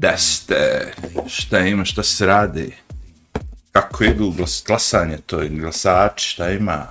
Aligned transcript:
Deste, 0.00 0.92
šta 1.26 1.58
ima, 1.58 1.84
šta 1.84 2.02
se 2.02 2.26
radi? 2.26 2.74
Kako 3.72 4.04
idu 4.04 4.30
glas, 4.30 4.62
glasanje, 4.66 5.18
to 5.26 5.36
glasač, 5.36 5.60
glasači, 5.60 6.28
šta 6.28 6.50
ima? 6.50 6.86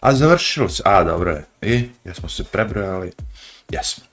A 0.00 0.14
završilo 0.14 0.68
se, 0.68 0.82
a 0.86 1.04
dobro 1.04 1.30
je, 1.30 1.44
i 1.62 1.88
jesmo 2.04 2.28
se 2.28 2.44
prebrojali, 2.44 3.12
jesmo. 3.70 4.04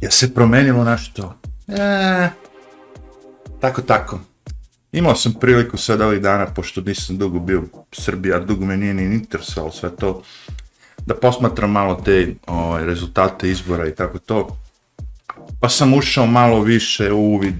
Je 0.00 0.10
se 0.10 0.34
promenilo 0.34 0.84
nešto? 0.84 1.34
E, 1.68 2.28
tako, 3.60 3.82
tako. 3.82 4.20
Imao 4.92 5.14
sam 5.14 5.32
priliku 5.40 5.76
sad 5.76 6.00
ovih 6.00 6.20
dana, 6.20 6.46
pošto 6.46 6.80
nisam 6.80 7.18
dugo 7.18 7.38
bio 7.38 7.60
u 7.60 7.84
Srbiji, 7.92 8.32
a 8.32 8.38
dugo 8.38 8.64
me 8.64 8.76
nije 8.76 8.94
ni 8.94 9.14
interesovalo 9.14 9.72
sve 9.72 9.96
to, 9.96 10.22
da 11.10 11.16
posmatram 11.16 11.70
malo 11.70 11.94
te 11.94 12.34
ovaj, 12.46 12.84
rezultate 12.86 13.50
izbora 13.50 13.88
i 13.88 13.94
tako 13.94 14.18
to. 14.18 14.56
Pa 15.60 15.68
sam 15.68 15.94
ušao 15.94 16.26
malo 16.26 16.60
više 16.60 17.12
u 17.12 17.18
uvid 17.18 17.54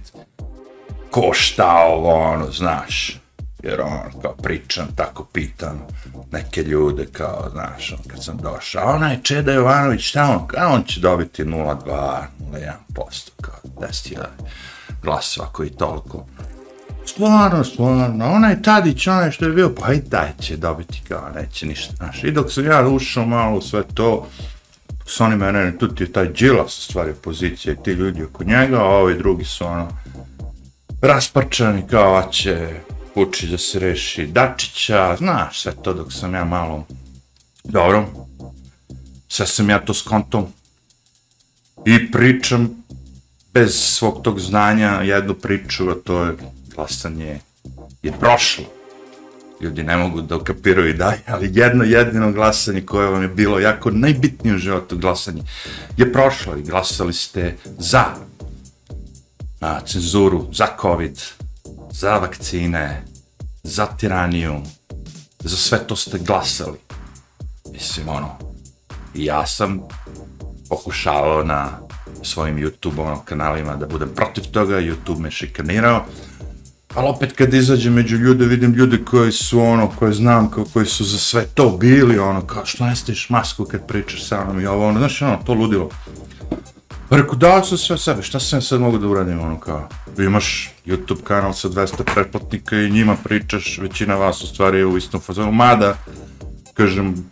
ko 1.11 1.31
šta 1.33 1.85
ovo, 1.89 2.15
ono, 2.15 2.51
znaš. 2.51 3.21
Jer 3.63 3.81
on, 3.81 4.23
kao 4.23 4.35
pričam, 4.43 4.89
tako 4.97 5.25
pitam 5.25 5.87
neke 6.33 6.63
ljude, 6.63 7.07
kao, 7.13 7.51
znaš, 7.53 7.93
on, 7.93 7.99
kad 8.11 8.25
sam 8.25 8.37
došao, 8.37 8.83
a 8.83 8.95
onaj 8.95 9.23
Čeda 9.23 9.53
Jovanović, 9.53 10.01
šta 10.09 10.25
on, 10.25 10.61
a 10.63 10.69
on 10.69 10.83
će 10.83 11.01
dobiti 11.01 11.45
0,2, 11.45 12.23
0,1%, 12.53 13.31
kao, 13.41 13.61
10.000 13.65 14.17
ovaj, 14.17 14.31
glasova 15.03 15.49
koji 15.53 15.71
toliko. 15.71 16.27
Stvarno, 17.11 17.65
stvarno, 17.65 18.33
onaj 18.33 18.63
Tadić, 18.63 19.07
onaj 19.07 19.31
što 19.31 19.45
je 19.45 19.53
bio, 19.53 19.75
pa 19.75 19.93
i 19.93 20.01
daj 20.01 20.33
će 20.41 20.57
dobiti, 20.57 21.03
kao, 21.09 21.31
neće 21.35 21.67
ništa, 21.67 21.95
znaš. 21.97 22.25
I 22.25 22.31
dok 22.31 22.53
sam 22.53 22.67
ja 22.67 22.89
ušao 22.89 23.27
malo 23.27 23.59
u 23.59 23.63
sve 23.63 23.83
to, 23.95 24.27
s 25.07 25.21
oni 25.21 25.37
mene, 25.37 25.79
tu 25.79 25.95
ti 25.95 26.03
je 26.03 26.13
taj 26.13 26.33
džilas, 26.33 26.73
stvari, 26.73 27.15
pozicija 27.23 27.73
i 27.73 27.83
ti 27.85 27.91
ljudi 27.91 28.25
oko 28.25 28.45
njega, 28.45 28.81
a 28.81 28.85
ovi 28.85 29.19
drugi 29.19 29.45
su, 29.45 29.65
ono, 29.67 29.89
rasparčani, 31.03 31.83
kao, 31.91 32.17
a 32.17 32.31
će 32.31 32.69
Vučić 33.15 33.51
da 33.51 33.59
se 33.59 33.79
reši 33.79 34.27
Dačića, 34.27 35.17
znaš, 35.19 35.63
sve 35.63 35.73
to 35.83 35.95
dok 35.95 36.13
sam 36.13 36.35
ja 36.35 36.45
malo, 36.45 36.87
dobro, 37.65 38.07
sve 39.29 39.47
sam 39.47 39.71
ja 39.71 39.81
to 39.85 39.95
skontom 39.95 40.47
i 41.87 42.11
pričam 42.11 42.85
bez 43.53 43.75
svog 43.75 44.23
tog 44.23 44.41
znanja 44.41 44.91
jednu 44.91 45.35
priču, 45.35 45.91
a 45.91 45.95
to 46.05 46.25
je 46.25 46.37
glasanje 46.81 47.41
je 48.03 48.13
prošlo. 48.13 48.65
Ljudi 49.61 49.83
ne 49.83 49.97
mogu 49.97 50.23
da 50.23 50.37
okapiraju 50.37 50.89
i 50.89 50.95
dalje, 50.97 51.21
ali 51.27 51.51
jedno 51.55 51.85
jedino 51.85 52.33
glasanje 52.33 52.81
koje 52.87 53.11
vam 53.11 53.23
je 53.23 53.29
bilo 53.29 53.59
jako 53.59 53.91
najbitnije 53.91 54.55
u 54.55 54.59
životu 54.59 54.99
glasanje 54.99 55.43
je 55.97 56.13
prošlo 56.13 56.57
i 56.57 56.63
glasali 56.63 57.13
ste 57.13 57.57
za 57.79 58.05
na 59.61 59.81
cenzuru, 59.81 60.47
za 60.53 60.67
COVID, 60.81 61.21
za 61.91 62.19
vakcine, 62.19 63.05
za 63.63 63.87
tiraniju, 63.87 64.63
za 65.41 65.57
sve 65.57 65.87
to 65.87 65.97
ste 65.97 66.19
glasali. 66.19 66.79
Mislim, 67.73 68.09
ono, 68.09 68.39
ja 69.15 69.47
sam 69.47 69.81
pokušavao 70.69 71.45
na 71.45 71.79
svojim 72.23 72.57
YouTube 72.57 73.01
ono, 73.01 73.23
kanalima 73.25 73.77
da 73.77 73.87
budem 73.87 74.09
protiv 74.17 74.45
toga, 74.45 74.81
YouTube 74.81 75.19
me 75.19 75.31
šikanirao, 75.31 76.05
ali 76.95 77.09
opet 77.09 77.33
kad 77.33 77.55
izađem 77.55 77.95
među 77.95 78.17
ljude, 78.17 78.45
vidim 78.45 78.75
ljude 78.75 79.05
koji 79.05 79.33
su 79.33 79.61
ono, 79.61 79.91
koje 79.99 80.13
znam, 80.13 80.51
kao, 80.51 80.65
koji 80.73 80.87
su 80.87 81.05
za 81.05 81.19
sve 81.19 81.47
to 81.55 81.77
bili, 81.81 82.19
ono, 82.19 82.47
kao 82.47 82.67
što 82.67 82.87
ne 82.87 82.97
stiš 82.97 83.31
masku 83.31 83.65
kad 83.65 83.87
pričaš 83.87 84.25
sa 84.25 84.45
mnom? 84.45 84.61
I 84.61 84.67
ovo, 84.67 84.87
ono, 84.89 84.99
znaš, 84.99 85.23
ono, 85.23 85.39
to 85.47 85.55
ludilo. 85.55 85.89
Rekao, 87.11 87.35
dao 87.35 87.65
sam 87.65 87.79
sve 87.79 87.99
sebe, 87.99 88.23
šta 88.23 88.41
sam 88.41 88.63
sad 88.63 88.81
mogu 88.81 88.99
da 88.99 89.09
uradim, 89.09 89.41
ono, 89.41 89.61
kao, 89.61 89.89
imaš 90.19 90.71
YouTube 90.87 91.23
kanal 91.23 91.53
sa 91.53 91.69
200 91.69 92.15
pretplatnika 92.15 92.77
i 92.77 92.91
njima 92.91 93.17
pričaš, 93.25 93.79
većina 93.79 94.15
vas 94.15 94.43
u 94.43 94.47
stvari 94.47 94.79
je 94.79 94.87
u 94.87 94.97
istom 94.97 95.21
fazonu, 95.21 95.53
mada, 95.53 95.97
kažem, 96.75 97.31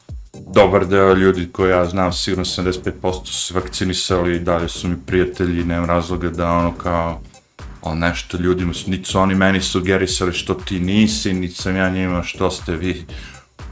dobar 0.54 0.86
deo 0.86 1.14
ljudi 1.14 1.48
koje 1.52 1.70
ja 1.70 1.84
znam, 1.84 2.12
sigurno 2.12 2.44
75% 2.44 3.26
su 3.26 3.46
se 3.46 3.54
vakcinisali 3.54 4.36
i 4.36 4.40
dalje 4.40 4.68
su 4.68 4.88
mi 4.88 4.96
prijatelji, 5.06 5.64
nemam 5.64 5.84
razloga 5.84 6.30
da 6.30 6.50
ono 6.50 6.72
kao, 6.72 7.20
ali 7.88 7.98
nešto 7.98 8.38
ljudima, 8.38 8.72
niti 8.86 9.10
su 9.10 9.18
oni 9.18 9.34
meni 9.34 9.60
sugerisali 9.60 10.32
što 10.32 10.54
ti 10.54 10.80
nisi, 10.80 11.32
niti 11.32 11.54
sam 11.54 11.76
ja 11.76 11.90
njima 11.90 12.22
što 12.22 12.50
ste 12.50 12.76
vi, 12.76 13.06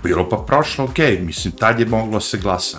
bilo 0.03 0.29
pa 0.29 0.37
prošlo, 0.37 0.85
okej, 0.85 1.17
okay. 1.17 1.25
mislim, 1.25 1.53
tad 1.53 1.81
je 1.81 1.87
moglo 1.87 2.21
se 2.21 2.39
glasa. 2.39 2.79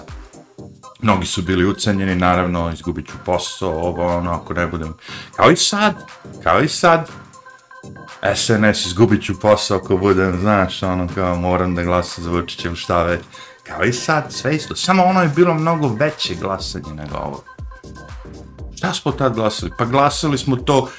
Mnogi 1.01 1.25
su 1.25 1.41
bili 1.41 1.65
ucenjeni, 1.65 2.15
naravno, 2.15 2.71
izgubit 2.73 3.07
ću 3.07 3.13
posao, 3.25 3.71
ovo, 3.71 4.17
ono, 4.17 4.31
ako 4.31 4.53
ne 4.53 4.67
budem, 4.67 4.93
kao 5.35 5.51
i 5.51 5.55
sad, 5.55 5.95
kao 6.43 6.61
i 6.61 6.67
sad, 6.67 7.09
SNS, 8.35 8.85
izgubit 8.85 9.23
ću 9.23 9.39
posao 9.39 9.77
ako 9.77 9.97
budem, 9.97 10.39
znaš, 10.39 10.83
ono, 10.83 11.07
kao 11.15 11.35
moram 11.35 11.75
da 11.75 11.83
glasam 11.83 12.23
za 12.23 12.31
Vučićem, 12.31 12.75
šta 12.75 13.03
već, 13.03 13.21
kao 13.63 13.83
i 13.83 13.93
sad, 13.93 14.33
sve 14.33 14.55
isto, 14.55 14.75
samo 14.75 15.03
ono 15.03 15.21
je 15.21 15.31
bilo 15.35 15.53
mnogo 15.53 15.87
veće 15.87 16.35
glasanje 16.35 16.93
nego 16.93 17.17
ovo. 17.17 17.43
Šta 18.77 18.93
smo 18.93 19.11
tad 19.11 19.35
glasali? 19.35 19.71
Pa 19.77 19.85
glasali 19.85 20.37
smo 20.37 20.55
to, 20.55 20.89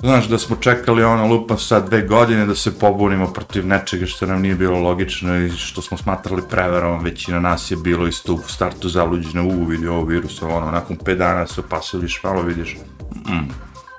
znaš, 0.00 0.28
da 0.28 0.38
smo 0.38 0.56
čekali 0.56 1.04
ono 1.04 1.26
lupa 1.26 1.56
sad 1.56 1.88
dve 1.88 2.02
godine 2.02 2.46
da 2.46 2.54
se 2.54 2.78
pobunimo 2.78 3.32
protiv 3.32 3.66
nečega 3.66 4.06
što 4.06 4.26
nam 4.26 4.42
nije 4.42 4.54
bilo 4.54 4.78
logično 4.78 5.38
i 5.38 5.50
što 5.50 5.82
smo 5.82 5.96
smatrali 5.96 6.42
preverom, 6.50 7.04
većina 7.04 7.40
nas 7.40 7.70
je 7.70 7.76
bilo 7.76 8.06
isto 8.06 8.34
u 8.34 8.38
startu 8.46 8.88
zaluđene, 8.88 9.40
u 9.40 9.64
vidi 9.64 9.86
ovo 9.86 10.04
virus, 10.04 10.42
ono, 10.42 10.70
nakon 10.70 10.96
5 10.96 11.14
dana 11.14 11.46
se 11.46 11.60
opasiliš, 11.60 12.22
malo 12.22 12.42
vidiš, 12.42 12.76
mm, 13.14 13.50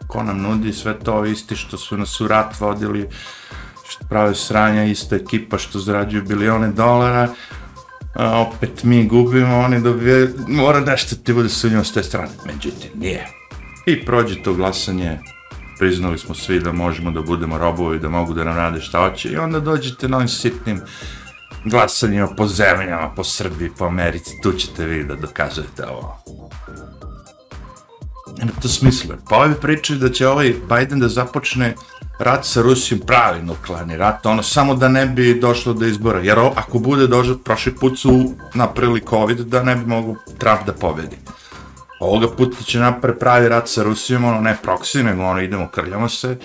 ko 0.08 0.24
nam 0.24 0.42
nudi 0.42 0.74
sve 0.74 1.00
to 1.00 1.26
isti 1.26 1.56
što 1.56 1.78
su 1.78 1.98
nas 1.98 2.22
u 2.22 2.28
rat 2.28 2.60
vodili, 2.60 3.10
što 3.90 4.06
prave 4.06 4.36
sranja, 4.36 4.84
ista 4.84 5.16
ekipa 5.16 5.58
što 5.58 5.80
zarađuju 5.80 6.24
bilione 6.24 6.68
dolara, 6.68 7.30
a 8.16 8.40
opet 8.40 8.84
mi 8.84 9.08
gubimo, 9.08 9.60
oni 9.60 9.82
dobije, 9.82 10.34
mora 10.48 10.80
nešto 10.80 11.16
ti 11.16 11.34
bude 11.34 11.50
sunjeno 11.50 11.84
s 11.84 11.94
te 11.94 12.04
strane. 12.04 12.32
Međutim, 12.46 12.90
nije. 12.96 13.28
I 13.86 14.06
prođe 14.06 14.44
to 14.44 14.54
glasanje, 14.54 15.20
priznali 15.80 16.18
smo 16.18 16.36
svi 16.36 16.60
da 16.60 16.72
možemo 16.72 17.12
da 17.12 17.22
budemo 17.22 17.58
robovi, 17.58 18.00
da 18.00 18.10
mogu 18.10 18.34
da 18.34 18.44
nam 18.44 18.56
rade 18.56 18.82
šta 18.82 19.10
hoće 19.10 19.30
i 19.30 19.38
onda 19.38 19.60
dođete 19.60 20.08
na 20.08 20.18
ovim 20.18 20.28
sitnim 20.28 20.82
glasanjima 21.66 22.28
po 22.28 22.48
zemljama, 22.48 23.12
po 23.16 23.24
Srbiji, 23.24 23.72
po 23.78 23.86
Americi, 23.86 24.42
tu 24.44 24.52
ćete 24.52 24.86
vi 24.86 25.04
da 25.04 25.16
dokazujete 25.16 25.86
ovo. 25.86 26.24
E, 26.68 26.90
Nema 28.38 28.52
to 28.62 28.68
smisla. 28.68 29.16
Pa 29.30 29.38
ovi 29.38 29.54
pričaju 29.62 30.00
da 30.00 30.10
će 30.12 30.28
ovaj 30.28 30.54
Biden 30.70 31.00
da 31.00 31.08
započne 31.08 31.76
rat 32.20 32.46
sa 32.46 32.62
Rusijom 32.62 33.02
pravi 33.08 33.42
nuklearni 33.42 33.98
rat, 33.98 34.26
ono 34.26 34.44
samo 34.44 34.76
da 34.76 34.88
ne 34.88 35.06
bi 35.06 35.40
došlo 35.40 35.74
do 35.74 35.86
izbora, 35.86 36.20
jer 36.20 36.40
ako 36.40 36.80
bude 36.80 37.08
došlo, 37.08 37.38
prošli 37.38 37.76
put 37.76 38.00
su 38.00 38.34
napravili 38.54 39.06
COVID 39.10 39.40
da 39.40 39.64
ne 39.64 39.76
bi 39.76 39.86
mogu 39.86 40.18
Trump 40.38 40.66
da 40.66 40.74
pobedi. 40.74 41.18
Ovoga 42.00 42.28
puta 42.38 42.64
će 42.64 42.80
napre 42.80 43.16
pravi 43.16 43.50
rat 43.50 43.70
sa 43.70 43.84
Rusijom, 43.84 44.26
ono 44.26 44.42
ne 44.42 44.58
proksi, 44.64 45.04
nego 45.04 45.24
ono 45.24 45.42
idemo, 45.42 45.68
krljamo 45.68 46.10
se, 46.10 46.38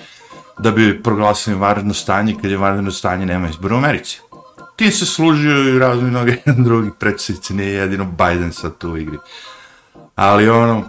da 0.59 0.71
bi 0.71 1.03
proglasili 1.03 1.57
varedno 1.57 1.95
stanje, 1.95 2.37
kad 2.43 2.51
je 2.51 2.57
varedno 2.57 2.91
stanje, 2.91 3.27
nema 3.27 3.49
izbora 3.49 3.75
u 3.75 3.79
Americi. 3.79 4.21
Ti 4.77 4.91
se 4.91 5.07
služio 5.07 5.75
i 5.75 5.79
razni 5.79 6.11
mnogi 6.11 6.37
drugi 6.47 6.91
predsjednici, 6.99 7.55
nije 7.55 7.73
jedino 7.73 8.05
Biden 8.05 8.53
sad 8.53 8.79
tu 8.79 8.91
u 8.91 8.97
igri. 8.97 9.19
Ali 10.15 10.49
ono, 10.49 10.85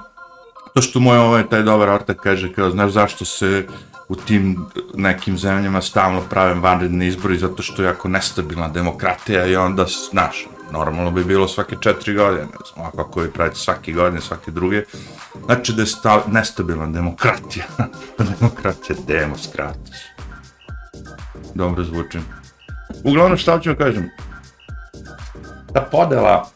to 0.73 0.81
što 0.81 0.99
moj 0.99 1.17
ovaj 1.17 1.49
taj 1.49 1.63
dobar 1.63 1.89
ortak 1.89 2.17
kaže, 2.17 2.53
kao, 2.53 2.69
znaš 2.69 2.91
zašto 2.91 3.25
se 3.25 3.67
u 4.09 4.15
tim 4.15 4.65
nekim 4.93 5.37
zemljama 5.37 5.81
stalno 5.81 6.21
pravim 6.29 6.61
vanredni 6.61 7.07
izbori 7.07 7.37
zato 7.37 7.63
što 7.63 7.81
je 7.81 7.85
jako 7.85 8.07
nestabilna 8.07 8.67
demokratija 8.67 9.45
i 9.45 9.55
onda, 9.55 9.85
znaš, 10.11 10.47
normalno 10.77 11.11
bi 11.11 11.23
bilo 11.23 11.47
svake 11.47 11.75
četiri 11.81 12.13
godine, 12.13 12.47
smo 12.73 12.91
ako 12.97 13.19
vi 13.19 13.31
pravite 13.31 13.55
svake 13.55 13.91
godine, 13.91 14.21
svake 14.21 14.51
druge, 14.51 14.83
znači 15.45 15.73
da 15.73 15.81
je 15.81 15.85
stav, 15.85 16.21
nestabilna 16.27 16.87
demokratija, 16.87 17.65
demokratija, 18.39 18.95
demostratus. 19.07 19.95
Dobro 21.53 21.83
zvučim. 21.83 22.21
Uglavnom, 23.03 23.37
šta 23.37 23.59
ću 23.59 23.75
kažem, 23.77 24.09
ta 25.73 25.81
podela, 25.91 26.49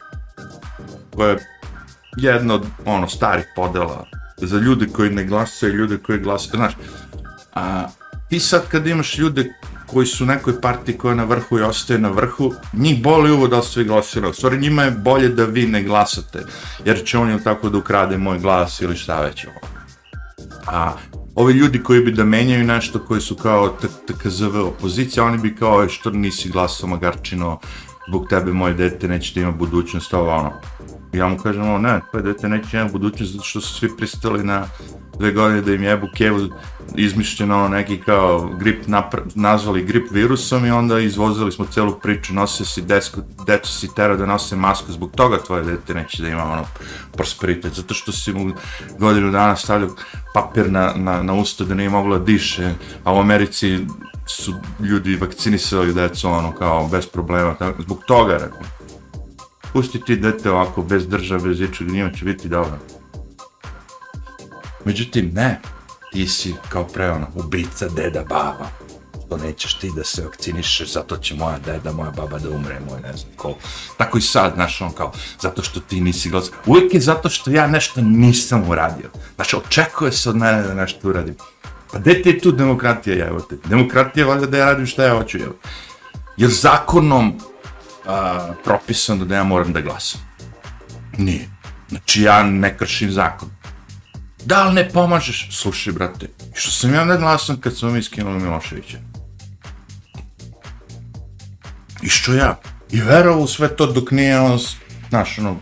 koja 1.15 1.29
je 1.29 1.39
jedna 2.17 2.53
od, 2.53 2.65
ono, 2.85 3.07
starih 3.07 3.45
podela, 3.55 4.05
za 4.37 4.57
ljude 4.57 4.87
koji 4.87 5.09
ne 5.09 5.23
glasaju 5.23 5.73
i 5.73 5.75
ljude 5.75 5.97
koji 5.97 6.19
glasaju, 6.19 6.57
znaš, 6.57 6.73
A, 7.53 7.87
ti 8.29 8.39
sad 8.39 8.67
kad 8.67 8.87
imaš 8.87 9.17
ljude 9.17 9.53
koji 9.91 10.07
su 10.07 10.23
u 10.23 10.27
nekoj 10.27 10.61
partiji 10.61 10.97
koja 10.97 11.11
je 11.11 11.15
na 11.15 11.23
vrhu 11.23 11.59
i 11.59 11.61
ostaje 11.61 11.99
na 11.99 12.09
vrhu, 12.09 12.53
njih 12.73 13.03
boli 13.03 13.31
uvo 13.31 13.47
da 13.47 13.57
li 13.57 13.63
svi 13.63 13.83
glasili. 13.83 14.29
U 14.29 14.33
stvari 14.33 14.57
njima 14.57 14.83
je 14.83 14.91
bolje 14.91 15.29
da 15.29 15.45
vi 15.45 15.67
ne 15.67 15.83
glasate, 15.83 16.45
jer 16.85 17.03
će 17.05 17.17
on 17.17 17.29
ili 17.29 17.43
tako 17.43 17.69
da 17.69 17.77
ukrade 17.77 18.17
moj 18.17 18.39
glas 18.39 18.81
ili 18.81 18.97
šta 18.97 19.21
već 19.21 19.45
ovo. 19.45 19.59
A 20.67 20.93
ovi 21.35 21.53
ljudi 21.53 21.83
koji 21.83 22.01
bi 22.01 22.11
da 22.11 22.23
menjaju 22.23 22.63
nešto, 22.63 22.99
koji 22.99 23.21
su 23.21 23.35
kao 23.35 23.77
TKZV 24.07 24.59
opozicija, 24.59 25.23
oni 25.23 25.37
bi 25.37 25.55
kao, 25.55 25.89
što 25.89 26.09
nisi 26.09 26.49
glasao 26.49 26.89
Magarčino, 26.89 27.59
zbog 28.07 28.27
tebe 28.29 28.53
moje 28.53 28.73
dete 28.73 29.07
neće 29.07 29.33
da 29.33 29.41
ima 29.41 29.51
budućnost, 29.51 30.13
ovo 30.13 30.29
ono. 30.29 30.51
Ja 31.13 31.27
mu 31.27 31.37
kažem, 31.37 31.61
ono, 31.61 31.77
ne, 31.77 32.01
tvoje 32.11 32.23
dete 32.23 32.49
neće 32.49 32.67
da 32.71 32.81
ima 32.81 32.89
budućnost 32.89 33.31
zato 33.31 33.43
što 33.43 33.61
su 33.61 33.73
svi 33.73 33.97
pristali 33.97 34.43
na 34.43 34.65
dve 35.19 35.31
godine 35.31 35.61
da 35.61 35.73
im 35.73 35.83
jebu 35.83 36.07
kevu 36.15 36.49
izmišljeno 36.95 37.55
ono 37.57 37.67
neki 37.67 38.01
kao 38.01 38.49
grip 38.59 38.87
napra, 38.87 39.21
nazvali 39.35 39.83
grip 39.83 40.11
virusom 40.11 40.65
i 40.65 40.71
onda 40.71 40.99
izvozili 40.99 41.51
smo 41.51 41.65
celu 41.65 41.99
priču, 41.99 42.33
nosio 42.33 42.65
si 42.65 42.81
desko, 42.81 43.21
deco 43.45 43.71
si 43.71 43.95
tera 43.95 44.15
da 44.15 44.25
nose 44.25 44.55
masku, 44.55 44.91
zbog 44.91 45.11
toga 45.15 45.37
tvoje 45.37 45.63
dete 45.63 45.93
neće 45.93 46.23
da 46.23 46.29
ima 46.29 46.43
ono 46.43 46.65
prosperitet, 47.11 47.73
zato 47.73 47.93
što 47.93 48.11
si 48.11 48.33
mu 48.33 48.53
godinu 48.99 49.31
dana 49.31 49.55
stavljao 49.55 49.89
papir 50.33 50.71
na, 50.71 50.93
na, 50.95 51.23
na 51.23 51.33
usta 51.33 51.63
da 51.63 51.75
nije 51.75 51.89
moglo 51.89 52.17
da 52.17 52.25
diše, 52.25 52.73
a 53.03 53.13
u 53.13 53.19
Americi 53.19 53.79
su 54.27 54.53
ljudi 54.79 55.15
vakcinisali 55.15 55.93
decu 55.93 56.29
ono 56.29 56.51
kao 56.51 56.87
bez 56.87 57.07
problema, 57.07 57.53
tako, 57.53 57.81
zbog 57.81 58.03
toga 58.07 58.33
rekao. 58.33 58.61
Pusti 59.73 60.01
ti 60.01 60.15
dete 60.15 60.51
ovako, 60.51 60.81
bez 60.81 61.07
države, 61.07 61.43
bez 61.43 61.61
ičeg, 61.61 61.91
njima 61.91 62.11
će 62.11 62.25
biti 62.25 62.49
dobro. 62.49 62.98
Međutim, 64.89 65.31
ne, 65.33 65.59
ti 66.11 66.27
si 66.27 66.53
kao 66.69 66.83
pre 66.83 67.11
ono, 67.11 67.27
ubica 67.35 67.87
deda 67.87 68.23
baba. 68.23 68.69
To 69.29 69.37
nećeš 69.37 69.73
ti 69.73 69.91
da 69.95 70.03
se 70.03 70.23
vakcinišeš, 70.23 70.93
zato 70.93 71.17
će 71.17 71.35
moja 71.35 71.59
deda, 71.65 71.91
moja 71.91 72.11
baba 72.11 72.39
da 72.39 72.49
umre, 72.49 72.79
moj 72.89 73.01
ne 73.01 73.13
znam 73.17 73.31
ko. 73.35 73.55
Tako 73.97 74.17
i 74.17 74.21
sad, 74.21 74.53
znaš, 74.55 74.81
on 74.81 74.91
kao, 74.91 75.11
zato 75.41 75.63
što 75.63 75.79
ti 75.79 76.01
nisi 76.01 76.29
glas. 76.29 76.51
Uvijek 76.65 76.93
je 76.93 76.99
zato 76.99 77.29
što 77.29 77.51
ja 77.51 77.67
nešto 77.67 78.01
nisam 78.01 78.69
uradio. 78.69 79.09
Znači, 79.35 79.55
očekuje 79.55 80.11
se 80.11 80.29
od 80.29 80.35
mene 80.35 80.61
da 80.61 80.73
nešto 80.73 81.07
uradim. 81.07 81.35
Pa 81.91 81.99
gde 81.99 82.21
ti 82.21 82.29
je 82.29 82.39
tu 82.39 82.51
demokratija, 82.51 83.27
evo 83.27 83.39
te? 83.39 83.55
Demokratija 83.65 84.25
valjda 84.25 84.47
da 84.47 84.57
ja 84.57 84.65
radim 84.65 84.85
šta 84.85 85.03
ja 85.03 85.17
hoću, 85.17 85.37
evo. 85.37 85.55
Je 86.37 86.47
zakonom 86.47 87.39
a, 88.05 88.53
propisano 88.63 89.25
da 89.25 89.35
ja 89.35 89.43
moram 89.43 89.73
da 89.73 89.81
glasam? 89.81 90.21
Nije. 91.17 91.49
Znači, 91.89 92.21
ja 92.21 92.43
ne 92.43 92.77
kršim 92.77 93.11
zakon. 93.11 93.58
Da 94.49 94.63
li 94.63 94.73
ne 94.73 94.89
pomažeš? 94.89 95.47
Slušaj, 95.51 95.93
brate, 95.93 96.27
što 96.53 96.71
sam 96.71 96.93
ja 96.93 97.05
neglasan 97.05 97.57
kad 97.57 97.77
smo 97.77 97.89
mi 97.89 98.03
skinuli 98.03 98.39
Miloševića? 98.39 98.97
I 102.01 102.09
što 102.09 102.33
ja? 102.33 102.59
I 102.91 103.01
verovao 103.01 103.47
sve 103.47 103.75
to 103.75 103.85
dok 103.85 104.11
nije 104.11 104.39
on, 104.39 104.59
znaš, 105.09 105.37
ono, 105.39 105.59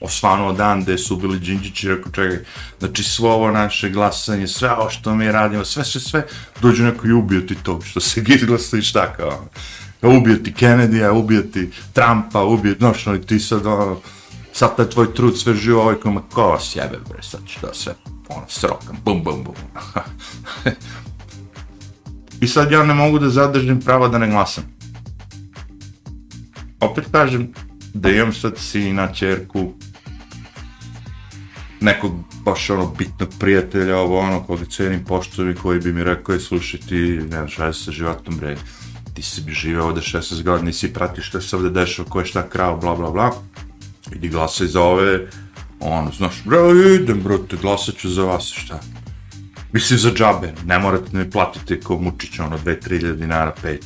osvanuo 0.00 0.52
dan 0.52 0.82
gde 0.82 0.98
su 0.98 1.16
bili 1.16 1.38
Đinđići, 1.38 1.88
rekao, 1.88 2.12
čekaj, 2.12 2.38
znači 2.78 3.02
svo 3.02 3.32
ovo 3.32 3.50
naše 3.50 3.90
glasanje, 3.90 4.46
sve 4.46 4.72
ovo 4.72 4.90
što 4.90 5.14
mi 5.14 5.32
radimo, 5.32 5.64
sve, 5.64 5.84
sve, 5.84 6.00
sve, 6.00 6.26
dođe 6.62 6.82
neko 6.82 7.06
i 7.06 7.12
ubio 7.12 7.40
ti 7.40 7.54
to, 7.62 7.80
što 7.80 8.00
se 8.00 8.20
glasa 8.20 8.76
i 8.76 8.82
šta 8.82 9.12
kao, 9.12 9.48
ubio 10.02 10.36
ti 10.36 10.52
Kennedy-a, 10.52 11.12
ubio 11.12 11.42
ti 11.42 11.70
Trumpa, 11.92 12.42
ubio, 12.42 12.74
znaš, 12.78 13.06
ono, 13.06 13.18
ti 13.18 13.40
sad, 13.40 13.66
ono, 13.66 14.00
sad 14.52 14.76
taj 14.76 14.90
tvoj 14.90 15.14
trud 15.14 15.38
sve 15.38 15.54
živo, 15.54 15.82
ovaj 15.82 15.94
koma, 15.94 16.22
ko 16.32 16.42
vas 16.42 16.76
jebe, 16.76 16.98
bre, 17.08 17.22
sad 17.22 17.40
ću 17.46 17.60
to 17.60 17.74
sve 17.74 17.94
ono, 18.36 18.46
srokam, 18.48 18.96
bum, 19.04 19.22
bum, 19.24 19.44
bum. 19.44 19.54
I 22.40 22.48
sad 22.48 22.72
ja 22.72 22.84
ne 22.84 22.94
mogu 22.94 23.18
da 23.18 23.28
zadržim 23.28 23.80
pravo 23.80 24.08
da 24.08 24.18
ne 24.18 24.28
glasam. 24.28 24.64
Opet 26.80 27.04
kažem 27.12 27.52
da 27.94 28.10
imam 28.10 28.32
sad 28.32 28.58
sina, 28.58 29.12
čerku, 29.12 29.72
nekog 31.80 32.12
baš 32.44 32.70
ono 32.70 32.86
bitnog 32.98 33.28
prijatelja, 33.40 33.98
ovo 33.98 34.18
ono, 34.18 34.42
koga 34.42 34.64
cenim 34.64 35.04
poštovi, 35.04 35.54
koji 35.54 35.80
bi 35.80 35.92
mi 35.92 36.04
rekao, 36.04 36.32
je 36.32 36.40
slušaj 36.40 36.80
ti, 36.80 37.00
ne 37.22 37.36
znam 37.36 37.48
šta 37.48 37.66
je 37.66 37.74
sa 37.74 37.92
životom, 37.92 38.36
bre, 38.36 38.56
ti 39.14 39.22
si 39.22 39.40
bi 39.40 39.52
živeo 39.52 39.86
ovde 39.86 40.00
16 40.00 40.42
godina, 40.42 40.66
nisi 40.66 40.92
pratiš 40.92 41.28
što 41.28 41.40
se 41.40 41.56
ovde 41.56 41.70
dešava, 41.70 42.08
ko 42.08 42.20
je 42.20 42.26
šta 42.26 42.48
krao, 42.48 42.76
bla, 42.76 42.94
bla, 42.94 43.10
bla. 43.10 43.30
Idi 44.12 44.28
glasaj 44.28 44.66
za 44.66 44.82
ove, 44.82 45.28
ono, 45.80 46.12
znaš, 46.12 46.34
bro, 46.44 46.74
idem, 46.74 47.20
brate, 47.20 47.56
glasat 47.56 47.96
ću 47.96 48.08
za 48.08 48.24
vas, 48.24 48.52
šta? 48.52 48.80
Mislim, 49.72 49.98
za 49.98 50.10
džabe, 50.10 50.52
ne 50.64 50.78
morate 50.78 51.16
mi 51.16 51.30
platite 51.30 51.80
kao 51.80 51.98
mučić, 51.98 52.38
ono, 52.38 52.58
2-3 52.58 53.14
dinara, 53.14 53.54
5. 53.62 53.78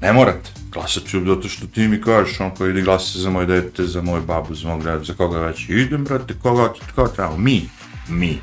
Ne 0.00 0.12
morate, 0.12 0.50
glasat 0.72 1.04
ću 1.04 1.20
zato 1.26 1.48
što 1.48 1.66
ti 1.66 1.88
mi 1.88 2.02
kažeš, 2.02 2.40
on 2.40 2.50
koji 2.50 2.70
ide 2.70 2.82
glasa 2.82 3.18
za 3.18 3.30
moje 3.30 3.46
dete, 3.46 3.86
za 3.86 4.02
moju 4.02 4.22
babu, 4.22 4.54
za 4.54 4.68
moj 4.68 4.80
grad, 4.80 5.04
za 5.04 5.14
koga 5.14 5.38
već. 5.38 5.68
Idem, 5.68 6.04
brate, 6.04 6.34
koga, 6.42 6.72
koga 6.94 7.12
treba, 7.12 7.36
mi, 7.36 7.68
mi. 8.08 8.38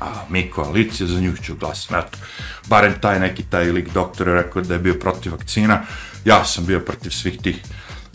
A 0.00 0.24
mi 0.30 0.50
koalicija, 0.50 1.06
za 1.06 1.20
njih 1.20 1.40
ću 1.42 1.54
glasati. 1.54 1.94
Eto, 1.94 2.18
barem 2.68 2.94
taj 3.00 3.20
neki 3.20 3.42
taj 3.42 3.72
lik 3.72 3.92
doktor 3.94 4.28
je 4.28 4.34
rekao 4.34 4.62
da 4.62 4.74
je 4.74 4.80
bio 4.80 4.94
protiv 4.94 5.32
vakcina. 5.32 5.82
Ja 6.24 6.44
sam 6.44 6.66
bio 6.66 6.80
protiv 6.80 7.10
svih 7.10 7.38
tih 7.42 7.62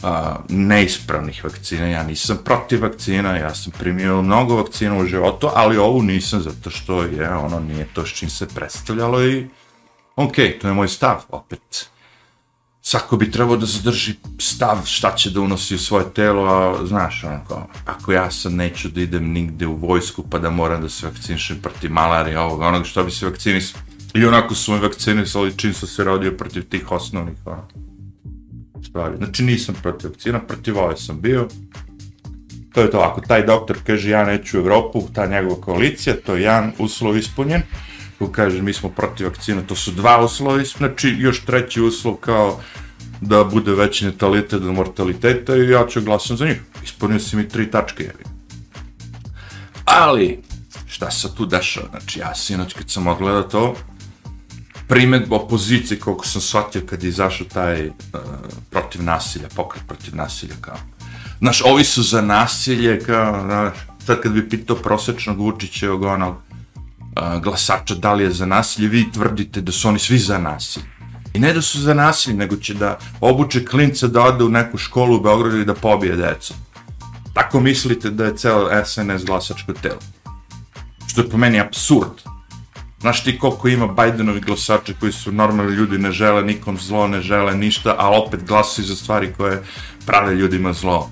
a, 0.03 0.35
neispravnih 0.49 1.43
vakcina, 1.43 1.87
ja 1.87 2.03
nisam 2.03 2.37
protiv 2.45 2.81
vakcina, 2.81 3.37
ja 3.37 3.55
sam 3.55 3.73
primio 3.79 4.21
mnogo 4.21 4.55
vakcina 4.55 4.97
u 4.97 5.05
životu, 5.05 5.49
ali 5.55 5.77
ovu 5.77 6.01
nisam 6.01 6.41
zato 6.41 6.69
što 6.69 7.03
je 7.03 7.29
ono 7.29 7.59
nije 7.59 7.87
to 7.93 8.05
s 8.05 8.09
čim 8.09 8.29
se 8.29 8.47
predstavljalo 8.47 9.25
i 9.25 9.47
ok, 10.15 10.35
to 10.61 10.67
je 10.67 10.73
moj 10.73 10.87
stav, 10.87 11.23
opet. 11.29 11.89
Svako 12.81 13.17
bi 13.17 13.31
trebao 13.31 13.57
da 13.57 13.65
zadrži 13.65 14.13
stav 14.39 14.77
šta 14.85 15.15
će 15.15 15.29
da 15.29 15.41
unosi 15.41 15.75
u 15.75 15.79
svoje 15.79 16.05
telo, 16.13 16.43
a 16.45 16.85
znaš, 16.85 17.23
onako, 17.23 17.67
ako 17.85 18.11
ja 18.11 18.31
sad 18.31 18.51
neću 18.51 18.89
da 18.89 19.01
idem 19.01 19.31
nigde 19.31 19.67
u 19.67 19.75
vojsku 19.75 20.23
pa 20.29 20.39
da 20.39 20.49
moram 20.49 20.81
da 20.81 20.89
se 20.89 21.07
vakcinišem 21.07 21.59
protiv 21.61 21.91
malarije, 21.91 22.39
ovoga, 22.39 22.67
onoga 22.67 22.85
što 22.85 23.03
bi 23.03 23.11
se 23.11 23.25
vakcinisao. 23.25 23.81
I 24.13 24.25
onako 24.25 24.55
su 24.55 24.71
me 24.71 24.79
vakcinisali 24.79 25.57
čim 25.57 25.73
sam 25.73 25.89
se 25.89 26.03
rodio 26.03 26.31
protiv 26.37 26.69
tih 26.69 26.91
osnovnih, 26.91 27.35
onako 27.45 27.86
stvari. 28.83 29.17
Znači 29.17 29.43
nisam 29.43 29.75
protiv 29.81 30.09
vakcina, 30.09 30.39
protiv 30.39 30.77
ove 30.77 30.97
sam 30.97 31.21
bio. 31.21 31.47
To 32.73 32.81
je 32.81 32.91
to, 32.91 32.99
ako 32.99 33.21
taj 33.21 33.45
doktor 33.45 33.77
kaže 33.85 34.09
ja 34.09 34.25
neću 34.25 34.57
u 34.57 34.59
Evropu, 34.59 35.01
ta 35.13 35.25
njegova 35.25 35.61
koalicija, 35.61 36.15
to 36.25 36.35
je 36.35 36.41
jedan 36.41 36.71
uslov 36.77 37.17
ispunjen. 37.17 37.61
Ko 38.19 38.31
kaže 38.31 38.61
mi 38.61 38.73
smo 38.73 38.89
protiv 38.89 39.27
vakcina, 39.27 39.61
to 39.61 39.75
su 39.75 39.91
dva 39.91 40.25
uslova 40.25 40.61
ispunjen, 40.61 40.93
znači 40.93 41.15
još 41.19 41.45
treći 41.45 41.81
uslov 41.81 42.15
kao 42.15 42.59
da 43.21 43.43
bude 43.43 43.71
veći 43.71 44.05
natalitet 44.05 44.53
od 44.53 44.63
mortaliteta 44.63 45.55
i 45.55 45.69
ja 45.69 45.85
ću 45.89 46.01
glasam 46.01 46.37
za 46.37 46.45
njih. 46.45 46.61
Ispunio 46.83 47.19
si 47.19 47.35
mi 47.35 47.49
tri 47.49 47.71
tačke, 47.71 48.03
jevi. 48.03 48.23
Ali, 49.85 50.39
šta 50.87 51.11
se 51.11 51.35
tu 51.35 51.45
dešava? 51.45 51.87
Znači, 51.89 52.19
ja 52.19 52.35
sinoć 52.35 52.73
kad 52.73 52.89
sam 52.89 53.07
ogledao 53.07 53.43
to, 53.43 53.75
primetba 54.87 55.35
opozicije, 55.35 55.99
koliko 55.99 56.25
sam 56.25 56.41
shvatio 56.41 56.81
kad 56.89 57.03
je 57.03 57.09
izašao 57.09 57.47
taj 57.47 57.87
uh, 57.87 57.93
protiv 58.69 59.03
nasilja, 59.03 59.47
pokret 59.55 59.83
protiv 59.87 60.15
nasilja, 60.15 60.55
kao. 60.61 60.77
Znaš, 61.39 61.61
ovi 61.65 61.83
su 61.83 62.03
za 62.03 62.21
nasilje, 62.21 62.99
kao, 63.03 63.41
znaš, 63.45 63.73
sad 64.05 64.21
kad 64.21 64.31
bi 64.31 64.49
pitao 64.49 64.75
prosečnog 64.75 65.39
Vučićevog, 65.39 66.03
onog, 66.03 66.35
uh, 66.35 67.41
glasača 67.43 67.95
da 67.95 68.13
li 68.13 68.23
je 68.23 68.31
za 68.31 68.45
nasilje, 68.45 68.87
vi 68.87 69.11
tvrdite 69.11 69.61
da 69.61 69.71
su 69.71 69.87
oni 69.87 69.99
svi 69.99 70.19
za 70.19 70.37
nasilje. 70.37 70.85
I 71.33 71.39
ne 71.39 71.53
da 71.53 71.61
su 71.61 71.79
za 71.79 71.93
nasilje, 71.93 72.37
nego 72.37 72.55
će 72.55 72.73
da 72.73 72.97
obuče 73.21 73.65
klinca 73.65 74.07
da 74.07 74.21
ode 74.21 74.43
u 74.43 74.49
neku 74.49 74.77
školu 74.77 75.17
u 75.17 75.21
Beogradu 75.21 75.59
i 75.59 75.65
da 75.65 75.73
pobije 75.73 76.15
decu. 76.15 76.53
Tako 77.33 77.59
mislite 77.59 78.09
da 78.09 78.25
je 78.25 78.37
ceo 78.37 78.85
SNS 78.85 79.25
glasačko 79.25 79.73
telo. 79.73 79.99
Što 81.07 81.21
je 81.21 81.29
po 81.29 81.37
meni 81.37 81.59
absurd. 81.59 82.36
Znaš 83.07 83.23
ti 83.23 83.39
koliko 83.39 83.67
ima 83.67 83.87
Bidenovi 83.87 84.39
glasača 84.39 84.93
koji 84.99 85.11
su 85.11 85.31
normalni 85.31 85.75
ljudi, 85.75 85.97
ne 85.97 86.11
žele 86.11 86.43
nikom 86.43 86.77
zlo, 86.77 87.07
ne 87.07 87.21
žele 87.21 87.55
ništa, 87.55 87.95
a 87.97 88.09
opet 88.09 88.43
glasuju 88.43 88.85
za 88.85 88.95
stvari 88.95 89.33
koje 89.37 89.63
prave 90.05 90.35
ljudima 90.35 90.73
zlo. 90.73 91.09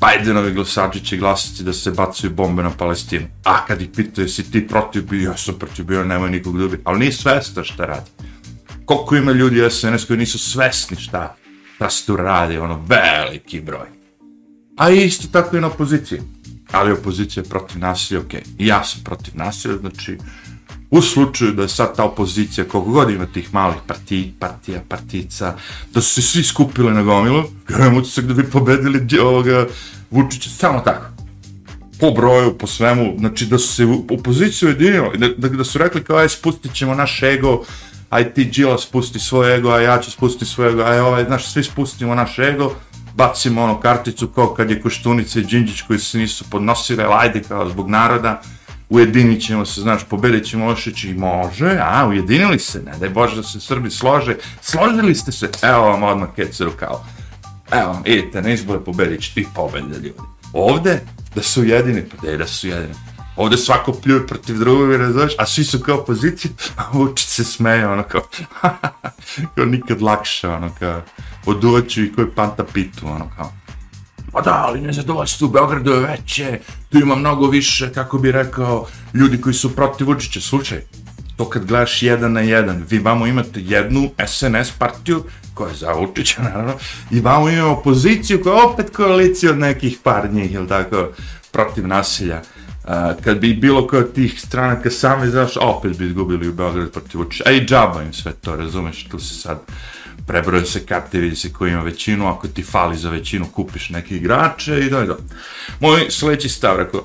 Bidenovi 0.00 0.52
glasači 0.52 1.04
će 1.04 1.16
glasati 1.16 1.64
da 1.64 1.72
se 1.72 1.90
bacaju 1.90 2.34
bombe 2.34 2.62
na 2.62 2.70
Palestinu. 2.70 3.26
A 3.44 3.66
kad 3.66 3.82
ih 3.82 3.88
pitaju 3.96 4.28
si 4.28 4.50
ti 4.50 4.68
protiv 4.68 5.06
bio, 5.06 5.30
ja 5.30 5.36
sam 5.36 5.54
protiv 5.54 5.84
bio, 5.84 6.04
nemoj 6.04 6.30
nikog 6.30 6.58
da 6.58 6.76
ali 6.84 6.98
nije 6.98 7.12
svesta 7.12 7.64
šta 7.64 7.86
radi. 7.86 8.10
Koliko 8.84 9.16
ima 9.16 9.32
ljudi 9.32 9.70
SNS 9.70 10.04
koji 10.04 10.18
nisu 10.18 10.38
svesni 10.38 10.96
šta, 10.96 11.36
šta 11.74 11.90
se 11.90 12.06
tu 12.06 12.16
radi, 12.16 12.58
ono 12.58 12.84
veliki 12.88 13.60
broj. 13.60 13.88
A 14.76 14.90
isto 14.90 15.28
tako 15.32 15.56
i 15.56 15.60
na 15.60 15.66
opoziciji. 15.66 16.20
Ali 16.72 16.92
opozicija 16.92 17.42
je 17.42 17.48
protiv 17.48 17.78
nasilja, 17.78 18.20
okej. 18.20 18.40
Okay. 18.40 18.66
ja 18.66 18.84
sam 18.84 19.00
protiv 19.04 19.36
nasilja, 19.36 19.76
znači 19.76 20.18
u 20.90 21.02
slučaju 21.02 21.52
da 21.52 21.62
je 21.62 21.68
sad 21.68 21.96
ta 21.96 22.04
opozicija, 22.04 22.68
koliko 22.68 22.90
god 22.90 23.10
ima 23.10 23.26
tih 23.26 23.54
malih 23.54 23.78
partij, 23.86 24.32
partija, 24.38 24.82
partica, 24.88 25.54
da 25.94 26.00
su 26.00 26.14
se 26.14 26.22
svi 26.22 26.42
skupili 26.42 26.92
na 26.92 27.02
gomilu, 27.02 27.44
ja 27.70 27.78
imam 27.78 27.96
utisak 27.96 28.24
da 28.24 28.34
bi 28.34 28.50
pobedili 28.50 29.18
ovoga 29.20 29.66
Vučića, 30.10 30.50
samo 30.50 30.80
tako. 30.80 31.06
Po 32.00 32.10
broju, 32.10 32.58
po 32.58 32.66
svemu, 32.66 33.14
znači 33.18 33.46
da 33.46 33.58
su 33.58 33.74
se 33.74 33.86
opozicija 34.10 34.68
ujedinila, 34.68 35.10
da, 35.16 35.28
da, 35.28 35.48
da 35.48 35.64
su 35.64 35.78
rekli 35.78 36.04
kao, 36.04 36.16
aj, 36.16 36.28
spustit 36.28 36.74
ćemo 36.74 36.94
naš 36.94 37.22
ego, 37.22 37.64
aj 38.10 38.34
ti 38.34 38.44
Đila 38.44 38.78
spusti 38.78 39.18
svoj 39.18 39.56
ego, 39.56 39.70
a 39.70 39.80
ja 39.80 40.00
ću 40.00 40.10
spustiti 40.10 40.44
svoj 40.44 40.68
ego, 40.68 40.82
aj 40.82 41.00
ovaj, 41.00 41.24
znaš, 41.24 41.52
svi 41.52 41.64
spustimo 41.64 42.14
naš 42.14 42.38
ego, 42.38 42.74
bacimo 43.14 43.62
ono 43.62 43.80
karticu 43.80 44.28
kao 44.28 44.54
kad 44.54 44.70
je 44.70 44.80
Koštunica 44.80 45.40
i 45.40 45.44
Đinđić 45.44 45.82
koji 45.82 45.98
se 45.98 46.18
nisu 46.18 46.44
podnosile, 46.50 47.04
ajde 47.10 47.42
kao 47.42 47.68
zbog 47.68 47.88
naroda, 47.88 48.42
ujedinit 48.90 49.46
ćemo 49.46 49.66
se, 49.66 49.80
znaš, 49.80 50.04
pobedit 50.04 50.46
ćemo 50.46 50.66
Ošić 50.66 51.04
i 51.04 51.14
može, 51.14 51.78
a, 51.82 52.06
ujedinili 52.06 52.58
se, 52.58 52.82
ne 52.82 52.92
daj 53.00 53.08
Bože 53.08 53.36
da 53.36 53.42
se 53.42 53.60
Srbi 53.60 53.90
slože, 53.90 54.36
složili 54.62 55.14
ste 55.14 55.32
se, 55.32 55.50
evo 55.62 55.80
vam 55.80 56.02
odmah 56.02 56.28
kec 56.36 56.60
kao, 56.76 57.04
Evo, 57.72 58.02
idite 58.04 58.42
na 58.42 58.50
izbore, 58.50 58.80
pobedit 58.84 59.22
ćete 59.22 59.40
i 59.40 59.46
pobede 59.54 59.94
ljudi. 59.94 60.12
Ovde, 60.52 61.00
da 61.34 61.42
su 61.42 61.60
ujedini, 61.60 62.02
pa 62.10 62.26
da, 62.26 62.36
da 62.36 62.46
su 62.46 62.66
ujedini. 62.66 62.94
Ovde 63.36 63.56
svako 63.56 63.92
pljuje 63.92 64.26
protiv 64.26 64.58
drugog, 64.58 64.92
razumiješ, 64.92 65.32
a 65.38 65.46
svi 65.46 65.64
su 65.64 65.80
kao 65.80 65.98
opozicija, 65.98 66.50
a 66.76 66.82
Vučić 66.92 67.28
se 67.28 67.44
smeje, 67.44 67.88
ono 67.88 68.02
kao, 68.02 68.22
kao 69.54 69.64
nikad 69.64 70.02
lakše, 70.02 70.48
ono 70.48 70.70
kao, 70.78 71.02
oduvaću 71.46 72.02
i 72.02 72.12
koji 72.12 72.26
panta 72.26 72.64
pitu, 72.64 73.06
ono 73.06 73.30
kao. 73.36 73.52
Pa 74.32 74.40
da, 74.40 74.64
ali 74.66 74.80
nezadovoljstvo 74.80 75.48
u 75.48 75.50
Beogradu 75.50 75.90
je 75.90 76.00
veće, 76.00 76.58
tu 76.88 76.98
ima 76.98 77.14
mnogo 77.14 77.46
više, 77.46 77.92
kako 77.92 78.18
bi 78.18 78.32
rekao, 78.32 78.86
ljudi 79.14 79.40
koji 79.40 79.54
su 79.54 79.76
protiv 79.76 80.06
Vučića. 80.06 80.40
Slučaj, 80.40 80.82
to 81.36 81.48
kad 81.48 81.64
gledaš 81.64 82.02
jedan 82.02 82.32
na 82.32 82.40
jedan, 82.40 82.84
vi 82.90 82.98
vamo 82.98 83.26
imate 83.26 83.60
jednu 83.60 84.10
SNS 84.26 84.70
partiju, 84.78 85.24
koja 85.54 85.70
je 85.70 85.76
za 85.76 85.92
Vučića, 85.92 86.42
naravno, 86.42 86.74
i 87.10 87.20
vamo 87.20 87.48
imamo 87.48 87.72
opoziciju 87.72 88.42
koja 88.42 88.56
je 88.56 88.62
opet 88.62 88.90
koalicija 88.96 89.52
od 89.52 89.58
nekih 89.58 89.98
par 90.02 90.32
njih, 90.32 90.52
ili 90.52 90.68
tako, 90.68 91.08
protiv 91.52 91.86
nasilja. 91.86 92.42
Uh, 92.84 92.90
kad 93.24 93.38
bi 93.38 93.54
bilo 93.54 93.86
koja 93.86 94.02
od 94.02 94.12
tih 94.12 94.40
stranaka 94.40 94.90
sami, 94.90 95.30
znaš, 95.30 95.56
opet 95.60 95.98
bi 95.98 96.06
izgubili 96.06 96.48
u 96.48 96.52
Beogradu 96.52 96.90
protiv 96.90 97.20
Vučića. 97.20 97.44
A 97.46 97.50
i 97.50 97.66
džaba 97.66 98.02
im 98.02 98.12
sve 98.12 98.32
to, 98.32 98.56
razumeš, 98.56 99.04
tu 99.04 99.18
se 99.18 99.34
sad 99.34 99.58
prebroje 100.30 100.66
se 100.66 100.86
karte, 100.86 101.18
vidi 101.18 101.36
se 101.36 101.52
ko 101.52 101.66
ima 101.66 101.82
većinu, 101.82 102.26
ako 102.26 102.48
ti 102.48 102.62
fali 102.62 102.96
za 102.96 103.10
većinu, 103.10 103.46
kupiš 103.52 103.90
neke 103.90 104.16
igrače 104.16 104.80
i 104.80 104.90
dalje. 104.90 105.14
Moj 105.80 106.10
sledeći 106.10 106.48
stav, 106.48 106.76
rekao, 106.76 107.04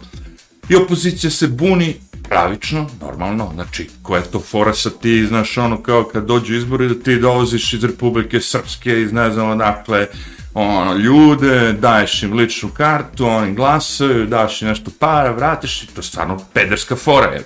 i 0.70 0.76
opozicija 0.76 1.32
se 1.32 1.48
buni 1.48 1.96
pravično, 2.30 2.90
normalno, 3.02 3.52
znači, 3.54 3.90
koja 4.02 4.20
je 4.20 4.32
to 4.32 4.40
fora 4.40 4.74
sa 4.74 4.90
ti, 4.90 5.26
znaš, 5.28 5.58
ono, 5.58 5.82
kao 5.84 6.04
kad 6.04 6.26
dođu 6.26 6.56
izbori 6.56 6.88
da 6.88 7.04
ti 7.04 7.20
dolaziš 7.20 7.74
iz 7.74 7.84
Republike 7.84 8.42
Srpske, 8.42 9.02
iz 9.02 9.14
ne 9.14 9.32
znam 9.32 9.50
odakle, 9.50 10.08
ono, 10.54 10.94
ljude, 10.94 11.74
daješ 11.74 12.24
im 12.24 12.34
ličnu 12.34 12.70
kartu, 12.70 13.26
oni 13.26 13.56
glasaju, 13.56 14.26
daš 14.26 14.62
im 14.62 14.68
nešto 14.68 14.92
para, 15.00 15.32
vratiš 15.32 15.84
i 15.84 15.88
to 15.88 16.02
je 16.02 16.04
stvarno 16.06 16.40
pederska 16.54 16.96
fora, 16.96 17.28
je 17.28 17.44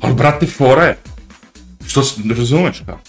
Ali, 0.00 0.14
brate, 0.14 0.46
fora 0.46 0.84
je, 0.84 0.98
što 1.86 2.02
razumeš, 2.36 2.82
kao? 2.86 3.00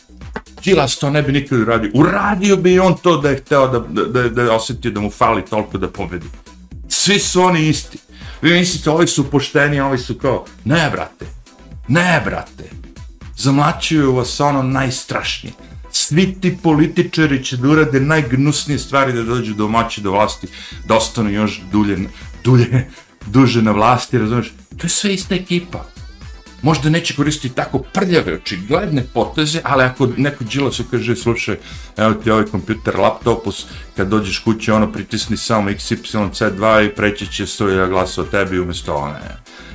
Đilas 0.64 0.96
to 0.96 1.10
ne 1.10 1.22
bi 1.22 1.32
nikad 1.32 1.60
uradio. 1.60 1.92
Uradio 1.94 2.58
bi 2.58 2.80
on 2.80 2.98
to 2.98 3.18
da 3.18 3.30
je 3.30 3.38
hteo 3.38 3.68
da, 3.68 3.80
da, 3.80 4.04
da, 4.04 4.30
da 4.30 4.42
je 4.42 4.50
osjetio 4.50 4.92
da 4.92 5.00
mu 5.00 5.12
fali 5.12 5.46
toliko 5.46 5.78
da 5.78 5.90
pobedi. 5.90 6.28
Svi 6.88 7.20
su 7.20 7.42
oni 7.42 7.68
isti. 7.68 7.98
Vi 8.42 8.54
mislite, 8.54 8.90
ovi 8.90 9.08
su 9.08 9.30
pošteni, 9.32 9.80
ovi 9.80 9.98
su 9.98 10.16
kao, 10.16 10.46
ne, 10.66 10.90
brate, 10.92 11.26
ne, 11.88 12.22
brate. 12.26 12.70
Zamlačuju 13.38 14.16
vas 14.16 14.40
ono 14.40 14.64
najstrašnije. 14.64 15.54
Svi 15.92 16.36
ti 16.42 16.58
političari 16.64 17.44
će 17.44 17.58
da 17.58 17.68
urade 17.70 18.00
najgnusnije 18.00 18.80
stvari 18.80 19.14
da 19.14 19.24
dođu 19.24 19.54
do 19.54 19.68
moći, 19.68 20.02
do 20.02 20.12
vlasti, 20.12 20.48
da 20.88 20.96
ostanu 20.96 21.30
još 21.30 21.62
dulje, 21.72 21.98
dulje, 22.44 22.88
duže 23.26 23.62
na 23.62 23.72
vlasti, 23.72 24.18
razumiješ? 24.18 24.54
To 24.78 24.86
je 24.86 24.90
sve 24.90 25.14
ista 25.14 25.36
ekipa 25.36 25.93
možda 26.64 26.90
neće 26.90 27.16
koristiti 27.16 27.56
tako 27.56 27.80
prljave, 27.80 28.34
očigledne 28.34 29.04
poteze, 29.14 29.62
ali 29.64 29.84
ako 29.84 30.08
neko 30.18 30.44
džila 30.44 30.72
se 30.72 30.84
kaže, 30.92 31.16
slušaj, 31.16 31.58
evo 31.98 32.14
ti 32.14 32.32
ovaj 32.32 32.46
kompjuter, 32.46 33.00
laptopus, 33.00 33.66
kad 33.96 34.08
dođeš 34.08 34.40
kući, 34.40 34.72
ono, 34.72 34.92
pritisni 34.92 35.38
samo 35.38 35.70
XYC2 35.70 36.86
i 36.86 36.96
preći 36.96 37.32
će 37.32 37.46
stoji 37.48 37.88
glasa 37.90 38.22
o 38.22 38.26
tebi 38.26 38.60
umjesto 38.60 38.96
one. 38.96 39.20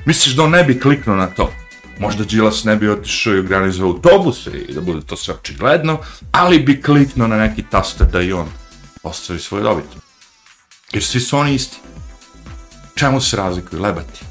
Misliš 0.07 0.35
da 0.35 0.42
on 0.42 0.50
ne 0.50 0.64
bi 0.64 0.80
kliknuo 0.80 1.16
na 1.16 1.26
to? 1.26 1.52
Možda 2.00 2.25
Đilas 2.25 2.64
ne 2.64 2.76
bi 2.76 2.88
otišao 2.88 3.35
i 3.35 3.38
organizovao 3.38 3.92
autobus 3.92 4.47
i 4.47 4.73
da 4.75 4.80
bude 4.80 5.07
to 5.07 5.16
sve 5.16 5.35
očigledno, 5.35 5.99
ali 6.33 6.59
bi 6.59 6.83
kliknuo 6.83 7.28
na 7.28 7.37
neki 7.37 7.62
taster 7.71 8.07
da 8.07 8.23
i 8.23 8.33
on 8.33 8.47
ostavi 9.02 9.38
svoje 9.38 9.62
dobit. 9.62 9.87
Jer 10.92 11.04
svi 11.04 11.21
su 11.21 11.38
oni 11.38 11.54
isti. 11.54 11.76
Čemu 12.95 13.21
se 13.21 13.37
razlikuju? 13.37 13.83
Lebati 13.83 14.27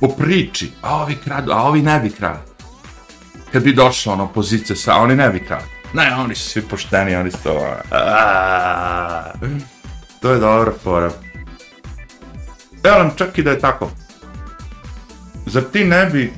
po 0.00 0.08
priči, 0.08 0.72
a 0.82 1.02
ovi 1.02 1.16
kradu, 1.24 1.52
a 1.52 1.62
ovi 1.62 1.82
ne 1.82 2.00
bi 2.00 2.10
krali. 2.10 2.38
Kad 3.52 3.62
bi 3.62 3.72
došla 3.72 4.12
ono 4.12 4.32
pozicija 4.32 4.76
sa, 4.76 4.96
oni 4.96 5.16
ne 5.16 5.30
bi 5.30 5.40
krali. 5.40 5.64
Ne, 5.92 6.14
oni 6.18 6.34
su 6.34 6.50
svi 6.50 6.62
pošteni, 6.62 7.16
oni 7.16 7.30
su 7.30 7.38
to... 7.42 7.76
To 10.20 10.30
je 10.32 10.38
dobro 10.38 10.74
fora. 10.82 11.10
Evo 12.84 12.98
nam 12.98 13.10
čak 13.16 13.38
i 13.38 13.42
da 13.42 13.50
je 13.50 13.60
tako. 13.60 13.90
Zar 15.46 15.62
ti 15.72 15.84
ne 15.84 16.06
bi, 16.06 16.32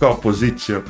kao 0.00 0.20
pozicija, 0.20 0.80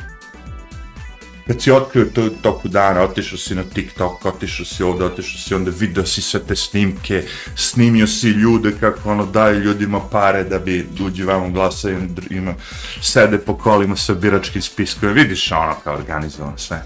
kad 1.48 1.62
si 1.62 1.70
otkrio 1.70 2.04
to 2.04 2.28
toku 2.42 2.68
dana, 2.68 3.00
otišao 3.02 3.38
si 3.38 3.54
na 3.54 3.64
TikTok, 3.64 4.24
otišao 4.24 4.66
si 4.66 4.82
ovdje, 4.82 5.06
otišao 5.06 5.40
si 5.40 5.54
onda 5.54 5.70
video 5.78 6.06
si 6.06 6.22
sve 6.22 6.40
te 6.40 6.56
snimke, 6.56 7.24
snimio 7.54 8.06
si 8.06 8.28
ljude 8.28 8.72
kako 8.80 9.10
ono 9.10 9.26
daju 9.26 9.60
ljudima 9.60 10.00
pare 10.00 10.44
da 10.44 10.58
bi 10.58 10.86
duđi 10.98 11.24
vamo 11.24 11.50
glasaju, 11.50 12.08
ima, 12.30 12.54
sede 13.00 13.38
po 13.38 13.56
kolima 13.56 13.96
sa 13.96 14.14
biračkim 14.14 14.62
spiskom, 14.62 15.12
vidiš 15.12 15.52
ono 15.52 15.74
kao 15.84 15.94
organizovano 15.94 16.58
sve. 16.58 16.82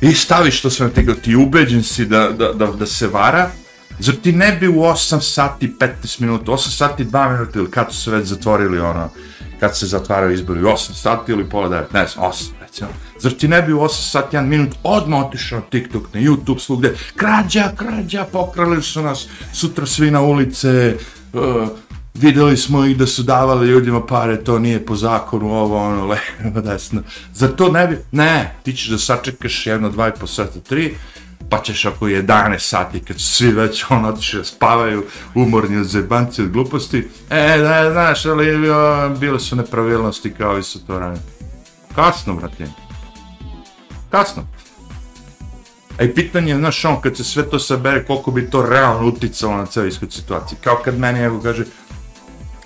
I 0.00 0.14
staviš 0.14 0.62
to 0.62 0.70
sve 0.70 0.86
na 0.86 0.92
tega, 0.92 1.14
ti 1.14 1.36
ubeđen 1.36 1.82
si 1.82 2.06
da, 2.06 2.28
da, 2.28 2.52
da, 2.52 2.66
da 2.66 2.86
se 2.86 3.08
vara, 3.08 3.50
Zar 3.98 4.14
ti 4.14 4.32
ne 4.32 4.52
bi 4.52 4.68
u 4.68 4.72
8 4.72 5.20
sati 5.20 5.72
15 5.78 6.20
minuta, 6.20 6.52
8 6.52 6.76
sati 6.76 7.04
2 7.04 7.32
minuta 7.32 7.58
ili 7.58 7.70
kad 7.70 7.92
su 7.92 8.00
se 8.02 8.10
već 8.10 8.26
zatvorili 8.26 8.80
ono, 8.80 9.10
kad 9.60 9.78
se 9.78 9.86
zatvaraju 9.86 10.34
izbori, 10.34 10.60
8 10.60 10.92
sati 10.94 11.32
ili 11.32 11.48
pola 11.48 11.68
9, 11.68 11.82
ne 11.92 12.06
znam, 12.06 12.24
8 12.24 12.61
recimo. 12.72 12.90
Zar 13.18 13.32
ti 13.32 13.48
ne 13.48 13.62
bi 13.62 13.72
u 13.72 13.78
8 13.78 14.10
sati 14.10 14.36
1 14.36 14.46
minut 14.46 14.74
odmah 14.82 15.26
otišao 15.26 15.58
na 15.58 15.64
TikTok, 15.64 16.14
na 16.14 16.20
YouTube, 16.20 16.58
svugde, 16.58 16.94
krađa, 17.16 17.72
krađa, 17.76 18.24
pokrali 18.32 18.82
su 18.82 19.02
nas, 19.02 19.26
sutra 19.52 19.86
svi 19.86 20.10
na 20.10 20.20
ulice, 20.20 20.96
uh, 21.32 21.68
videli 22.14 22.56
smo 22.56 22.84
ih 22.84 22.96
da 22.96 23.06
su 23.06 23.22
davali 23.22 23.68
ljudima 23.68 24.06
pare, 24.06 24.44
to 24.44 24.58
nije 24.58 24.86
po 24.86 24.96
zakonu, 24.96 25.54
ovo, 25.54 25.76
ono, 25.76 26.06
levo, 26.44 26.60
desno. 26.60 27.02
Zar 27.34 27.50
to 27.56 27.68
ne 27.68 27.86
bi, 27.86 27.98
ne, 28.12 28.54
ti 28.62 28.72
ćeš 28.72 28.88
da 28.88 28.98
sačekaš 28.98 29.66
jedno, 29.66 29.90
dva 29.90 30.08
i 30.08 30.12
po 30.20 30.26
sata, 30.26 30.60
tri, 30.60 30.94
pa 31.50 31.62
ćeš 31.62 31.84
ako 31.84 32.06
11 32.06 32.58
sati, 32.58 33.00
kad 33.00 33.20
su 33.20 33.26
svi 33.26 33.52
već 33.52 33.84
ono 33.90 34.08
otišli 34.08 34.38
da 34.38 34.44
spavaju, 34.44 35.04
umorni 35.34 35.76
od 35.76 35.86
zebanci, 35.86 36.42
od 36.42 36.50
gluposti, 36.50 37.08
e, 37.30 37.58
da, 37.58 37.90
znaš, 37.92 38.26
ali 38.26 38.70
o, 38.70 39.08
bile 39.20 39.40
su 39.40 39.56
nepravilnosti 39.56 40.32
kao 40.38 40.58
i 40.58 40.62
su 40.62 40.86
to 40.86 40.98
ranije. 40.98 41.41
Kasno, 41.94 42.34
brate. 42.34 42.68
Kasno. 44.10 44.46
A 45.98 46.04
i 46.04 46.14
pitanje, 46.14 46.56
znaš, 46.56 46.84
on, 46.84 47.00
kad 47.00 47.16
se 47.16 47.24
sve 47.24 47.50
to 47.50 47.58
sabere, 47.58 48.04
koliko 48.04 48.30
bi 48.30 48.50
to 48.50 48.62
realno 48.66 49.08
uticalo 49.08 49.56
na 49.56 49.66
cijelu 49.66 49.88
iskod 49.88 50.12
situaciju. 50.12 50.58
Kao 50.64 50.80
kad 50.84 50.98
meni, 50.98 51.20
evo, 51.20 51.40
kaže, 51.42 51.64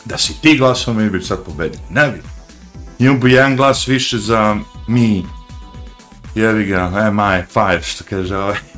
da 0.04 0.18
si 0.18 0.40
ti 0.40 0.56
glasao, 0.58 0.94
mi 0.94 1.10
bi 1.10 1.22
sad 1.22 1.44
pobedili. 1.44 1.82
Ne 1.90 2.08
bi. 2.08 2.22
Imam 2.98 3.20
bi 3.20 3.32
jedan 3.32 3.56
glas 3.56 3.88
više 3.88 4.18
za 4.18 4.56
mi, 4.88 5.26
jevi 6.34 6.64
ga, 6.64 6.92
e, 6.94 7.10
MI5, 7.10 7.82
što 7.82 8.04
kaže 8.10 8.36
ovaj 8.36 8.75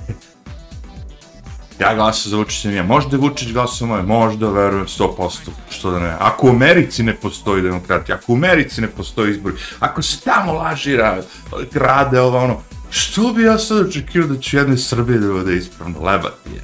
ja 1.80 1.94
glasam 1.94 2.30
za 2.30 2.36
Vučića, 2.36 2.68
nije. 2.68 2.82
Možda 2.82 3.16
je 3.16 3.20
Vučić 3.20 3.52
glasao 3.52 3.88
moje, 3.88 4.02
možda, 4.02 4.50
verujem, 4.50 4.86
100%, 4.86 5.50
što 5.70 5.90
da 5.90 5.98
ne. 5.98 6.16
Ako 6.18 6.46
u 6.46 6.50
Americi 6.50 7.02
ne 7.02 7.14
postoji 7.14 7.62
demokratija, 7.62 8.16
ako 8.16 8.32
u 8.32 8.36
Americi 8.36 8.80
ne 8.80 8.88
postoji 8.88 9.30
izbori, 9.30 9.56
ako 9.80 10.02
se 10.02 10.20
tamo 10.20 10.52
lažira, 10.52 11.22
krade 11.72 12.20
ovo, 12.20 12.38
ono, 12.38 12.60
što 12.90 13.32
bi 13.32 13.42
ja 13.42 13.58
sad 13.58 13.86
očekio 13.86 14.26
da 14.26 14.40
će 14.40 14.56
jedne 14.56 14.76
Srbije 14.76 15.18
da 15.18 15.32
bude 15.32 15.56
ispravno 15.56 16.00
lebati, 16.02 16.50
je. 16.54 16.62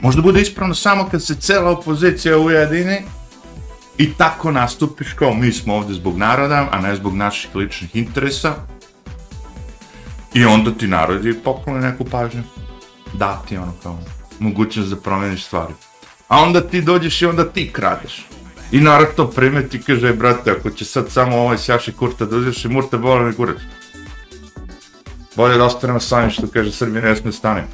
Možda 0.00 0.22
bude 0.22 0.40
ispravno 0.40 0.74
samo 0.74 1.08
kad 1.10 1.24
se 1.24 1.34
cela 1.34 1.70
opozicija 1.70 2.38
ujedini 2.38 3.02
i 3.98 4.12
tako 4.12 4.50
nastupiš 4.50 5.12
kao 5.12 5.34
mi 5.34 5.52
smo 5.52 5.74
ovde 5.74 5.94
zbog 5.94 6.18
naroda, 6.18 6.68
a 6.72 6.80
ne 6.80 6.96
zbog 6.96 7.14
naših 7.14 7.54
ličnih 7.54 7.96
interesa, 7.96 8.54
I 10.38 10.44
onda 10.44 10.70
ti 10.70 10.86
narodi 10.86 11.34
poklone 11.44 11.80
neku 11.80 12.04
pažnju. 12.04 12.42
Da 13.12 13.42
ti 13.48 13.56
ono 13.56 13.72
kao 13.82 13.98
mogućnost 14.38 14.90
da 14.90 14.96
promeniš 14.96 15.44
stvari. 15.44 15.74
A 16.28 16.42
onda 16.42 16.60
ti 16.60 16.82
dođeš 16.82 17.22
i 17.22 17.26
onda 17.26 17.44
ti 17.44 17.70
kradeš. 17.72 18.26
I 18.72 18.80
narod 18.80 19.08
to 19.16 19.30
primeti 19.30 19.76
i 19.76 19.80
kaže, 19.82 20.08
e, 20.08 20.12
brate, 20.12 20.50
ako 20.50 20.70
će 20.70 20.84
sad 20.84 21.10
samo 21.10 21.36
ovaj 21.36 21.58
sjaši 21.58 21.92
kurta 21.92 22.24
dođeš 22.24 22.64
i 22.64 22.68
murta 22.68 22.98
bolje 22.98 23.24
ne 23.24 23.32
kurac. 23.32 23.56
Bolje 25.36 25.58
da 25.58 25.64
ostanemo 25.64 26.00
sami 26.00 26.30
što 26.30 26.46
kaže 26.46 26.72
Srbija 26.72 27.02
ne 27.02 27.16
smije 27.16 27.32
stane. 27.32 27.66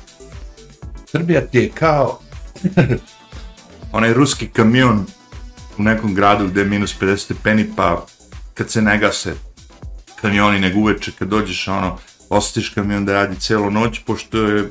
Srbija 1.06 1.40
ti 1.40 1.58
je 1.58 1.70
kao 1.70 2.20
onaj 3.96 4.14
ruski 4.14 4.48
kamion 4.48 5.06
u 5.78 5.82
nekom 5.82 6.14
gradu 6.14 6.48
gde 6.48 6.60
je 6.60 6.66
minus 6.66 7.00
50 7.00 7.16
stepeni 7.16 7.70
pa 7.76 8.06
kad 8.54 8.70
se 8.70 8.82
ne 8.82 8.98
gase 8.98 9.34
kamioni 10.20 10.60
nego 10.60 10.78
uveče 10.78 11.12
kad 11.18 11.28
dođeš 11.28 11.68
ono 11.68 11.98
osjetiš 12.30 12.68
kamion 12.68 13.04
da 13.04 13.12
radi 13.12 13.40
celo 13.40 13.70
noć, 13.70 14.00
pošto 14.06 14.38
je 14.38 14.70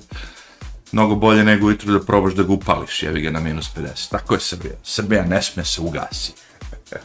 mnogo 0.91 1.15
bolje 1.15 1.43
nego 1.43 1.67
ujutru 1.67 1.93
da 1.93 2.05
probaš 2.05 2.33
da 2.33 2.43
ga 2.43 2.53
upališ, 2.53 3.03
jevi 3.03 3.21
ga 3.21 3.31
na 3.31 3.39
minus 3.39 3.69
50. 3.75 4.09
Tako 4.09 4.33
je 4.33 4.39
Srbija. 4.39 4.73
Srbija 4.83 5.25
ne 5.25 5.41
sme 5.41 5.65
se 5.65 5.81
ugasi. 5.81 6.33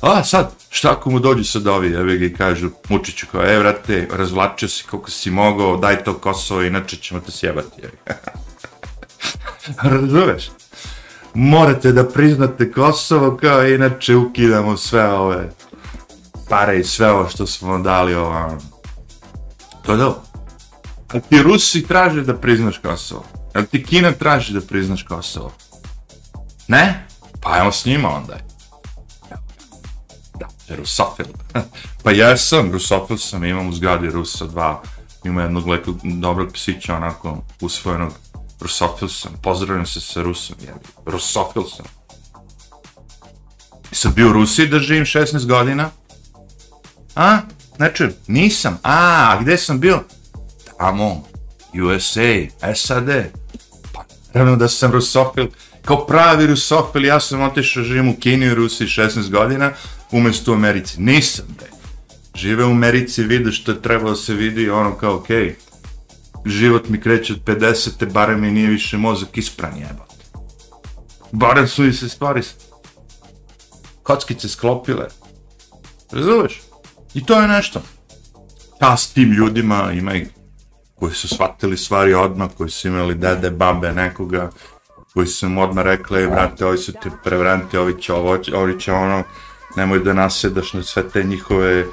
A 0.00 0.24
sad, 0.24 0.50
šta 0.70 0.92
ako 0.92 1.10
mu 1.10 1.18
dođu 1.18 1.44
sad 1.44 1.66
ovi, 1.66 1.94
evi 1.94 2.18
ga 2.18 2.26
i 2.26 2.34
kažu, 2.34 2.70
Mučiću 2.88 3.26
kao, 3.32 3.42
e, 3.42 3.58
vrate, 3.58 4.08
razvlačio 4.12 4.68
si 4.68 4.84
koliko 4.84 5.10
si 5.10 5.30
mogao, 5.30 5.76
daj 5.76 6.04
to 6.04 6.14
Kosovo, 6.14 6.62
inače 6.62 6.96
ćemo 6.96 7.20
te 7.20 7.32
sjebati, 7.32 7.82
evi. 7.82 8.18
Razumeš? 10.00 10.50
Morate 11.34 11.92
da 11.92 12.08
priznate 12.08 12.72
Kosovo, 12.72 13.36
kao, 13.36 13.66
inače 13.66 14.16
ukidamo 14.16 14.76
sve 14.76 15.08
ove 15.08 15.50
pare 16.48 16.78
i 16.78 16.84
sve 16.84 17.10
ovo 17.10 17.28
što 17.28 17.46
smo 17.46 17.78
dali 17.78 18.14
ovam. 18.14 18.58
To 19.86 19.92
je 19.92 19.98
dobro. 19.98 20.20
Ali 21.08 21.22
ti 21.22 21.42
Rusi 21.42 21.86
traže 21.86 22.22
da 22.22 22.36
priznaš 22.36 22.78
Kosovo. 22.78 23.24
Ali 23.54 23.66
ti 23.66 23.84
Kina 23.84 24.12
traži 24.12 24.52
da 24.52 24.60
priznaš 24.60 25.02
Kosovo. 25.02 25.52
Ne? 26.68 27.06
Pa 27.40 27.52
ajmo 27.52 27.72
s 27.72 27.84
njima 27.84 28.08
onda. 28.08 28.38
Da, 30.34 30.76
Rusofil. 30.76 31.26
pa 32.02 32.10
jesam, 32.10 32.72
Rusofil 32.72 33.16
sam, 33.16 33.44
imam 33.44 33.68
u 33.68 33.72
zgradi 33.72 34.10
Rusa 34.10 34.46
dva. 34.46 34.82
Ima 35.24 35.42
jednog 35.42 35.66
lekog, 35.66 36.00
dobrog 36.02 36.52
psića, 36.52 36.96
onako, 36.96 37.38
usvojenog. 37.60 38.12
Rusofil 38.60 39.08
sam, 39.08 39.32
pozdravljam 39.42 39.86
se 39.86 40.00
sa 40.00 40.22
Rusom, 40.22 40.56
jebi. 40.60 40.86
Rusofil 41.06 41.62
sam. 41.76 41.86
Sam 43.92 44.12
bio 44.14 44.30
u 44.30 44.32
Rusiji 44.32 44.68
da 44.68 44.78
živim 44.78 45.04
16 45.04 45.46
godina. 45.46 45.90
A? 47.16 47.38
Znači, 47.76 48.08
nisam. 48.26 48.78
A, 48.82 49.38
gde 49.40 49.56
sam 49.56 49.80
bio? 49.80 50.02
Tamo, 50.78 51.24
USA, 51.74 52.72
SAD. 52.74 53.08
Pa, 53.92 54.04
naravno 54.34 54.56
da 54.56 54.68
sam 54.68 54.92
rusofil. 54.92 55.46
Kao 55.84 56.06
pravi 56.06 56.46
rusofil, 56.46 57.04
ja 57.04 57.20
sam 57.20 57.42
otišao 57.42 57.82
živim 57.82 58.08
u 58.08 58.16
Kini 58.16 58.46
i 58.46 58.54
Rusiji 58.54 58.86
16 58.86 59.30
godina, 59.30 59.72
umjesto 60.10 60.52
u 60.52 60.54
Americi. 60.54 61.00
Nisam, 61.00 61.44
bre. 61.58 61.68
Žive 62.34 62.64
u 62.64 62.70
Americi, 62.70 63.22
vide 63.22 63.52
što 63.52 63.72
je 63.72 63.82
trebalo 63.82 64.16
se 64.16 64.34
vidi, 64.34 64.70
ono 64.70 64.96
kao, 64.96 65.14
okej, 65.14 65.36
okay, 65.36 65.54
život 66.44 66.88
mi 66.88 67.00
kreće 67.00 67.32
od 67.32 67.44
50. 67.44 68.12
barem 68.12 68.40
mi 68.40 68.50
nije 68.50 68.68
više 68.68 68.96
mozak 68.96 69.38
ispran 69.38 69.76
jebote. 69.76 70.14
Barem 71.32 71.68
su 71.68 71.84
i 71.84 71.92
se 71.92 72.08
stvari 72.08 72.42
kockice 74.02 74.48
sklopile. 74.48 75.08
Razumeš? 76.12 76.65
I 77.16 77.24
to 77.24 77.40
je 77.40 77.48
nešto. 77.48 77.80
Ja 78.82 78.96
s 78.96 79.12
tim 79.12 79.32
ljudima 79.32 79.92
ima 79.92 80.14
i 80.14 80.26
koji 80.94 81.14
su 81.14 81.28
shvatili 81.28 81.76
stvari 81.76 82.14
odmah, 82.14 82.50
koji 82.56 82.70
su 82.70 82.88
imali 82.88 83.14
dede, 83.14 83.50
babe, 83.50 83.92
nekoga, 83.92 84.50
koji 85.14 85.26
su 85.26 85.46
im 85.46 85.58
odmah 85.58 85.84
rekli, 85.84 86.26
brate, 86.26 86.66
ovi 86.66 86.78
su 86.78 86.92
ti 86.92 87.10
prevranti, 87.24 87.76
ovi 87.76 88.02
će 88.02 88.12
ovo, 88.12 88.38
ovi 88.54 88.80
će 88.80 88.92
ono, 88.92 89.22
nemoj 89.76 89.98
da 89.98 90.12
nasjedaš 90.12 90.72
na 90.72 90.82
sve 90.82 91.08
te 91.08 91.22
njihove, 91.24 91.80
eh, 91.80 91.86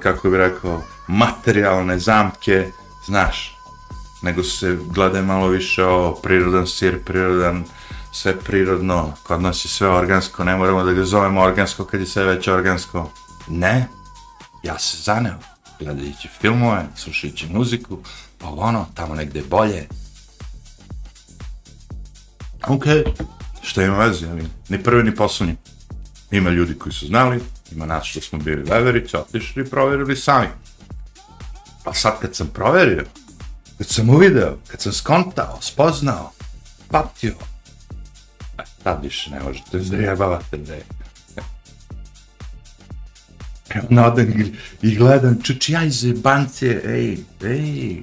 kako 0.00 0.30
bih 0.30 0.38
rekao, 0.38 0.82
materijalne 1.08 1.98
zamke, 1.98 2.70
znaš, 3.06 3.58
nego 4.22 4.42
se 4.42 4.78
gleda 4.86 5.22
malo 5.22 5.48
više 5.48 5.84
o 5.84 6.14
prirodan 6.22 6.66
sir, 6.66 7.04
prirodan, 7.04 7.64
sve 8.12 8.36
prirodno, 8.38 9.12
kod 9.22 9.42
nas 9.42 9.64
je 9.64 9.68
sve 9.68 9.88
organsko, 9.88 10.44
ne 10.44 10.56
moramo 10.56 10.84
da 10.84 10.92
ga 10.92 11.04
zovemo 11.04 11.40
organsko 11.40 11.84
kad 11.84 12.00
je 12.00 12.06
sve 12.06 12.24
već 12.24 12.48
organsko. 12.48 13.10
Ne, 13.48 13.88
ja 14.62 14.78
se 14.78 14.96
zaneo, 15.02 15.38
gledajući 15.78 16.28
filmove, 16.40 16.86
slušajući 16.96 17.46
muziku, 17.46 17.98
pa 18.38 18.48
ono, 18.48 18.86
tamo 18.94 19.14
negde 19.14 19.42
bolje. 19.50 19.88
Ok, 22.68 22.84
što 23.62 23.82
ima 23.82 23.96
veze, 23.96 24.28
ali 24.30 24.48
ni 24.68 24.82
prvi 24.82 25.02
ni 25.02 25.14
poslednji. 25.14 25.56
Ima 26.30 26.50
ljudi 26.50 26.78
koji 26.78 26.92
su 26.92 27.06
znali, 27.06 27.42
ima 27.72 27.86
nas 27.86 28.04
što 28.04 28.20
smo 28.20 28.38
bili 28.38 28.62
veverići, 28.62 29.16
otišli 29.16 29.62
i 29.62 29.70
proverili 29.70 30.16
sami. 30.16 30.48
Pa 31.84 31.94
sad 31.94 32.20
kad 32.20 32.36
sam 32.36 32.46
proverio, 32.46 33.04
kad 33.78 33.86
sam 33.86 34.10
uvideo, 34.10 34.58
kad 34.66 34.80
sam 34.80 34.92
skontao, 34.92 35.58
spoznao, 35.60 36.32
patio, 36.90 37.34
e, 38.58 38.62
tad 38.82 39.02
više 39.02 39.30
ne 39.30 39.40
možete 39.40 39.80
zajebavati 39.80 40.56
da 40.56 40.74
je. 40.74 41.01
Nadam 43.88 44.26
i 44.82 44.94
gledam, 44.94 45.42
čuči, 45.42 45.72
ja 45.72 45.84
iz 45.84 46.04
jebance, 46.04 46.80
ej, 46.84 47.16
ej, 47.42 48.02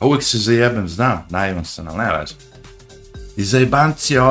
uvijek 0.00 0.22
se 0.22 0.38
zajebem, 0.38 0.88
znam, 0.88 1.26
naivan 1.30 1.64
sam, 1.64 1.88
ali 1.88 1.98
ne 1.98 2.10
važno. 2.12 2.36
I 3.36 3.44
za 3.44 3.58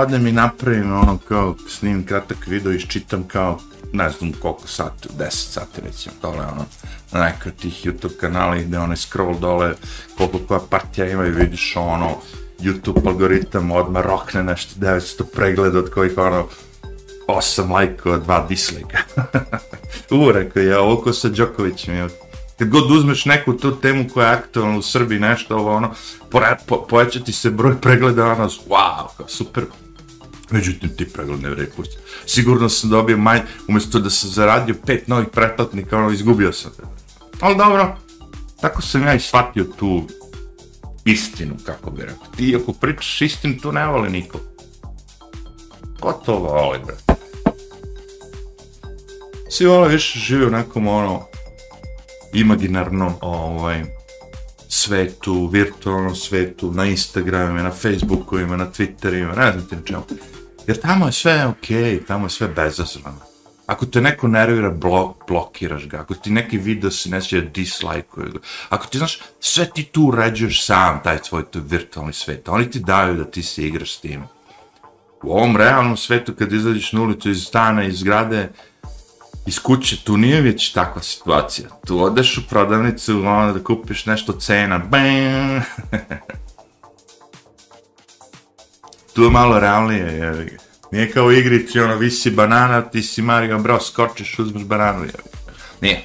odem 0.01 0.27
i 0.27 0.31
napravim 0.31 0.93
ono 0.93 1.17
kao, 1.27 1.55
snim 1.69 2.05
kratak 2.05 2.47
video, 2.47 2.73
i 2.73 2.81
čitam 2.81 3.23
kao, 3.23 3.59
ne 3.93 4.09
znam 4.09 4.33
koliko 4.41 4.67
sati, 4.67 5.09
10 5.19 5.29
sati 5.29 5.81
recimo, 5.81 6.15
dole 6.21 6.45
ono, 6.45 6.65
na 7.11 7.19
nekoj 7.19 7.51
tih 7.51 7.85
YouTube 7.85 8.17
kanala 8.19 8.55
gde 8.55 8.79
onaj 8.79 8.97
scroll 8.97 9.39
dole, 9.39 9.73
koliko 10.17 10.39
koja 10.39 10.59
partija 10.69 11.11
ima 11.11 11.25
i 11.25 11.31
vidiš 11.31 11.75
ono, 11.75 12.17
YouTube 12.59 13.07
algoritam 13.07 13.71
odmah 13.71 14.05
rokne 14.05 14.43
nešto 14.43 14.79
900 14.79 15.23
pregleda 15.33 15.79
od 15.79 15.89
kojih 15.89 16.17
ono, 16.17 16.47
8 17.27 17.71
lajkova, 17.71 18.19
2 18.19 18.47
dislika. 18.47 18.97
tura 20.09 20.49
koji 20.49 20.65
je, 20.65 20.77
oko 20.77 21.13
sa 21.13 21.29
Đokovićem 21.29 21.95
je. 21.95 22.07
Kad 22.59 22.69
god 22.69 22.91
uzmeš 22.91 23.25
neku 23.25 23.53
tu 23.53 23.75
temu 23.75 24.05
koja 24.13 24.27
je 24.27 24.35
aktualna 24.35 24.77
u 24.77 24.81
Srbiji, 24.81 25.19
nešto 25.19 25.57
ovo, 25.57 25.75
ono, 25.75 25.93
pore, 26.31 26.57
po, 26.67 26.87
povećati 26.89 27.31
se 27.33 27.49
broj 27.49 27.81
pregleda, 27.81 28.25
ono, 28.25 28.49
wow, 28.49 29.07
kao 29.17 29.27
super. 29.27 29.63
Međutim, 30.51 30.89
ti 30.97 31.09
pregled 31.09 31.41
ne 31.41 31.49
vredi 31.49 31.71
pusti. 31.75 31.97
Sigurno 32.25 32.69
sam 32.69 32.89
dobio 32.89 33.17
manj, 33.17 33.39
umjesto 33.67 33.99
da 33.99 34.09
sam 34.09 34.29
zaradio 34.29 34.75
pet 34.85 35.07
novih 35.07 35.27
pretplatnika, 35.31 35.97
ono, 35.97 36.11
izgubio 36.11 36.53
sam. 36.53 36.71
Ali 37.41 37.57
dobro, 37.57 37.97
tako 38.61 38.81
sam 38.81 39.03
ja 39.03 39.13
i 39.13 39.19
shvatio 39.19 39.63
tu 39.63 40.03
istinu, 41.05 41.55
kako 41.65 41.91
bi 41.91 42.01
rekao. 42.01 42.27
Ti 42.37 42.57
ako 42.61 42.73
pričaš 42.73 43.21
istinu, 43.21 43.55
to 43.61 43.71
ne 43.71 43.87
vole 43.87 44.09
niko. 44.09 44.39
Ko 45.99 46.13
to 46.25 46.35
voli, 46.35 46.79
brate? 46.85 47.04
Svi 49.55 49.65
vole 49.65 49.89
više 49.89 50.19
žive 50.19 50.47
u 50.47 50.49
nekom 50.49 50.87
ono 50.87 51.27
imaginarnom 52.33 53.13
ovaj 53.21 53.83
svetu, 54.69 55.47
virtualnom 55.47 56.15
svetu, 56.15 56.71
na 56.71 56.85
Instagramima, 56.85 57.63
na 57.63 57.71
Facebookovima, 57.71 58.57
na 58.57 58.65
Twitterima, 58.65 59.37
ne 59.37 59.51
znam 59.51 59.67
ti 59.69 59.75
na 59.75 59.81
čemu. 59.85 60.03
Jer 60.67 60.81
tamo 60.81 61.05
je 61.05 61.11
sve 61.11 61.45
okej, 61.47 61.77
okay, 61.77 62.05
tamo 62.07 62.25
je 62.25 62.29
sve 62.29 62.47
bezazvano. 62.47 63.19
Ako 63.65 63.85
te 63.85 64.01
neko 64.01 64.27
nervira, 64.27 64.69
blok, 64.69 65.27
blokiraš 65.27 65.87
ga. 65.87 65.99
Ako 65.99 66.13
ti 66.13 66.31
neki 66.31 66.57
video 66.57 66.91
se 66.91 67.09
ne 67.09 67.21
sviđa, 67.21 67.47
dislike 67.53 68.07
ga. 68.15 68.39
Ako 68.69 68.87
ti, 68.87 68.97
znaš, 68.97 69.19
sve 69.39 69.69
ti 69.69 69.83
tu 69.83 70.03
uređuješ 70.03 70.65
sam, 70.65 70.99
taj 71.03 71.17
tvoj 71.17 71.43
to 71.43 71.59
virtualni 71.59 72.13
svet. 72.13 72.49
Oni 72.49 72.69
ti 72.71 72.79
daju 72.79 73.15
da 73.15 73.31
ti 73.31 73.43
se 73.43 73.67
igraš 73.67 73.95
s 73.95 74.01
tim. 74.01 74.23
U 75.23 75.31
ovom 75.31 75.57
realnom 75.57 75.97
svetu, 75.97 76.33
kad 76.33 76.53
izađeš 76.53 76.93
na 76.93 77.01
ulicu 77.01 77.29
iz 77.29 77.43
stana, 77.43 77.83
iz 77.83 77.99
zgrade, 77.99 78.49
iz 79.45 79.59
kuće, 79.59 80.03
tu 80.03 80.17
nije 80.17 80.41
već 80.41 80.71
takva 80.71 81.01
situacija. 81.01 81.69
Tu 81.85 82.03
odeš 82.03 82.37
u 82.37 82.47
prodavnicu, 82.49 83.19
ono 83.19 83.53
da 83.53 83.63
kupiš 83.63 84.05
nešto 84.05 84.33
cena, 84.33 84.77
bam! 84.77 85.61
tu 89.13 89.23
je 89.23 89.29
malo 89.29 89.59
realnije, 89.59 90.05
je. 90.05 90.57
Nije 90.91 91.11
kao 91.11 91.25
u 91.25 91.31
igrici, 91.31 91.79
ono, 91.79 91.95
visi 91.95 92.31
banana, 92.31 92.81
ti 92.81 93.03
si 93.03 93.21
Mario 93.21 93.59
Bros, 93.59 93.91
skočiš, 93.91 94.39
uzmeš 94.39 94.63
bananu, 94.63 95.03
je. 95.03 95.11
Nije. 95.81 96.03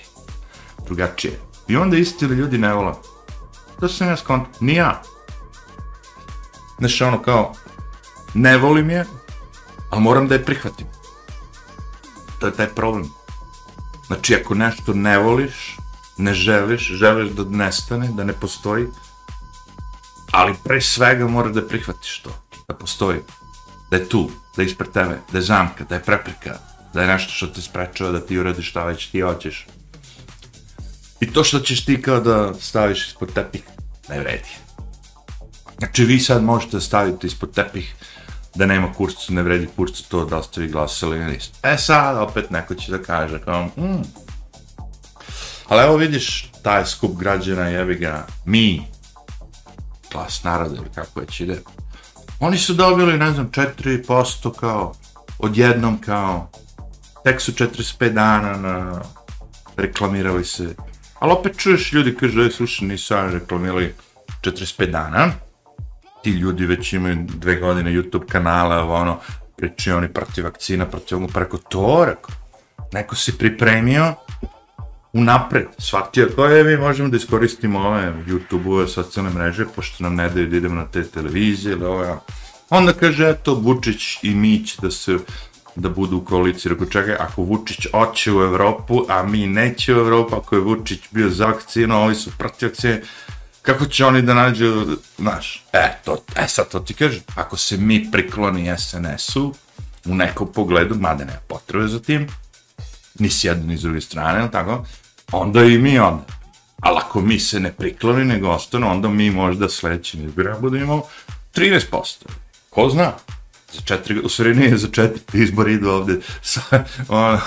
Drugačije. 0.84 1.40
I 1.68 1.76
onda 1.76 1.96
isti 1.96 2.24
ljudi 2.24 2.58
ne 2.58 2.74
vola. 2.74 3.02
To 3.80 3.88
sam 3.88 4.08
ja 4.08 4.16
skont, 4.16 4.60
ni 4.60 4.74
ja. 4.74 5.02
Znaš, 6.78 7.00
ono 7.00 7.22
kao, 7.22 7.54
ne 8.34 8.56
volim 8.56 8.90
je, 8.90 9.06
ali 9.90 10.02
moram 10.02 10.28
da 10.28 10.34
je 10.34 10.44
prihvatim. 10.44 10.86
To 12.38 12.46
je 12.46 12.52
taj 12.52 12.68
problem. 12.68 13.19
Znači, 14.10 14.34
ako 14.34 14.54
nešto 14.54 14.94
ne 14.94 15.18
voliš, 15.18 15.76
ne 16.18 16.34
želiš, 16.34 16.82
želiš 16.82 17.30
da 17.30 17.44
nestane, 17.44 18.08
da 18.08 18.24
ne 18.24 18.32
postoji, 18.32 18.86
ali 20.32 20.54
pre 20.64 20.80
svega 20.80 21.28
mora 21.28 21.48
da 21.48 21.62
prihvatiš 21.68 22.18
to, 22.24 22.30
da 22.68 22.74
postoji, 22.74 23.20
da 23.90 23.96
je 23.96 24.08
tu, 24.08 24.30
da 24.56 24.62
je 24.62 24.66
ispred 24.66 24.90
tebe, 24.90 25.20
da 25.32 25.38
je 25.38 25.42
zamka, 25.42 25.84
da 25.84 25.94
je 25.94 26.02
prepreka, 26.02 26.58
da 26.94 27.02
je 27.02 27.08
nešto 27.08 27.32
što 27.32 27.46
te 27.46 27.62
sprečava 27.62 28.10
da 28.10 28.20
ti 28.26 28.38
uradiš 28.38 28.70
šta 28.70 28.84
već 28.84 29.06
ti 29.10 29.20
hoćeš. 29.20 29.66
I 31.20 31.32
to 31.32 31.44
što 31.44 31.60
ćeš 31.60 31.84
ti 31.84 32.02
kao 32.02 32.20
da 32.20 32.54
staviš 32.54 33.06
ispod 33.08 33.32
tepih, 33.32 33.62
ne 34.08 34.18
vredi. 34.20 34.50
Znači, 35.78 36.04
vi 36.04 36.18
sad 36.20 36.42
možete 36.42 36.80
staviti 36.80 37.26
ispod 37.26 37.54
tepih 37.54 37.94
da 38.54 38.66
nema 38.66 38.92
kurcu, 38.92 39.34
ne 39.34 39.42
vredi 39.42 39.68
kurcu 39.76 40.08
to 40.08 40.24
da 40.24 40.42
ste 40.42 40.60
vi 40.60 40.68
glasali 40.68 41.16
ili 41.16 41.32
niste. 41.32 41.58
E 41.62 41.76
sad, 41.78 42.16
opet 42.16 42.50
neko 42.50 42.74
će 42.74 42.92
da 42.92 43.02
kaže 43.02 43.40
kao, 43.44 43.64
mm. 43.64 44.02
Ali 45.68 45.82
evo 45.82 45.96
vidiš, 45.96 46.52
taj 46.62 46.86
skup 46.86 47.16
građana, 47.18 47.68
jebi 47.68 47.94
ga, 47.94 48.26
mi, 48.44 48.86
glas 50.12 50.44
naroda 50.44 50.76
ili 50.76 50.88
kako 50.94 51.20
već 51.20 51.40
ide, 51.40 51.60
oni 52.40 52.58
su 52.58 52.74
dobili, 52.74 53.18
ne 53.18 53.32
znam, 53.32 53.50
4% 53.50 54.52
kao, 54.54 54.94
odjednom 55.38 55.98
kao, 55.98 56.50
tek 57.24 57.40
su 57.40 57.52
45 57.52 58.12
dana 58.12 58.56
na, 58.56 59.02
reklamirali 59.76 60.44
se. 60.44 60.74
Ali 61.18 61.32
opet 61.32 61.56
čuješ 61.56 61.92
ljudi 61.92 62.16
kaže, 62.20 62.50
slušaj, 62.50 62.88
nisu 62.88 63.14
reklamirali 63.14 63.94
45 64.42 64.90
dana. 64.90 65.32
Ti 66.22 66.30
ljudi 66.30 66.66
već 66.66 66.92
imaju 66.92 67.16
dve 67.28 67.56
godine 67.56 67.90
YouTube 67.90 68.26
kanala, 68.26 68.84
ono, 68.94 69.18
pričaju 69.56 69.96
oni 69.96 70.08
protiv 70.08 70.44
vakcina, 70.44 70.86
protiv 70.86 71.18
ono, 71.18 71.26
preko 71.26 71.58
to, 71.58 72.04
rekao. 72.06 72.34
Neko 72.92 73.16
se 73.16 73.38
pripremio, 73.38 74.14
unapred, 75.12 75.66
shvatio 75.78 76.28
koje 76.36 76.64
mi 76.64 76.76
možemo 76.76 77.08
da 77.08 77.16
iskoristimo 77.16 77.78
ove 77.78 78.12
YouTube-ove 78.26 78.88
socijalne 78.88 79.30
mreže, 79.30 79.66
pošto 79.76 80.04
nam 80.04 80.14
ne 80.14 80.28
daju 80.28 80.46
da 80.46 80.56
idemo 80.56 80.74
na 80.74 80.86
te 80.86 81.04
televizije 81.04 81.72
ili 81.72 81.84
ove, 81.84 82.14
onda 82.70 82.92
kaže, 82.92 83.28
eto, 83.28 83.54
Vučić 83.54 84.18
i 84.22 84.34
Mić 84.34 84.76
da 84.76 84.90
se 84.90 85.18
da 85.76 85.88
budu 85.88 86.16
u 86.16 86.24
koaliciji. 86.24 86.70
Rekao, 86.70 86.86
čekaj, 86.86 87.14
ako 87.14 87.42
Vučić 87.42 87.86
oće 87.92 88.32
u 88.32 88.42
Evropu, 88.42 89.04
a 89.08 89.22
mi 89.22 89.46
neće 89.46 89.94
u 89.94 89.98
Evropu, 89.98 90.36
ako 90.36 90.54
je 90.54 90.60
Vučić 90.60 91.00
bio 91.10 91.30
za 91.30 91.46
vakcinu, 91.46 91.96
ovi 91.96 92.14
su 92.14 92.30
protiv 92.38 92.68
vakcine, 92.68 93.02
kako 93.72 93.86
će 93.86 94.06
oni 94.06 94.22
da 94.22 94.34
nađu, 94.34 94.86
znaš, 95.18 95.64
e, 95.72 95.98
to, 96.04 96.24
e 96.36 96.48
sad 96.48 96.68
to 96.68 96.80
ti 96.80 96.94
kažem, 96.94 97.22
ako 97.34 97.56
se 97.56 97.76
mi 97.76 98.10
prikloni 98.12 98.72
SNS-u, 98.78 99.54
u 100.04 100.14
nekom 100.14 100.52
pogledu, 100.52 100.94
mada 100.94 101.24
nema 101.24 101.38
potrebe 101.48 101.88
za 101.88 102.00
tim, 102.00 102.28
ni 103.18 103.30
s 103.30 103.44
jedne 103.44 103.66
ni 103.66 103.76
s 103.76 103.82
druge 103.82 104.00
strane, 104.00 104.50
tako, 104.50 104.86
onda 105.32 105.64
i 105.64 105.78
mi 105.78 105.98
onda. 105.98 106.24
Ali 106.80 106.98
ako 106.98 107.20
mi 107.20 107.38
se 107.38 107.60
ne 107.60 107.72
prikloni, 107.72 108.24
nego 108.24 108.48
ostanu, 108.48 108.90
onda 108.90 109.08
mi 109.08 109.30
možda 109.30 109.68
sledeći 109.68 110.18
izbira 110.18 110.58
budemo 110.60 111.02
13%. 111.54 112.14
Ko 112.70 112.88
zna? 112.88 113.12
Za 113.72 113.80
četiri, 113.80 114.20
u 114.20 114.28
stvari 114.28 114.54
nije 114.54 114.76
za 114.76 114.88
četiri, 114.92 115.42
izbori 115.42 115.72
idu 115.72 115.90
ovde. 115.90 116.20
Sa, 116.42 116.60
ono, 117.08 117.40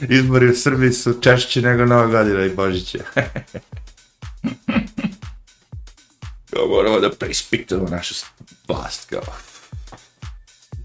izbori 0.00 0.50
u 0.50 0.56
Srbiji 0.56 0.92
su 0.92 1.20
češći 1.20 1.62
nego 1.62 1.84
Nova 1.84 2.06
godina 2.06 2.44
i 2.44 2.54
Božiće. 2.54 2.98
kao, 6.54 6.66
moramo 6.68 7.00
da 7.00 7.10
preispitamo 7.10 7.88
našu 7.88 8.14
vlast, 8.68 9.10
kao. 9.10 9.22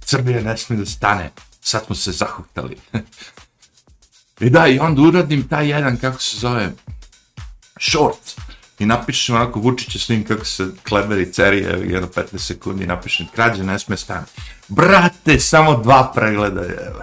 Srbija 0.05 0.41
ne 0.41 0.57
smije 0.57 0.79
da 0.79 0.85
stane. 0.85 1.31
Sad 1.61 1.85
smo 1.85 1.95
se 1.95 2.11
zahuktali. 2.11 2.77
I 4.39 4.49
da, 4.49 4.67
i 4.67 4.79
onda 4.79 5.01
uradim 5.01 5.47
taj 5.47 5.69
jedan, 5.69 5.97
kako 5.97 6.21
se 6.21 6.37
zove, 6.37 6.71
short. 7.79 8.35
I 8.79 8.85
napišem 8.85 9.35
onako 9.35 9.59
Vučića 9.59 9.99
s 9.99 10.09
njim 10.09 10.23
kako 10.23 10.45
se 10.45 10.67
kleberi 10.89 11.33
cerije, 11.33 11.67
jedno 11.67 12.07
15 12.07 12.37
sekundi, 12.37 12.87
napišem, 12.87 13.27
krađe 13.35 13.63
ne 13.63 13.79
smije 13.79 13.97
stane. 13.97 14.25
Brate, 14.67 15.39
samo 15.39 15.77
dva 15.77 16.11
pregleda 16.15 16.61
je. 16.61 16.93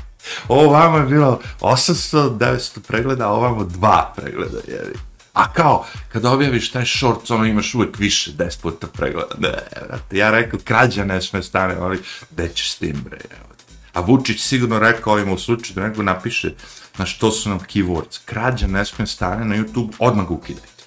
Ovo 0.48 0.72
vamo 0.72 0.98
je 0.98 1.04
bilo 1.04 1.40
800, 1.60 2.38
900 2.38 2.80
pregleda, 2.80 3.26
a 3.26 3.32
ovamo 3.32 3.64
dva 3.64 4.12
pregleda 4.16 4.58
je. 4.68 4.92
A 5.36 5.52
kao, 5.52 5.86
kad 6.08 6.24
objaviš 6.24 6.70
taj 6.70 6.86
short, 6.86 7.30
ono 7.30 7.44
imaš 7.44 7.74
uvek 7.74 7.98
više, 7.98 8.32
10 8.32 8.60
puta 8.60 8.86
pregleda. 8.86 9.34
Ne, 9.38 9.52
brate, 9.88 10.16
ja 10.16 10.30
rekao, 10.30 10.60
krađa 10.64 11.04
ne 11.04 11.22
sme 11.22 11.42
stane, 11.42 11.74
ali 11.80 12.02
gde 12.30 12.48
ćeš 12.48 12.72
s 12.72 12.78
tim, 12.78 12.96
bre, 13.04 13.18
evo. 13.30 13.46
A 13.92 14.00
Vučić 14.00 14.40
sigurno 14.40 14.78
rekao 14.78 15.12
ovim 15.12 15.32
u 15.32 15.38
slučaju 15.38 15.74
da 15.74 15.88
neko 15.88 16.02
napiše 16.02 16.52
na 16.98 17.06
što 17.06 17.30
su 17.30 17.48
nam 17.48 17.58
keywords. 17.58 18.18
Krađa 18.24 18.66
ne 18.66 18.84
sme 18.84 19.06
stane 19.06 19.44
na 19.44 19.56
YouTube, 19.56 19.92
odmah 19.98 20.30
ukidajte. 20.30 20.84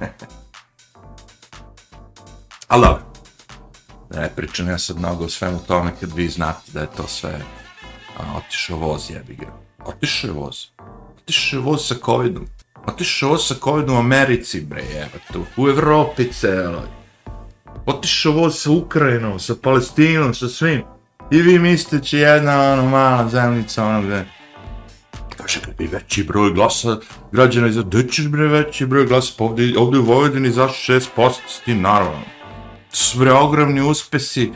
Ali 2.68 2.82
dobro. 2.82 3.02
Ne 4.10 4.30
pričam 4.36 4.68
ja 4.68 4.78
sad 4.78 4.98
mnogo 4.98 5.24
o 5.24 5.28
svemu 5.28 5.58
tome 5.66 5.92
kad 6.00 6.12
vi 6.12 6.28
znate 6.28 6.72
da 6.72 6.80
je 6.80 6.92
to 6.96 7.06
sve 7.06 7.40
a, 8.18 8.36
otišao 8.36 8.78
voz, 8.78 9.10
jebi 9.10 9.34
ga. 9.34 9.46
Otišao 9.84 10.28
je 10.28 10.32
voz. 10.32 10.56
Otišao 11.22 11.58
je 11.58 11.62
voz 11.64 11.86
sa 11.88 11.94
covidom. 12.04 12.46
Otišao 12.86 13.38
sa 13.38 13.54
COVID 13.64 13.90
u 13.90 13.94
Americi, 13.94 14.60
bre, 14.60 14.82
jebate. 14.82 15.38
U 15.56 15.68
Evropi 15.68 16.32
celoj. 16.32 16.88
Otišao 17.86 18.32
ovo 18.32 18.50
sa 18.50 18.70
Ukrajinom, 18.70 19.38
sa 19.38 19.54
Palestinom, 19.62 20.34
sa 20.34 20.48
svim. 20.48 20.82
I 21.30 21.42
vi 21.42 21.58
mislite 21.58 22.04
će 22.04 22.18
jedna 22.18 22.72
ono 22.72 22.88
mala 22.88 23.28
zemljica 23.28 23.84
ono 23.84 24.02
gde 24.02 24.24
kaže 25.40 25.60
kad 25.64 25.76
bi 25.76 25.86
veći 25.86 26.24
broj 26.24 26.52
glasa 26.52 26.96
građana 27.32 27.68
iza, 27.68 27.82
gde 27.82 28.08
ćeš 28.08 28.28
bre 28.28 28.46
veći 28.46 28.86
broj 28.86 29.06
glasa, 29.06 29.32
pa 29.38 29.44
ovdje, 29.44 29.78
ovdje 29.78 30.00
u 30.00 30.04
Vojvodini 30.04 30.50
zašto 30.50 30.92
6% 30.92 31.30
s 31.48 31.60
tim 31.64 31.80
naravno. 31.80 32.22
To 32.90 32.96
su 32.96 33.18
bre 33.18 33.32
ogromni 33.32 33.80
uspesi 33.80 34.52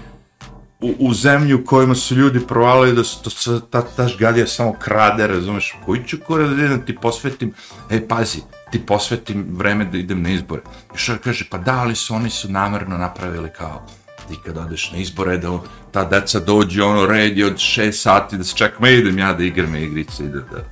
u, 0.85 0.94
u 0.99 1.14
zemlju 1.14 1.64
kojima 1.64 1.94
su 1.94 2.14
ljudi 2.14 2.40
provalili 2.47 2.97
da 2.97 3.05
su 3.05 3.23
to 3.23 3.61
ta, 3.61 3.83
ta 3.97 4.09
žgadija 4.09 4.47
samo 4.47 4.73
krade, 4.73 5.27
razumeš, 5.27 5.75
koji 5.85 6.05
ću 6.07 6.16
kore 6.27 6.49
da 6.49 6.64
idem 6.64 6.87
ti 6.87 6.97
posvetim, 6.97 7.55
ej 7.90 8.09
pazi, 8.09 8.40
ti 8.70 8.81
posvetim 8.87 9.47
vreme 9.51 9.85
da 9.85 9.99
idem 9.99 10.23
na 10.23 10.31
izbore. 10.31 10.62
I 10.94 10.99
što 10.99 11.16
kaže, 11.25 11.47
pa 11.51 11.59
da, 11.59 11.79
ali 11.79 11.94
su 11.94 12.14
oni 12.14 12.31
su 12.31 12.49
namerno 12.49 12.99
napravili 12.99 13.51
kao, 13.57 13.87
ti 14.29 14.37
kad 14.44 14.57
odeš 14.57 14.92
na 14.92 14.99
izbore, 14.99 15.38
da 15.38 15.59
ta 15.92 16.05
deca 16.05 16.40
dođe, 16.40 16.83
ono, 16.83 17.07
redi 17.07 17.44
od 17.44 17.59
šest 17.59 18.03
sati, 18.03 18.37
da 18.37 18.44
se 18.44 18.57
čeka, 18.57 18.77
ma 18.81 18.88
idem 18.88 19.18
ja 19.18 19.33
da 19.33 19.44
igram 19.44 19.77
igrice, 19.77 20.23
da, 20.23 20.40
da, 20.40 20.64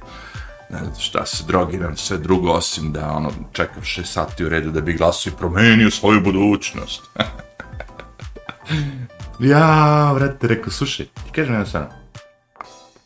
ne 0.71 0.79
znam 0.79 0.95
šta 0.99 1.27
se 1.27 1.45
drogiram, 1.47 1.97
sve 1.97 2.19
drugo, 2.19 2.53
osim 2.53 2.93
da, 2.93 3.13
ono, 3.13 3.31
čekam 3.53 3.85
šest 3.85 4.13
sati 4.13 4.45
u 4.45 4.49
redu 4.49 4.71
da 4.71 4.81
bi 4.81 4.93
glasio 4.93 5.31
i 5.31 5.39
promenio 5.39 5.91
svoju 5.91 6.21
budućnost. 6.21 7.03
ja, 9.41 10.13
vrate, 10.13 10.47
rekao, 10.47 10.71
slušaj, 10.71 11.07
ti 11.07 11.33
kažem 11.33 11.55
jedno 11.55 11.67
sad, 11.67 11.91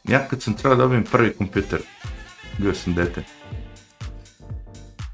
ja 0.04 0.28
kad 0.28 0.42
sam 0.42 0.54
trebao 0.54 0.76
da 0.76 0.82
dobijem 0.82 1.04
prvi 1.04 1.34
kompjuter, 1.34 1.80
bio 2.58 2.74
sam 2.74 2.94
dete, 2.94 3.22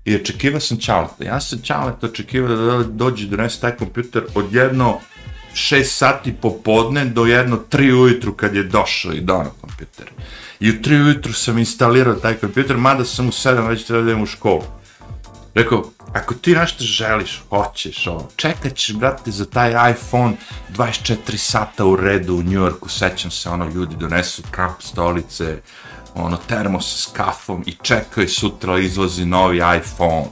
i 0.04 0.16
očekivao 0.16 0.60
sam 0.60 0.78
Čaleta. 0.78 1.24
Ja 1.24 1.40
sam 1.40 1.58
Čaleta 1.62 2.06
očekivao 2.06 2.56
da 2.56 2.82
dođe 2.82 3.26
do 3.26 3.36
nas 3.36 3.60
taj 3.60 3.76
kompjuter 3.76 4.22
od 4.34 4.54
jedno 4.54 4.98
6 5.54 5.84
sati 5.84 6.32
popodne 6.32 7.04
do 7.04 7.24
jedno 7.24 7.60
3 7.70 7.92
ujutru 7.92 8.32
kad 8.32 8.54
je 8.54 8.62
došao 8.62 9.12
i 9.12 9.20
dono 9.20 9.50
kompjuter. 9.60 10.06
I 10.60 10.70
u 10.70 10.72
3 10.72 11.04
ujutru 11.04 11.32
sam 11.32 11.58
instalirao 11.58 12.14
taj 12.14 12.34
kompjuter, 12.34 12.76
mada 12.76 13.04
sam 13.04 13.28
u 13.28 13.32
7 13.32 13.68
već 13.68 13.84
trebao 13.84 14.04
da 14.04 14.10
idem 14.10 14.22
u 14.22 14.26
školu. 14.26 14.62
Rekao, 15.54 15.84
ako 16.12 16.34
ti 16.34 16.54
nešto 16.54 16.84
želiš, 16.84 17.42
hoćeš, 17.48 18.06
ono, 18.06 18.28
čekat 18.36 18.74
ćeš, 18.74 18.94
brate, 18.94 19.30
za 19.30 19.46
taj 19.46 19.90
iPhone 19.90 20.36
24 20.70 21.36
sata 21.36 21.84
u 21.84 21.96
redu 21.96 22.34
u 22.34 22.42
New 22.42 22.62
Yorku, 22.62 22.88
sećam 22.88 23.30
se, 23.30 23.48
ono, 23.48 23.68
ljudi 23.68 23.96
donesu 23.96 24.42
Trump 24.42 24.76
stolice, 24.80 25.60
ono, 26.14 26.36
termos 26.36 27.02
s 27.02 27.06
kafom 27.12 27.64
i 27.66 27.72
čekaju 27.82 28.28
sutra 28.28 28.78
izlazi 28.78 29.24
novi 29.24 29.56
iPhone. 29.56 30.26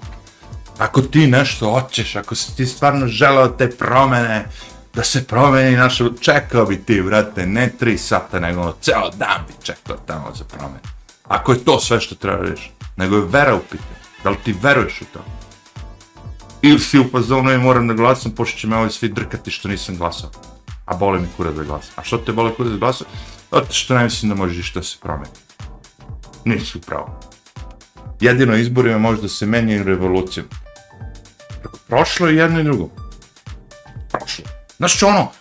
Ako 0.79 1.03
ti 1.03 1.27
nešto 1.27 1.71
hoćeš, 1.71 2.17
ako 2.17 2.35
si 2.35 2.57
ti 2.57 2.67
stvarno 2.67 3.07
želeo 3.07 3.49
te 3.49 3.71
promene, 3.71 4.47
da 4.95 5.03
se 5.03 5.27
promeni 5.27 5.77
naša, 5.77 6.05
čekao 6.21 6.67
bi 6.67 6.83
ti, 6.83 7.03
brate, 7.03 7.47
ne 7.47 7.73
tri 7.79 7.99
sata, 7.99 8.41
nego 8.41 8.61
ono, 8.61 8.75
ceo 8.81 9.11
dan 9.11 9.45
bi 9.49 9.65
čekao 9.65 9.97
tamo 10.07 10.33
za 10.35 10.45
promene. 10.45 10.81
Ako 11.29 11.53
je 11.53 11.65
to 11.65 11.81
sve 11.81 12.01
što 12.01 12.15
treba 12.15 12.43
reći, 12.43 12.71
nego 12.97 13.17
je 13.17 13.23
vera 13.23 13.55
u 13.55 13.61
pitanju. 13.71 14.00
Da 14.25 14.31
li 14.31 14.37
ti 14.45 14.55
veruješ 14.63 15.03
u 15.03 15.05
to? 15.13 15.25
Ili 16.63 16.79
si 16.79 16.99
u 16.99 17.09
fazonu 17.13 17.53
i 17.53 17.59
moram 17.59 17.89
da 17.89 17.95
glasam, 17.95 18.33
pošto 18.33 18.59
će 18.59 18.67
me 18.67 18.77
ovi 18.77 18.91
svi 18.91 19.09
drkati 19.09 19.51
što 19.51 19.69
nisam 19.69 19.97
glasao. 19.97 20.31
A 20.85 20.97
boli 20.97 21.21
mi 21.21 21.27
kurac 21.37 21.55
da 21.55 21.63
glasam. 21.63 21.93
A 21.97 22.03
što 22.03 22.19
te 22.19 22.33
boli 22.33 22.55
kurac 22.55 22.73
da 22.73 22.79
glasam? 22.79 23.07
Zato 23.53 23.73
što 23.73 23.95
ne 23.95 24.05
mislim 24.05 24.29
da 24.29 24.35
može 24.35 24.57
ništa 24.57 24.83
se 24.83 24.97
promeni. 25.03 25.33
Nisu 26.45 26.81
pravo. 26.81 27.21
Jedino 28.21 28.57
izborima 28.57 28.99
može 28.99 29.23
da 29.23 29.29
se 29.29 29.47
menja 29.47 29.83
revolucijom. 29.83 30.47
Prošlo 31.89 32.29
je 32.29 32.37
jedno 32.37 32.61
i 32.61 32.65
drugo. 32.65 32.89
Prošlo. 34.11 34.45
Znaš 34.77 35.03
ono, 35.03 35.33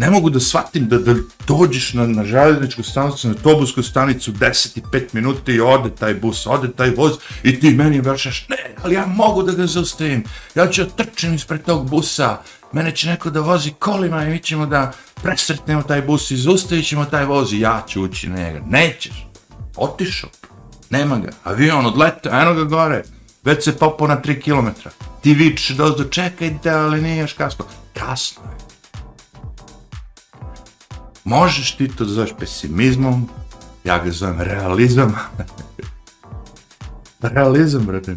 ne 0.00 0.10
mogu 0.10 0.30
da 0.30 0.40
shvatim 0.40 0.88
da, 0.88 0.98
da 0.98 1.14
dođeš 1.46 1.92
na, 1.94 2.06
na 2.06 2.24
željezničku 2.24 2.82
stanicu, 2.82 3.28
na 3.28 3.34
autobusku 3.34 3.82
stanicu, 3.82 4.32
10 4.32 4.78
i 4.78 4.80
5 4.80 5.02
minuta 5.12 5.52
i 5.52 5.60
ode 5.60 5.90
taj 5.90 6.14
bus, 6.14 6.46
ode 6.46 6.72
taj 6.72 6.90
voz 6.90 7.12
i 7.42 7.60
ti 7.60 7.70
meni 7.70 8.00
vršaš, 8.00 8.46
ne, 8.48 8.56
ali 8.82 8.94
ja 8.94 9.06
mogu 9.06 9.42
da 9.42 9.52
ga 9.52 9.66
zaustavim, 9.66 10.24
ja 10.54 10.66
ću 10.70 10.84
trčim 10.96 11.34
ispred 11.34 11.64
tog 11.64 11.90
busa, 11.90 12.38
mene 12.72 12.96
će 12.96 13.08
neko 13.08 13.30
da 13.30 13.40
vozi 13.40 13.70
kolima 13.78 14.24
i 14.24 14.30
mi 14.30 14.38
ćemo 14.38 14.66
da 14.66 14.92
presretnemo 15.22 15.82
taj 15.82 16.02
bus 16.02 16.30
i 16.30 16.36
zaustavit 16.36 16.86
ćemo 16.86 17.04
taj 17.04 17.24
voz 17.24 17.52
i 17.52 17.60
ja 17.60 17.84
ću 17.88 18.02
ući 18.02 18.28
na 18.28 18.36
njega. 18.36 18.60
Nećeš, 18.66 19.26
otišao, 19.76 20.30
nema 20.90 21.18
ga, 21.18 21.28
avion 21.44 21.86
odleta, 21.86 22.40
eno 22.40 22.54
ga 22.54 22.64
gore, 22.64 23.02
već 23.44 23.64
se 23.64 23.76
popao 23.78 24.08
na 24.08 24.20
3 24.22 24.40
km. 24.44 24.88
Ti 25.22 25.34
vičeš 25.34 25.76
dozdo, 25.76 26.04
čekajte, 26.04 26.70
ali 26.70 27.02
nije 27.02 27.16
još 27.16 27.32
kasno. 27.32 27.64
Kasno 27.94 28.42
je. 28.42 28.69
Možeš 31.24 31.76
ti 31.76 31.88
to 31.88 32.04
da 32.04 32.10
zoveš 32.10 32.30
pesimizmom, 32.38 33.28
ja 33.84 33.98
ga 33.98 34.10
zovem 34.10 34.40
realizam. 34.40 35.14
realizam, 37.22 37.86
brate. 37.86 38.16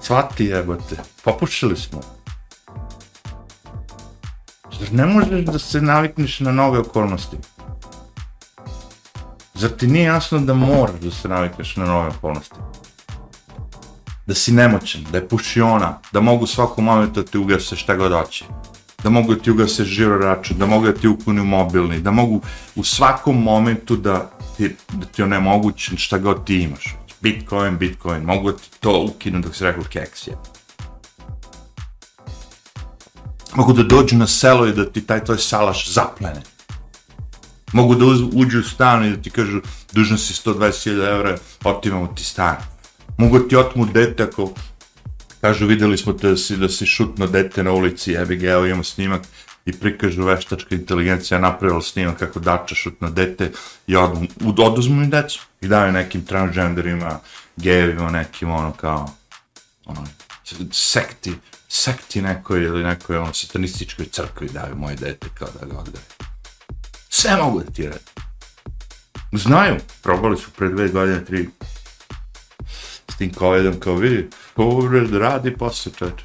Svati 0.00 0.44
jebote, 0.44 0.96
popušili 1.24 1.76
smo. 1.76 2.00
Zar 4.80 4.92
ne 4.92 5.06
možeš 5.06 5.44
da 5.44 5.58
se 5.58 5.80
navikneš 5.80 6.40
na 6.40 6.52
nove 6.52 6.78
okolnosti? 6.78 7.36
Zar 9.54 9.70
ti 9.70 9.86
nije 9.86 10.04
jasno 10.04 10.38
da 10.38 10.54
moraš 10.54 11.00
da 11.00 11.10
se 11.10 11.28
navikneš 11.28 11.76
na 11.76 11.84
nove 11.84 12.08
okolnosti? 12.08 12.56
Da 14.26 14.34
si 14.34 14.52
nemoćan, 14.52 15.04
da 15.12 15.18
je 15.18 15.28
pušiona, 15.28 15.98
da 16.12 16.20
mogu 16.20 16.46
svakom 16.46 16.84
momentu 16.84 17.22
da 17.22 17.30
ti 17.30 17.38
ugase 17.38 17.76
šta 17.76 17.96
god 17.96 18.12
hoće. 18.12 18.44
Da 19.04 19.10
mogu 19.10 19.34
da 19.34 19.40
ti 19.40 19.50
ugase 19.50 19.84
žiro 19.84 20.18
račun, 20.18 20.58
da 20.58 20.66
mogu 20.66 20.86
da 20.86 20.94
ti 20.94 21.08
upuni 21.08 21.40
u 21.40 21.44
mobilni, 21.44 22.00
da 22.00 22.10
mogu 22.10 22.40
u 22.74 22.84
svakom 22.84 23.42
momentu 23.42 23.96
da 23.96 24.30
ti, 24.56 24.76
da 24.92 25.06
ti 25.06 25.22
onemogućen 25.22 25.96
šta 25.96 26.18
god 26.18 26.46
ti 26.46 26.62
imaš. 26.62 26.96
Bitcoin, 27.20 27.78
Bitcoin, 27.78 28.22
mogu 28.22 28.52
da 28.52 28.58
ti 28.58 28.70
to 28.80 29.04
ukinu 29.04 29.40
dok 29.40 29.54
se 29.56 29.64
rekao 29.64 29.84
keks 29.84 30.26
je. 30.26 30.36
Mogu 33.54 33.72
da 33.72 33.82
dođu 33.82 34.16
na 34.16 34.26
selo 34.26 34.66
i 34.66 34.72
da 34.72 34.90
ti 34.90 35.06
taj 35.06 35.24
tvoj 35.24 35.38
salaš 35.38 35.92
zaplene. 35.92 36.42
Mogu 37.72 37.94
da 37.94 38.04
uđu 38.32 38.60
u 38.60 38.62
stan 38.62 39.04
i 39.04 39.10
da 39.10 39.22
ti 39.22 39.30
kažu 39.30 39.60
dužno 39.92 40.18
si 40.18 40.34
120.000 40.34 41.16
evra, 41.16 41.36
otimamo 41.64 42.06
ti 42.06 42.24
stan. 42.24 42.56
Mogu 43.18 43.38
da 43.38 43.48
ti 43.48 43.56
otmu 43.56 43.86
dete 43.86 44.22
ako 44.22 44.52
kažu 45.44 45.66
videli 45.66 45.98
smo 45.98 46.12
te 46.12 46.28
da 46.28 46.36
si, 46.36 46.56
da 46.56 46.68
si 46.68 46.86
šutno 46.86 47.26
dete 47.26 47.62
na 47.62 47.72
ulici, 47.72 48.12
jebi 48.12 48.36
ga, 48.36 48.50
evo 48.50 48.66
imamo 48.66 48.84
snimak 48.84 49.22
i 49.66 49.72
prikažu 49.72 50.24
veštačka 50.24 50.74
inteligencija 50.74 51.40
napravila 51.40 51.82
snimak 51.82 52.18
kako 52.18 52.40
dača 52.40 52.74
šutno 52.74 53.10
dete 53.10 53.50
i 53.86 53.96
od, 53.96 54.16
oduzmu 54.58 55.02
im 55.02 55.10
decu 55.10 55.42
i 55.60 55.68
daju 55.68 55.92
nekim 55.92 56.24
transgenderima, 56.24 57.18
gejevima, 57.56 58.10
nekim 58.10 58.50
ono 58.50 58.72
kao 58.72 59.10
ono, 59.84 60.06
sekti, 60.72 61.34
sekti 61.68 62.22
nekoj 62.22 62.62
ili 62.62 62.84
nekoj 62.84 63.16
ono 63.16 63.34
satanističkoj 63.34 64.06
crkvi 64.06 64.48
daju 64.48 64.76
moje 64.76 64.96
dete 64.96 65.28
kao 65.38 65.48
da 65.60 65.66
ga 65.66 65.78
odgaje. 65.78 66.04
Sve 67.08 67.36
mogu 67.36 67.60
da 67.60 67.70
ti 67.70 67.86
radi. 67.86 68.10
Znaju, 69.32 69.76
probali 70.02 70.36
su 70.36 70.50
pre 70.50 70.68
dve 70.68 70.88
godine, 70.88 71.24
tri, 71.24 71.48
s 73.10 73.16
tim 73.16 73.32
covidom, 73.32 73.80
kao 73.80 73.94
vidi, 73.94 74.28
povred 74.54 75.14
radi 75.14 75.56
posao 75.56 75.92
čoče. 75.92 76.24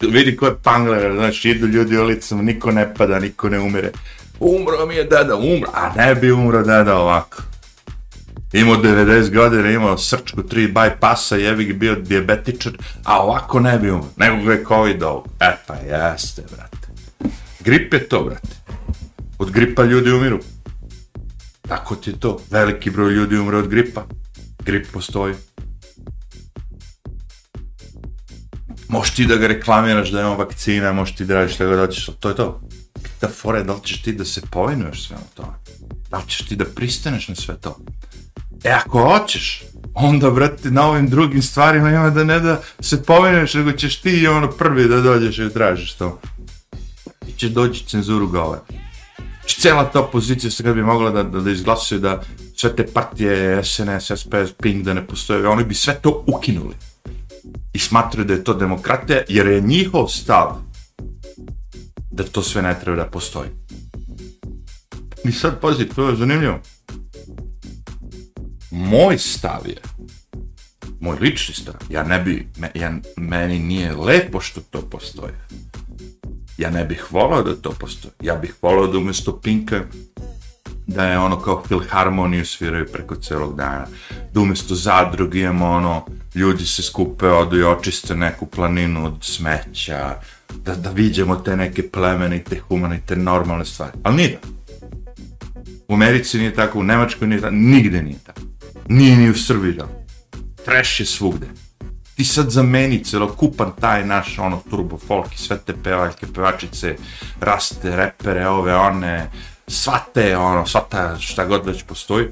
Vidi 0.00 0.36
ko 0.36 0.46
je 0.46 0.56
pangler, 0.62 1.14
znaš, 1.14 1.44
idu 1.44 1.66
ljudi 1.66 1.98
ulicama, 1.98 2.42
niko 2.42 2.72
ne 2.72 2.94
pada, 2.94 3.18
niko 3.18 3.48
ne 3.48 3.58
umire. 3.58 3.92
Umro 4.40 4.86
mi 4.86 4.94
je 4.94 5.04
deda, 5.04 5.36
umro, 5.36 5.70
a 5.74 5.92
ne 5.96 6.14
bi 6.14 6.32
umro 6.32 6.62
deda 6.62 6.98
ovako. 6.98 7.42
Imao 8.52 8.76
90 8.76 9.34
godina, 9.34 9.70
imao 9.70 9.98
srčku, 9.98 10.42
tri 10.42 10.72
bypassa, 10.72 11.36
jevi 11.36 11.64
ga 11.64 11.74
bio 11.74 11.94
diabetičar, 11.94 12.72
a 13.04 13.22
ovako 13.22 13.60
ne 13.60 13.78
bi 13.78 13.90
umro, 13.90 14.08
nego 14.16 14.44
ga 14.44 14.52
je 14.52 14.64
covid 14.68 15.02
ovo. 15.02 15.24
E 15.40 15.56
pa 15.66 15.74
jeste, 15.74 16.42
brate. 16.50 16.88
Grip 17.60 17.94
je 17.94 18.08
to, 18.08 18.24
brate. 18.24 18.64
Od 19.38 19.50
gripa 19.50 19.84
ljudi 19.84 20.12
umiru. 20.12 20.38
Tako 21.68 21.96
ti 21.96 22.10
je 22.10 22.20
to. 22.20 22.40
Veliki 22.50 22.90
broj 22.90 23.12
ljudi 23.12 23.38
umre 23.38 23.56
od 23.56 23.68
gripa. 23.68 24.04
Grip 24.64 24.86
postoji. 24.92 25.34
Možeš 28.88 29.14
ti 29.14 29.26
da 29.26 29.36
ga 29.36 29.46
reklamiraš 29.46 30.10
da 30.10 30.20
ima 30.20 30.34
vakcina, 30.34 30.92
možeš 30.92 31.16
ti 31.16 31.24
da 31.24 31.34
radiš 31.34 31.54
šta 31.54 31.66
god 31.66 31.78
hoćeš, 31.78 32.08
to 32.20 32.28
je 32.28 32.36
to. 32.36 32.60
Da 33.20 33.28
fore, 33.28 33.62
da 33.62 33.74
li 33.74 33.80
ćeš 33.84 34.02
ti 34.02 34.12
da 34.12 34.24
se 34.24 34.40
povinuješ 34.50 35.08
sve 35.08 35.16
o 35.16 35.34
tome? 35.34 35.52
Da 36.10 36.16
li 36.16 36.24
ćeš 36.26 36.46
ti 36.46 36.56
da 36.56 36.64
pristaneš 36.64 37.28
na 37.28 37.34
sve 37.34 37.56
to? 37.60 37.78
E, 38.64 38.70
ako 38.70 38.98
hoćeš, 38.98 39.62
onda, 39.94 40.30
brate, 40.30 40.70
na 40.70 40.88
ovim 40.88 41.08
drugim 41.08 41.42
stvarima 41.42 41.90
ima 41.90 42.10
da 42.10 42.24
ne 42.24 42.40
da 42.40 42.60
se 42.80 43.02
povinuješ, 43.02 43.54
nego 43.54 43.72
ćeš 43.72 44.00
ti 44.00 44.26
ono 44.26 44.50
prvi 44.50 44.88
da 44.88 45.00
dođeš 45.00 45.38
i 45.38 45.52
tražiš 45.54 45.92
to. 45.92 46.20
I 47.28 47.32
će 47.32 47.48
doći 47.48 47.86
cenzuru 47.86 48.28
gole. 48.28 48.58
Znači, 49.40 49.60
cela 49.60 49.90
ta 49.90 50.00
opozicija 50.00 50.50
se 50.50 50.62
kad 50.62 50.74
bi 50.74 50.82
mogla 50.82 51.10
da, 51.10 51.22
da, 51.22 51.40
da 51.40 51.50
izglasuje 51.50 51.98
da 51.98 52.22
sve 52.56 52.76
te 52.76 52.86
partije, 52.86 53.64
SNS, 53.64 54.04
SPS, 54.04 54.52
PING 54.62 54.82
da 54.82 54.94
ne 54.94 55.06
postoje, 55.06 55.48
oni 55.48 55.64
bi 55.64 55.74
sve 55.74 55.94
to 55.94 56.24
ukinuli. 56.26 56.74
I 57.74 57.78
smatraju 57.78 58.24
da 58.24 58.34
je 58.34 58.44
to 58.44 58.54
demokratija, 58.54 59.22
jer 59.28 59.46
je 59.46 59.60
njihov 59.60 60.08
stav 60.08 60.56
da 62.10 62.24
to 62.24 62.42
sve 62.42 62.62
ne 62.62 62.80
treba 62.80 62.96
da 62.96 63.10
postoji. 63.10 63.48
I 65.24 65.32
sad, 65.32 65.60
pazi, 65.60 65.88
to 65.88 66.08
je 66.08 66.16
zanimljivo. 66.16 66.60
Moj 68.70 69.18
stav 69.18 69.60
je, 69.66 69.76
moj 71.00 71.16
lični 71.20 71.54
stav, 71.54 71.74
ja 71.90 72.02
ne 72.02 72.18
bi, 72.18 72.48
me, 72.56 72.70
ja, 72.74 72.92
meni 73.16 73.58
nije 73.58 73.96
lepo 73.96 74.40
što 74.40 74.60
to 74.60 74.80
postoji. 74.80 75.32
Ja 76.58 76.70
ne 76.70 76.84
bih 76.84 77.12
volao 77.12 77.42
da 77.42 77.56
to 77.56 77.70
postoji. 77.70 78.12
Ja 78.22 78.34
bih 78.34 78.54
volao 78.62 78.86
da 78.86 78.98
umjesto 78.98 79.40
Pinka 79.40 79.84
da 80.86 81.04
je 81.04 81.18
ono 81.18 81.40
kao 81.40 81.62
filharmoniju 81.68 82.46
sviraju 82.46 82.86
preko 82.92 83.16
celog 83.16 83.56
dana. 83.56 83.86
Da 84.32 84.40
umjesto 84.40 84.74
zadrug 84.74 85.34
imamo 85.34 85.70
ono, 85.70 86.06
ljudi 86.34 86.66
se 86.66 86.82
skupe, 86.82 87.28
odu 87.28 87.58
i 87.58 87.64
očiste 87.64 88.16
neku 88.16 88.46
planinu 88.46 89.06
od 89.06 89.14
smeća, 89.20 90.20
da, 90.64 90.74
da 90.74 90.90
vidimo 90.90 91.36
te 91.36 91.56
neke 91.56 91.88
plemenite, 91.90 92.58
humanite, 92.58 93.16
normalne 93.16 93.64
stvari. 93.64 93.92
Ali 94.02 94.16
nije 94.16 94.38
U 95.88 95.94
Americi 95.94 96.38
nije 96.38 96.54
tako, 96.54 96.78
u 96.78 96.82
Nemačkoj 96.82 97.28
nije 97.28 97.40
tako, 97.40 97.54
nigde 97.54 98.02
nije 98.02 98.18
tako. 98.26 98.40
Nije 98.88 99.16
ni 99.16 99.30
u 99.30 99.34
Srbiji 99.34 99.76
tako. 99.76 99.92
Trash 100.64 101.00
je 101.00 101.06
svugde 101.06 101.46
ti 102.14 102.24
sad 102.24 102.50
zameni 102.50 103.04
celokupan 103.04 103.72
taj 103.80 104.06
naš 104.06 104.38
ono 104.38 104.62
turbo 104.70 104.98
folk 104.98 105.34
i 105.34 105.38
sve 105.38 105.58
te 105.58 105.74
pevaljke, 105.84 106.26
pevačice, 106.34 106.96
raste, 107.40 107.96
repere, 107.96 108.48
ove, 108.48 108.76
one, 108.76 109.30
sva 109.68 109.98
te, 110.14 110.36
ono, 110.36 110.66
sva 110.66 110.80
ta 110.90 111.18
šta 111.18 111.44
god 111.44 111.66
već 111.66 111.82
postoji, 111.82 112.26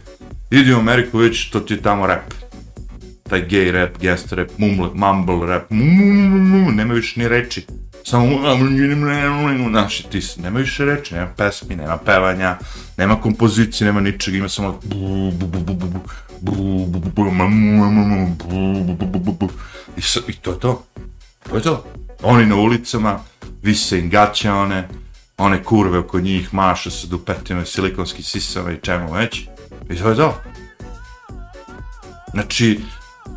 idi 0.50 0.72
u 0.74 0.78
Ameriku, 0.78 1.18
vidiš, 1.18 1.50
to 1.50 1.60
ti 1.60 1.74
je 1.74 1.82
tamo 1.82 2.06
rap. 2.06 2.32
Taj 3.32 3.46
gay 3.48 3.70
rap, 3.72 3.98
guest 3.98 4.32
rap, 4.32 4.48
mumble, 4.58 4.90
mumble 4.94 5.46
rap, 5.46 5.70
nema 5.70 6.94
više 6.94 7.20
ni 7.20 7.28
reči. 7.28 7.66
Samo, 8.04 8.38
naši 9.70 10.02
ti 10.10 10.20
se, 10.20 10.40
nema 10.40 10.58
više 10.58 10.84
reči, 10.84 11.14
nema 11.14 11.28
pesmi, 11.36 11.76
nema 11.76 11.96
pevanja, 11.96 12.58
nema 12.96 13.20
kompozicije, 13.20 13.86
nema 13.86 14.00
ničega, 14.00 14.36
ima 14.36 14.48
samo 14.48 14.80
bu, 14.84 15.30
bu, 15.30 15.46
bu, 15.46 15.58
bu, 15.60 15.74
bu, 19.06 19.32
bu, 19.32 19.48
I, 19.96 20.02
sa, 20.02 20.20
I 20.28 20.32
to 20.32 20.50
je 20.52 20.60
to. 20.60 20.84
To 21.48 21.56
je 21.56 21.62
to. 21.62 21.84
Oni 22.22 22.46
na 22.46 22.56
ulicama, 22.56 23.20
vise 23.62 23.98
im 23.98 24.10
gaće 24.10 24.50
one, 24.50 24.88
one 25.38 25.62
kurve 25.64 25.98
oko 25.98 26.20
njih 26.20 26.54
maša 26.54 26.90
sa 26.90 27.06
dupetima 27.06 27.62
i 27.62 27.66
silikonskim 27.66 28.24
sisama 28.24 28.72
i 28.72 28.80
čemu 28.82 29.12
već. 29.12 29.40
I 29.90 29.96
to 29.96 30.08
je 30.08 30.16
to. 30.16 30.34
Znači, 32.32 32.80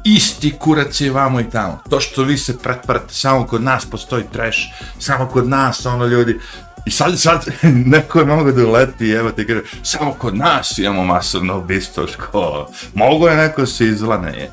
isti 0.06 0.54
kurac 0.60 1.02
je 1.02 1.12
vamo 1.12 1.40
i 1.40 1.50
tamo. 1.50 1.80
To 1.90 2.00
što 2.00 2.24
vi 2.24 2.38
se 2.38 2.58
pretvarate, 2.58 3.14
samo 3.14 3.48
kod 3.48 3.64
nas 3.64 3.86
postoji 3.86 4.24
trash, 4.34 4.60
samo 5.00 5.28
kod 5.28 5.50
nas, 5.50 5.86
ono 5.86 6.06
ljudi, 6.06 6.40
I 6.86 6.92
sad, 6.92 7.20
sad, 7.20 7.46
neko 7.94 8.20
je 8.20 8.26
mogo 8.26 8.52
da 8.52 8.68
uleti, 8.68 9.10
evo 9.10 9.32
ti 9.32 9.48
kaže, 9.48 9.62
samo 9.84 10.14
kod 10.14 10.38
nas 10.38 10.78
imamo 10.78 11.04
masovno 11.04 11.58
ubistvo 11.58 12.08
škola. 12.08 12.68
školu. 12.70 12.92
Mogu 12.94 13.28
je 13.28 13.36
neko 13.36 13.66
se 13.66 13.86
izlane, 13.86 14.30
je. 14.38 14.52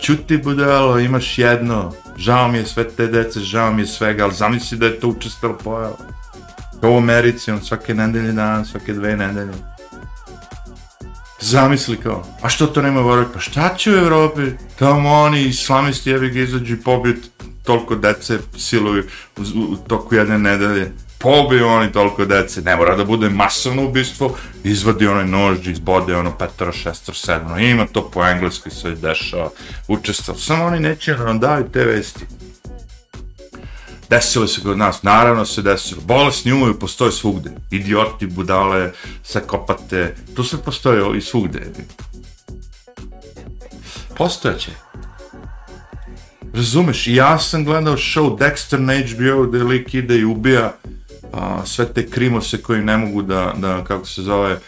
Čuti 0.00 0.36
budalo, 0.36 0.98
imaš 0.98 1.38
jedno, 1.38 1.92
žao 2.16 2.48
mi 2.48 2.58
je 2.58 2.66
sve 2.66 2.88
te 2.88 3.06
dece, 3.06 3.40
žao 3.40 3.72
mi 3.72 3.82
je 3.82 3.86
svega, 3.86 4.24
ali 4.24 4.34
zamisli 4.34 4.78
da 4.78 4.86
je 4.86 5.00
to 5.00 5.08
učestalo 5.08 5.58
pojava. 5.64 5.96
To 6.80 6.90
u 6.90 6.96
Americi, 6.96 7.50
on 7.50 7.60
svake 7.60 7.94
nedelje 7.94 8.32
dan, 8.32 8.64
svake 8.66 8.92
dve 8.92 9.16
nedelje. 9.16 9.71
Zamisli 11.42 11.96
kao, 11.96 12.24
a 12.42 12.48
što 12.48 12.66
to 12.66 12.82
nema 12.82 13.00
u 13.00 13.10
Evropi? 13.10 13.30
Pa 13.34 13.40
šta 13.40 13.74
će 13.76 13.90
u 13.90 13.98
Evropi? 13.98 14.42
Tamo 14.78 15.12
oni 15.12 15.42
islamisti 15.42 16.10
jevi 16.10 16.30
ga 16.30 16.40
izađu 16.40 16.74
i 16.74 16.80
pobiju 16.80 17.14
toliko 17.62 17.94
dece 17.94 18.38
siluju 18.58 19.04
u, 19.36 19.40
u, 19.40 19.62
u 19.72 19.76
toku 19.76 20.14
jedne 20.14 20.38
nedelje. 20.38 20.92
Pobiju 21.18 21.66
oni 21.66 21.92
toliko 21.92 22.24
dece, 22.24 22.62
ne 22.62 22.76
mora 22.76 22.96
da 22.96 23.04
bude 23.04 23.28
masovno 23.28 23.84
ubistvo, 23.84 24.36
izvadi 24.64 25.06
onaj 25.06 25.26
nož, 25.26 25.68
izbode 25.68 26.16
ono 26.16 26.38
petero, 26.38 26.72
šestero, 26.72 27.14
sedmo, 27.14 27.58
ima 27.58 27.86
to 27.86 28.10
po 28.10 28.24
engleskoj 28.24 28.72
sve 28.72 28.94
dešava, 28.94 29.50
učestvao, 29.88 30.36
samo 30.36 30.64
oni 30.64 30.80
neće 30.80 31.16
nam 31.16 31.40
daju 31.40 31.68
te 31.72 31.84
vesti. 31.84 32.26
Desilo 34.12 34.46
se 34.46 34.60
kod 34.60 34.78
nas, 34.78 35.02
naravno 35.02 35.44
se 35.44 35.62
desilo, 35.62 36.00
bolesni 36.04 36.52
umovi 36.52 36.74
postoje 36.78 37.12
svugde, 37.12 37.50
idioti, 37.70 38.26
budale, 38.26 38.92
sakopate, 39.22 40.14
to 40.36 40.44
sve 40.44 40.58
postoje 40.58 41.18
i 41.18 41.20
svugde. 41.20 41.72
Postojeće. 44.16 44.70
Razumeš, 46.54 47.06
ja 47.06 47.38
sam 47.38 47.64
gledao 47.64 47.96
show 47.96 48.38
Dexter 48.38 48.78
na 48.78 48.94
HBO 48.94 49.46
gde 49.46 49.64
lik 49.64 49.94
ide 49.94 50.18
i 50.18 50.24
ubija 50.24 50.72
a, 51.32 51.66
sve 51.66 51.92
te 51.92 52.06
krimose 52.10 52.62
koji 52.62 52.82
ne 52.82 52.96
mogu 52.96 53.22
da, 53.22 53.54
da, 53.56 53.84
kako 53.84 54.06
se 54.06 54.22
zove, 54.22 54.58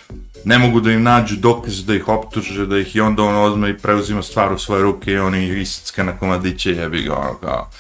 ne 0.45 0.59
mogu 0.59 0.81
da 0.81 0.93
im 0.93 1.03
nađu 1.03 1.37
dokaz 1.37 1.85
da 1.87 1.95
ih 1.95 2.09
optuže, 2.09 2.67
da 2.67 2.79
ih 2.79 2.97
i 2.97 3.01
onda 3.01 3.23
on 3.23 3.37
odme 3.37 3.71
i 3.71 3.79
preuzima 3.79 4.23
stvar 4.23 4.53
u 4.53 4.59
svoje 4.59 4.83
ruke 4.83 5.13
i 5.13 5.19
oni 5.19 5.61
isicka 5.61 6.03
na 6.05 6.19
komadiće 6.19 6.71
jebi 6.71 7.03
ga, 7.03 7.15
ono 7.15 7.35
kao, 7.35 7.71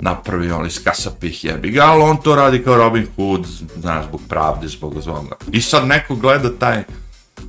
napravi 0.00 0.50
on 0.50 0.66
iz 0.66 0.84
kasapih 0.84 1.44
jebi 1.44 1.70
ga, 1.70 1.82
ali 1.82 2.02
on 2.02 2.16
to 2.16 2.34
radi 2.34 2.62
kao 2.62 2.76
Robin 2.76 3.06
Hood, 3.16 3.46
znaš, 3.76 4.06
zbog 4.06 4.20
pravde, 4.28 4.68
zbog 4.68 5.00
zvonga. 5.00 5.36
I 5.52 5.60
sad 5.60 5.86
neko 5.86 6.14
gleda 6.14 6.58
taj, 6.58 6.82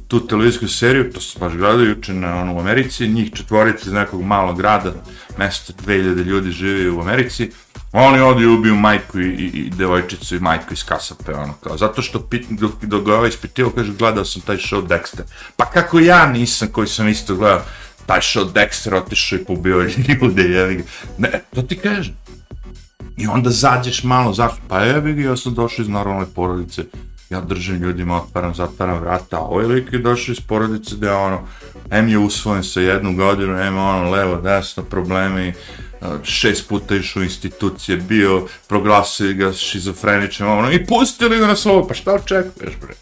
tu 0.07 0.27
televizijsku 0.27 0.67
seriju, 0.67 1.13
to 1.13 1.21
se 1.21 1.39
baš 1.39 1.53
gledao 1.53 1.79
juče 1.79 2.13
na, 2.13 2.41
ono, 2.41 2.55
u 2.55 2.59
Americi, 2.59 3.07
njih 3.07 3.31
četvorica 3.33 3.83
iz 3.85 3.93
nekog 3.93 4.23
malog 4.23 4.57
grada, 4.57 4.93
mjesto 5.38 5.73
2000 5.85 6.23
ljudi 6.23 6.51
živi 6.51 6.89
u 6.89 7.01
Americi, 7.01 7.51
oni 7.91 8.19
ovdje 8.19 8.47
ubiju 8.47 8.75
majku 8.75 9.19
i, 9.19 9.27
i, 9.27 9.45
i 9.45 9.69
devojčicu 9.69 10.35
i 10.35 10.39
majku 10.39 10.73
iz 10.73 10.83
kasape, 10.85 11.33
ono, 11.33 11.53
kao, 11.53 11.77
zato 11.77 12.01
što 12.01 12.19
pit, 12.19 12.45
dok, 12.49 12.71
dok 12.81 13.05
ga 13.05 13.15
ovaj 13.15 13.29
ispitivo, 13.29 13.71
kaže, 13.75 13.93
gledao 13.93 14.25
sam 14.25 14.41
taj 14.41 14.57
show 14.57 14.88
Dexter. 14.88 15.21
Pa 15.55 15.65
kako 15.65 15.99
ja 15.99 16.25
nisam, 16.25 16.67
koji 16.67 16.88
sam 16.88 17.07
isto 17.07 17.35
gledao, 17.35 17.62
taj 18.05 18.19
show 18.19 18.51
Dexter 18.53 18.95
otišao 18.95 19.39
i 19.39 19.45
pobio 19.45 19.85
ljude, 20.07 20.43
jevi 20.43 20.75
ga. 20.75 20.83
Ne, 21.17 21.41
to 21.55 21.62
ti 21.62 21.77
kažem. 21.77 22.18
I 23.19 23.27
onda 23.27 23.49
zađeš 23.49 24.03
malo, 24.03 24.34
zašto? 24.34 24.58
Pa 24.67 24.79
jebi 24.79 25.13
ga, 25.13 25.21
ja 25.21 25.38
sam 25.38 25.53
došao 25.53 25.84
iz 25.84 25.89
normalne 25.89 26.25
porodice, 26.36 26.84
ja 27.29 27.41
držim 27.41 27.75
ljudima, 27.75 28.21
otvaram, 28.21 28.55
zatvaram 28.55 28.99
vrata, 28.99 29.38
a 29.38 29.39
ovaj 29.39 29.65
lik 29.65 29.93
je 29.93 29.99
došao 29.99 30.34
iz 30.34 30.39
porodice 30.41 30.95
gde 30.95 31.12
ono, 31.12 31.39
M 31.91 32.08
je 32.08 32.17
usvojen 32.17 32.63
sa 32.63 32.82
jednu 32.82 33.15
godinu, 33.15 33.58
M 33.58 33.77
ono, 33.77 34.10
levo, 34.10 34.36
desno, 34.41 34.84
problemi, 34.84 35.47
e, 35.47 35.53
šest 36.23 36.69
puta 36.69 36.95
išao 36.95 37.19
u 37.19 37.23
institucije, 37.23 37.97
bio, 37.97 38.47
proglasili 38.67 39.34
ga 39.34 39.53
šizofreničem, 39.53 40.47
ono, 40.47 40.71
i 40.71 40.86
pustili 40.86 41.39
ga 41.39 41.47
na 41.47 41.55
slovo, 41.55 41.88
pa 41.88 41.93
šta 41.93 42.13
očekuješ, 42.13 42.73
bre? 42.82 42.93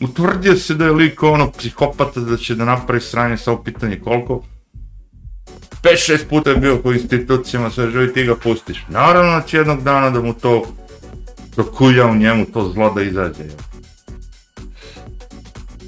Utvrdio 0.00 0.56
se 0.56 0.74
da 0.74 0.84
je 0.84 0.92
lik, 0.92 1.22
ono, 1.22 1.50
psihopata, 1.50 2.20
da 2.20 2.36
će 2.36 2.54
da 2.54 2.64
napravi 2.64 3.00
sranje, 3.00 3.36
samo 3.36 3.62
pitanje 3.62 4.00
koliko, 4.00 4.42
5-6 5.86 6.28
puta 6.28 6.50
je 6.50 6.56
bio 6.56 6.76
po 6.76 6.92
institucijama, 6.92 7.70
sve 7.70 7.90
živi, 7.90 8.12
ti 8.12 8.24
ga 8.24 8.36
pustiš. 8.36 8.84
Naravno 8.88 9.42
će 9.46 9.56
jednog 9.56 9.82
dana 9.82 10.10
da 10.10 10.20
mu 10.20 10.34
to, 10.34 10.66
da 11.56 11.62
u 12.06 12.14
njemu 12.14 12.46
to 12.46 12.70
zlo 12.74 12.92
da 12.94 13.02
izađe. 13.02 13.44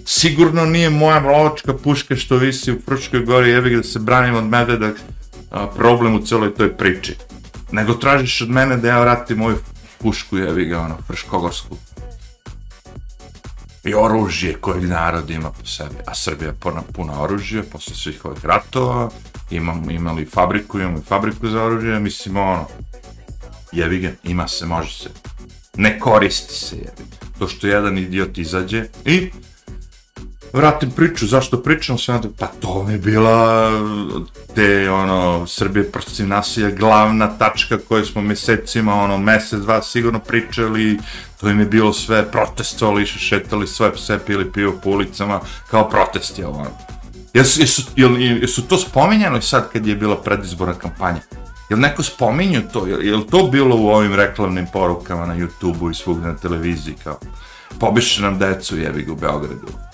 Sigurno 0.05 0.65
nije 0.65 0.91
moja 0.91 1.19
lovačka 1.19 1.75
puška 1.75 2.17
što 2.17 2.37
visi 2.37 2.73
u 2.73 2.81
Fruškoj 2.85 3.21
gori, 3.21 3.51
jebi 3.51 3.77
da 3.77 3.83
se 3.83 3.99
branim 3.99 4.35
od 4.35 4.45
medveda, 4.45 4.91
a, 5.51 5.67
problem 5.67 6.15
u 6.15 6.27
celoj 6.27 6.55
toj 6.55 6.77
priči. 6.77 7.17
Nego 7.73 7.95
tražiš 7.95 8.41
od 8.41 8.51
mene 8.51 8.77
da 8.77 8.89
ja 8.89 9.01
vratim 9.01 9.39
moju 9.39 9.57
pušku, 9.99 10.37
jebi 10.37 10.65
ga, 10.65 10.81
ono, 10.81 10.97
Fruškogorsku. 11.07 11.77
I 13.88 13.94
oružje 13.94 14.55
koje 14.61 14.81
narod 14.81 15.31
ima 15.31 15.51
po 15.51 15.66
sebi. 15.66 15.94
A 16.07 16.14
Srbija 16.14 16.48
je 16.48 16.55
puna, 16.61 16.83
puna 16.92 17.22
oružje 17.22 17.62
posle 17.62 17.94
svih 17.94 18.24
ovih 18.24 18.44
ratova, 18.44 19.11
imamo, 19.51 19.90
imali 19.90 20.24
fabriku, 20.24 20.79
imamo 20.79 21.01
fabriku 21.01 21.48
za 21.48 21.64
oružje, 21.64 22.01
mislim, 22.01 22.37
ono, 22.37 22.66
jebi 23.72 23.98
ga, 23.98 24.11
ima 24.24 24.48
se, 24.48 24.66
može 24.66 24.94
se. 24.94 25.11
Ne 25.77 25.98
koristi 25.98 26.55
se, 26.55 26.77
jebi. 26.77 27.03
To 27.38 27.48
što 27.48 27.66
jedan 27.66 27.98
idiot 27.98 28.38
izađe 28.38 28.85
i 29.05 29.31
vratim 30.53 30.91
priču, 30.91 31.27
zašto 31.27 31.63
pričam 31.63 31.99
sve 31.99 32.21
pa 32.39 32.47
to 32.47 32.83
mi 32.83 32.93
je 32.93 32.99
bila 32.99 33.71
te, 34.55 34.91
ono, 34.91 35.47
Srbije 35.47 35.93
protiv 35.93 36.29
nasilja, 36.29 36.71
glavna 36.71 37.39
tačka 37.39 37.79
koju 37.89 38.07
smo 38.07 38.23
mjesecima, 38.23 38.95
ono, 38.95 39.19
mjesec, 39.19 39.61
dva 39.61 39.83
sigurno 39.83 40.19
pričali, 40.19 40.99
to 41.41 41.49
im 41.49 41.61
je 41.61 41.67
bilo 41.67 41.93
sve, 41.93 42.31
protestovali, 42.31 43.07
šetali 43.07 43.67
sve 43.67 43.93
pse, 43.93 44.19
pili 44.27 44.53
pivo 44.53 44.73
po 44.85 44.91
ulicama, 44.91 45.41
kao 45.71 45.89
protest 45.89 46.39
je 46.39 46.47
ovo, 46.47 46.59
ono. 46.59 46.71
Jesu, 47.35 47.61
jesu, 47.61 47.83
jel, 47.97 48.21
jesu 48.21 48.63
to 48.63 48.79
spominjali 48.79 49.43
sad 49.43 49.73
kad 49.73 49.87
je 49.87 49.97
bila 49.97 50.17
predizborna 50.17 50.75
kampanja? 50.75 51.21
Jel 51.71 51.81
neko 51.81 52.03
spominju 52.03 52.63
to? 52.73 52.87
Jel, 52.87 53.03
jel 53.03 53.23
to 53.31 53.43
bilo 53.53 53.77
u 53.77 53.89
ovim 53.89 54.15
reklamnim 54.15 54.67
porukama 54.73 55.27
na 55.27 55.37
YouTube-u 55.37 55.91
i 55.91 55.95
svugdje 55.95 56.29
na 56.29 56.37
televiziji 56.37 56.95
kao 57.05 57.19
pobiše 57.81 58.23
nam 58.23 58.39
decu 58.39 58.79
jebi 58.79 59.03
ga 59.03 59.13
u 59.13 59.17
Beogradu? 59.17 59.88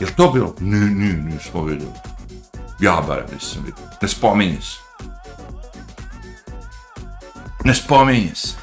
Je 0.00 0.06
to 0.16 0.30
bilo? 0.32 0.54
Ne, 0.60 0.80
ne, 0.80 1.12
nismo 1.12 1.62
vidjeli. 1.62 1.92
Ja 2.80 3.04
barem 3.08 3.26
nisam 3.32 3.62
vidio. 3.66 3.84
Ne 4.02 4.08
spominje 4.08 4.60
se. 4.60 4.76
Ne 7.64 7.74
spominje 7.74 8.34
se. 8.34 8.54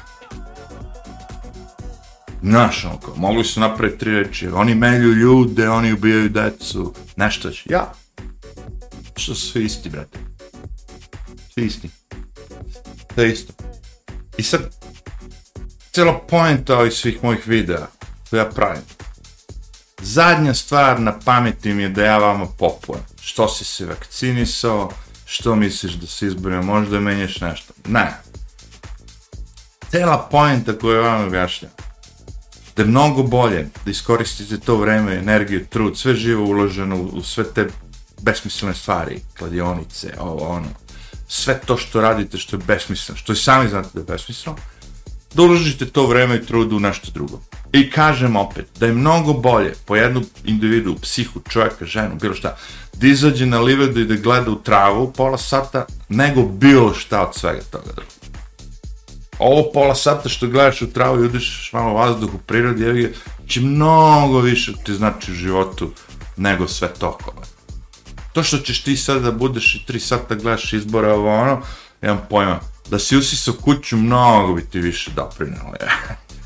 Znaš, 2.42 2.84
ono 2.84 3.00
kao, 3.00 3.14
mogli 3.16 3.44
su 3.44 3.60
napraviti 3.60 3.98
tri 3.98 4.14
reči, 4.14 4.48
oni 4.48 4.74
melju 4.74 5.12
ljude, 5.12 5.68
oni 5.68 5.92
ubijaju 5.92 6.28
decu, 6.28 6.94
nešto 7.16 7.50
će, 7.50 7.62
ja. 7.66 7.92
Što 9.16 9.34
su 9.34 9.50
svi 9.50 9.64
isti, 9.64 9.90
brate. 9.90 10.18
Svi 11.54 11.66
isti. 11.66 11.90
To 13.14 13.22
je 13.22 13.32
isto. 13.32 13.52
I 14.36 14.42
sad, 14.42 14.60
cijela 15.92 16.18
pojenta 16.18 16.78
ovih 16.78 16.92
svih 16.92 17.24
mojih 17.24 17.48
videa, 17.48 17.86
to 18.30 18.36
ja 18.36 18.44
pravim. 18.44 18.97
Zadnja 20.02 20.54
stvar 20.54 21.00
na 21.00 21.18
pameti 21.24 21.74
mi 21.74 21.82
je 21.82 21.88
da 21.88 22.04
ja 22.04 22.18
vama 22.18 22.46
popujem. 22.58 23.02
Što 23.20 23.48
si 23.48 23.64
se 23.64 23.86
vakcinisao, 23.86 24.90
što 25.24 25.56
misliš 25.56 25.92
da 25.92 26.06
se 26.06 26.26
izborio, 26.26 26.62
možda 26.62 27.00
menješ 27.00 27.40
nešto. 27.40 27.72
Ne. 27.86 28.20
Cela 29.90 30.28
pojenta 30.30 30.78
koju 30.78 31.02
vam 31.02 31.26
objašnjam 31.26 31.70
da 32.78 32.82
je 32.82 32.88
mnogo 32.88 33.22
bolje 33.22 33.68
da 33.84 33.90
iskoristite 33.90 34.58
to 34.58 34.76
vreme, 34.76 35.14
energiju, 35.14 35.66
trud, 35.66 35.98
sve 35.98 36.14
živo 36.14 36.44
uloženo 36.44 36.96
u 36.96 37.22
sve 37.22 37.44
te 37.54 37.68
besmislene 38.20 38.74
stvari, 38.74 39.20
kladionice, 39.38 40.14
ovo, 40.20 40.48
ono, 40.48 40.68
sve 41.28 41.60
to 41.66 41.76
što 41.76 42.00
radite 42.00 42.38
što 42.38 42.56
je 42.56 42.62
besmisleno, 42.66 43.18
što 43.18 43.32
i 43.32 43.36
sami 43.36 43.68
znate 43.68 43.88
da 43.94 44.00
je 44.00 44.04
besmisleno, 44.04 44.58
da 45.38 45.42
uložite 45.42 45.86
to 45.86 46.06
vreme 46.06 46.36
i 46.36 46.46
trud 46.46 46.72
u 46.72 46.80
nešto 46.80 47.10
drugo. 47.14 47.40
I 47.72 47.90
kažem 47.90 48.36
opet, 48.36 48.66
da 48.80 48.86
je 48.86 48.92
mnogo 48.92 49.32
bolje 49.32 49.74
po 49.86 49.96
jednu 49.96 50.22
individu, 50.44 50.96
psihu, 51.02 51.40
čovjeka, 51.48 51.86
ženu, 51.86 52.14
bilo 52.20 52.34
šta, 52.34 52.56
da 52.94 53.06
izađe 53.06 53.46
na 53.46 53.60
livedu 53.60 54.00
i 54.00 54.04
da 54.04 54.16
gleda 54.16 54.50
u 54.50 54.62
travu 54.62 55.12
pola 55.12 55.38
sata, 55.38 55.86
nego 56.08 56.42
bilo 56.42 56.94
šta 56.94 57.22
od 57.28 57.34
svega 57.34 57.62
toga 57.70 57.92
druga. 57.94 58.10
ovo 59.38 59.70
pola 59.72 59.94
sata 59.94 60.28
što 60.28 60.46
gledaš 60.46 60.82
u 60.82 60.92
travu 60.92 61.22
i 61.22 61.26
udišeš 61.26 61.70
malo 61.72 61.94
vazduh 61.94 62.34
u 62.34 62.38
prirodi, 62.38 62.82
je, 62.82 63.12
će 63.46 63.60
mnogo 63.60 64.40
više 64.40 64.72
ti 64.84 64.94
znači 64.94 65.32
u 65.32 65.34
životu 65.34 65.90
nego 66.36 66.68
sve 66.68 66.88
tokova. 66.98 67.42
To 68.32 68.42
što 68.42 68.58
ćeš 68.58 68.82
ti 68.82 68.96
sad 68.96 69.22
da 69.22 69.32
budeš 69.32 69.74
i 69.74 69.86
tri 69.86 70.00
sata 70.00 70.34
gledaš 70.34 70.72
izbora 70.72 71.14
ovo 71.14 71.34
ono, 71.34 71.62
imam 72.02 72.20
pojma, 72.30 72.60
da 72.90 72.98
si 72.98 73.16
usisao 73.16 73.54
kuću, 73.54 73.96
mnogo 73.96 74.54
bi 74.54 74.64
ti 74.64 74.80
više 74.80 75.10
doprinjalo, 75.16 75.74
je. 75.80 75.88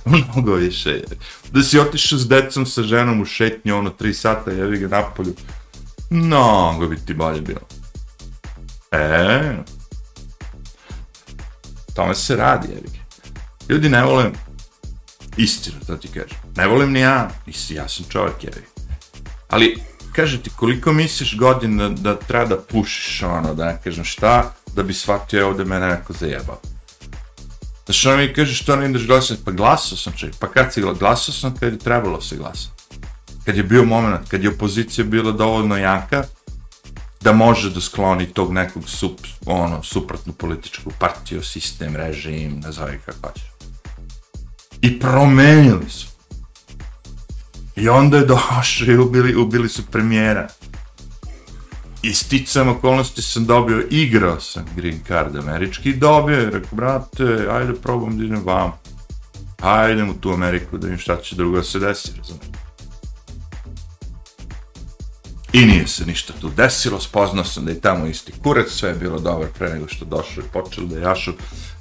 mnogo 0.35 0.55
više, 0.55 0.91
je. 0.91 1.05
Da 1.53 1.63
si 1.63 1.79
otišao 1.79 2.19
s 2.19 2.29
decom, 2.29 2.67
sa 2.67 2.83
ženom 2.83 3.21
u 3.21 3.25
šetnju, 3.25 3.77
ono, 3.77 3.91
tri 3.91 4.15
sata, 4.15 4.51
jevi 4.51 4.79
ga 4.79 4.89
napolju, 4.89 5.35
mnogo 6.11 6.89
bi 6.89 6.97
ti 6.97 7.15
bolje 7.15 7.41
bilo. 7.41 7.61
E, 8.91 9.57
tome 11.95 12.15
se 12.15 12.37
radi, 12.37 12.69
jevi. 12.69 13.03
Ljudi 13.69 13.89
ne 13.89 14.05
vole 14.05 14.31
istinu, 15.37 15.77
to 15.87 15.97
ti 15.97 16.09
kažem. 16.09 16.39
Ne 16.57 16.67
volim 16.67 16.93
ni 16.93 17.01
ja, 17.01 17.31
nisi, 17.47 17.75
ja 17.75 17.89
sam 17.89 18.05
čovjek, 18.09 18.45
jevi. 18.45 18.67
Ali, 19.49 19.77
kaže 20.13 20.43
ti, 20.43 20.51
koliko 20.57 20.93
misliš 20.93 21.37
godina 21.37 21.89
da, 21.89 21.95
da 21.95 22.17
treba 22.17 22.45
da 22.45 22.61
pušiš, 22.61 23.23
ono, 23.23 23.55
da 23.55 23.65
ne 23.65 23.81
kažem 23.85 24.05
šta, 24.05 24.55
da 24.75 24.83
bi 24.83 24.95
shvatio 24.95 25.39
je 25.39 25.45
ovdje 25.45 25.65
mene 25.65 25.89
neko 25.89 26.13
zajebao. 26.13 26.61
Da 27.87 27.93
što 27.93 28.09
ono 28.09 28.17
mi 28.17 28.33
kaže 28.33 28.55
što 28.55 28.77
ne 28.77 28.91
ideš 28.91 29.07
glasati, 29.07 29.43
pa 29.45 29.51
glasao 29.51 29.99
sam 29.99 30.13
čovjek, 30.17 30.37
pa 30.39 30.49
kad 30.49 30.73
si 30.73 30.81
glasao 30.81 31.35
sam 31.35 31.57
kad 31.57 31.73
je 31.73 31.79
trebalo 31.79 32.21
se 32.21 32.37
glasati. 32.37 32.83
Kad 33.45 33.57
je 33.57 33.63
bio 33.63 33.85
moment, 33.85 34.29
kad 34.29 34.43
je 34.43 34.51
opozicija 34.51 35.05
bila 35.05 35.33
dovoljno 35.33 35.77
jaka, 35.77 36.25
da 37.21 37.33
može 37.33 37.71
da 37.71 37.81
skloni 37.81 38.27
tog 38.27 38.53
nekog 38.53 38.89
sup, 38.89 39.21
ono, 39.47 39.83
suprotnu 39.83 40.33
političku 40.33 40.91
partiju, 40.99 41.43
sistem, 41.43 41.97
režim, 41.97 42.61
nazove 42.61 42.99
kako 43.07 43.29
hoćeš. 43.29 43.53
I 44.81 45.01
promenili 45.01 45.91
su. 45.91 46.12
I 47.77 47.89
onda 47.89 48.17
je 48.17 48.27
došao 48.27 48.87
i 48.87 48.99
ubili, 49.07 49.35
ubili 49.35 49.69
su 49.69 49.83
premijera. 49.87 50.49
I 52.03 52.15
sticam 52.15 52.69
okolnosti 52.69 53.23
sam 53.23 53.47
dobio, 53.47 53.87
igrao 53.91 54.41
sam 54.41 54.65
Green 54.77 55.01
Card 55.09 55.37
američki 55.37 55.91
i 55.91 55.97
dobio 55.97 56.39
je, 56.39 56.51
rekao, 56.51 56.71
brate, 56.73 57.47
ajde 57.51 57.75
probam 57.75 58.19
da 58.19 58.25
idem 58.25 58.45
vam. 58.45 58.73
Ajde 59.61 60.03
u 60.03 60.15
tu 60.15 60.33
Ameriku 60.33 60.79
da 60.79 60.87
vidim 60.87 60.99
šta 60.99 61.17
će 61.17 61.37
drugo 61.37 61.63
se 61.63 61.79
desi, 61.79 62.13
razumijem. 62.19 62.53
I 65.53 65.67
nije 65.67 65.87
se 65.87 66.07
ništa 66.07 66.33
tu 66.41 66.51
desilo, 66.57 67.01
spoznao 67.01 67.45
sam 67.45 67.65
da 67.65 67.71
je 67.71 67.81
tamo 67.81 68.07
isti 68.07 68.33
kurac, 68.43 68.69
sve 68.69 68.89
je 68.89 68.95
bilo 68.95 69.19
dobro 69.19 69.49
pre 69.59 69.69
nego 69.69 69.89
što 69.89 70.05
došao 70.05 70.45
i 70.45 70.53
počeo 70.53 70.85
da 70.85 70.99
jašu 70.99 71.33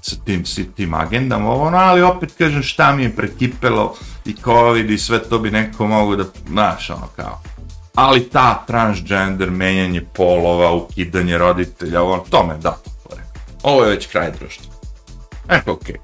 sa 0.01 0.15
tim, 0.25 0.45
sa 0.45 0.61
tim 0.75 0.93
agendama, 0.93 1.49
ovo, 1.49 1.69
no, 1.69 1.77
ali 1.77 2.01
opet 2.01 2.33
kažem 2.37 2.63
šta 2.63 2.95
mi 2.95 3.03
je 3.03 3.15
prekipelo 3.15 3.95
i 4.25 4.33
COVID 4.33 4.89
i 4.89 4.97
sve 4.97 5.19
to 5.23 5.39
bi 5.39 5.51
neko 5.51 5.87
mogu 5.87 6.15
da, 6.15 6.23
znaš, 6.47 6.89
ono 6.89 7.07
kao. 7.15 7.41
Ali 7.95 8.29
ta 8.29 8.63
transgender, 8.67 9.51
menjanje 9.51 10.01
polova, 10.13 10.71
ukidanje 10.71 11.37
roditelja, 11.37 12.01
ovo, 12.01 12.25
to 12.29 12.47
me 12.47 12.57
da, 12.57 12.77
ovo 13.63 13.83
je 13.83 13.89
već 13.89 14.07
kraj 14.07 14.31
društva. 14.31 14.65
E, 15.49 15.61
okej. 15.65 15.95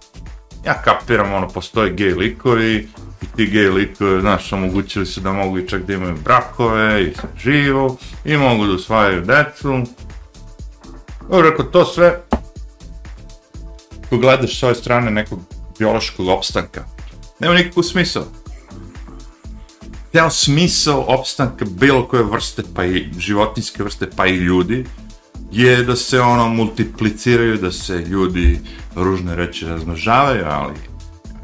Ja 0.65 0.81
kapiram, 0.81 1.33
ono, 1.33 1.47
postoje 1.47 1.93
gej 1.93 2.13
likovi, 2.13 2.89
i 3.21 3.25
ti 3.35 3.45
gej 3.45 3.69
likovi, 3.69 4.21
znaš, 4.21 4.53
omogućili 4.53 5.05
su 5.05 5.21
da 5.21 5.31
mogu 5.31 5.59
i 5.59 5.67
čak 5.67 5.81
da 5.81 5.93
imaju 5.93 6.15
brakove, 6.23 7.03
i 7.03 7.13
živo, 7.37 7.97
i 8.25 8.37
mogu 8.37 8.65
da 8.65 8.73
usvajaju 8.73 9.21
decu. 9.21 9.81
Dobro, 11.29 11.49
rekao, 11.49 11.65
to 11.65 11.85
sve, 11.85 12.21
ako 14.07 14.17
gledaš 14.17 14.59
s 14.59 14.63
ove 14.63 14.75
strane 14.75 15.11
nekog 15.11 15.39
biološkog 15.79 16.27
opstanka, 16.27 16.85
nema 17.39 17.55
nikakvu 17.55 17.83
smisla. 17.83 18.25
Teo 20.11 20.29
smisao 20.29 21.05
opstanka 21.07 21.65
bilo 21.65 22.07
koje 22.07 22.23
vrste, 22.23 22.63
pa 22.75 22.85
i 22.85 23.09
životinske 23.17 23.83
vrste, 23.83 24.09
pa 24.15 24.27
i 24.27 24.35
ljudi, 24.35 24.85
je 25.51 25.83
da 25.83 25.95
se 25.95 26.21
ono 26.21 26.49
multipliciraju, 26.49 27.57
da 27.57 27.71
se 27.71 27.97
ljudi 27.97 28.59
ružne 28.95 29.35
reći 29.35 29.65
razmnožavaju, 29.65 30.45
ali 30.45 30.75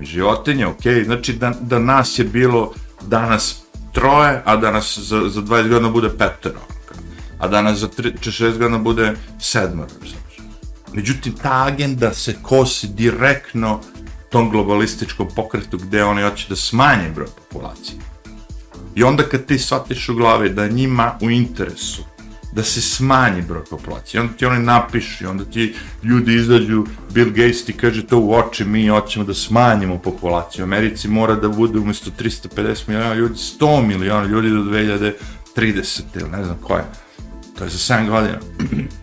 životinje, 0.02 0.68
ok, 0.68 0.84
znači 1.06 1.34
da, 1.34 1.54
da 1.62 1.80
nas 1.80 2.20
je 2.20 2.26
bilo 2.26 2.74
danas 3.02 3.64
troje, 3.92 4.42
a 4.46 4.56
da 4.56 4.72
nas 4.72 4.98
za, 4.98 5.30
za 5.30 5.42
20 5.42 5.70
godina 5.70 5.90
bude 5.90 6.10
petero, 6.10 6.60
a 7.40 7.48
da 7.48 7.62
nas 7.62 7.80
za 7.80 7.88
6 7.88 8.58
godina 8.58 8.78
bude 8.78 9.14
sedmoro. 9.40 9.90
Međutim, 10.94 11.34
ta 11.42 11.66
agenda 11.68 12.14
se 12.14 12.36
kosi 12.42 12.88
direktno 12.88 13.80
tom 14.30 14.50
globalističkom 14.50 15.28
pokretu 15.36 15.78
gde 15.78 16.04
oni 16.04 16.22
hoće 16.22 16.50
da 16.50 16.56
smanje 16.56 17.10
broj 17.16 17.28
populacije. 17.28 18.00
I 18.96 19.04
onda 19.04 19.24
kad 19.24 19.46
ti 19.46 19.60
shvatiš 19.60 20.10
u 20.10 20.16
glavi 20.16 20.50
da 20.50 20.68
njima 20.68 21.18
u 21.22 21.30
interesu 21.30 22.04
da 22.56 22.64
se 22.64 22.82
smanji 22.82 23.42
broj 23.42 23.66
populacije. 23.66 24.22
Onda 24.22 24.34
ti 24.34 24.46
oni 24.46 24.60
napišu, 24.60 25.30
onda 25.30 25.46
ti 25.46 25.76
ljudi 26.04 26.36
izađu, 26.36 26.86
Bill 27.14 27.30
Gates 27.30 27.66
ti 27.66 27.74
kaže 27.74 28.08
to 28.08 28.20
u 28.20 28.34
oči, 28.34 28.66
mi 28.66 28.88
hoćemo 28.88 29.26
da 29.26 29.34
smanjimo 29.34 29.98
populaciju. 29.98 30.64
U 30.64 30.68
Americi 30.68 31.08
mora 31.08 31.36
da 31.36 31.50
bude 31.50 31.80
umjesto 31.80 32.12
350 32.20 32.88
miliona 32.88 33.14
ljudi, 33.14 33.34
100 33.34 33.88
miliona 33.88 34.26
ljudi 34.26 34.50
do 34.50 34.56
2030 35.56 36.02
ili 36.16 36.30
ne 36.30 36.44
znam 36.44 36.58
koje. 36.62 36.86
To 37.58 37.64
je 37.64 37.70
za 37.70 37.94
7 37.94 38.10
godina. 38.10 38.40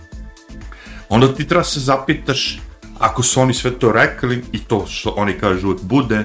onda 1.11 1.35
ti 1.35 1.49
treba 1.49 1.65
se 1.65 1.81
zapitaš, 1.81 2.61
ako 2.99 3.23
su 3.23 3.41
oni 3.41 3.55
sve 3.55 3.71
to 3.71 3.93
rekli 3.93 4.45
i 4.53 4.59
to 4.59 4.87
što 4.87 5.11
oni 5.11 5.33
kažu 5.33 5.77
bude, 5.83 6.25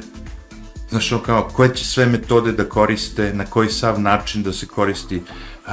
znaš, 0.90 1.12
ono 1.12 1.22
kao, 1.24 1.50
koje 1.54 1.76
će 1.76 1.86
sve 1.86 2.06
metode 2.06 2.52
da 2.52 2.70
koriste, 2.70 3.34
na 3.34 3.46
koji 3.46 3.70
sav 3.70 4.02
način 4.02 4.44
da 4.44 4.54
se 4.54 4.68
koristi, 4.68 5.22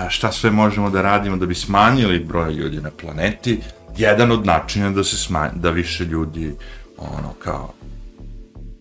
šta 0.08 0.32
sve 0.32 0.50
možemo 0.50 0.90
da 0.90 1.02
radimo 1.02 1.36
da 1.36 1.46
bi 1.46 1.54
smanjili 1.54 2.24
broj 2.24 2.52
ljudi 2.52 2.80
na 2.80 2.90
planeti, 2.90 3.60
jedan 3.96 4.32
od 4.32 4.46
načina 4.46 4.90
da 4.90 5.04
se 5.04 5.16
smanji, 5.16 5.52
da 5.54 5.70
više 5.70 6.04
ljudi, 6.04 6.54
ono, 6.98 7.32
kao, 7.38 7.74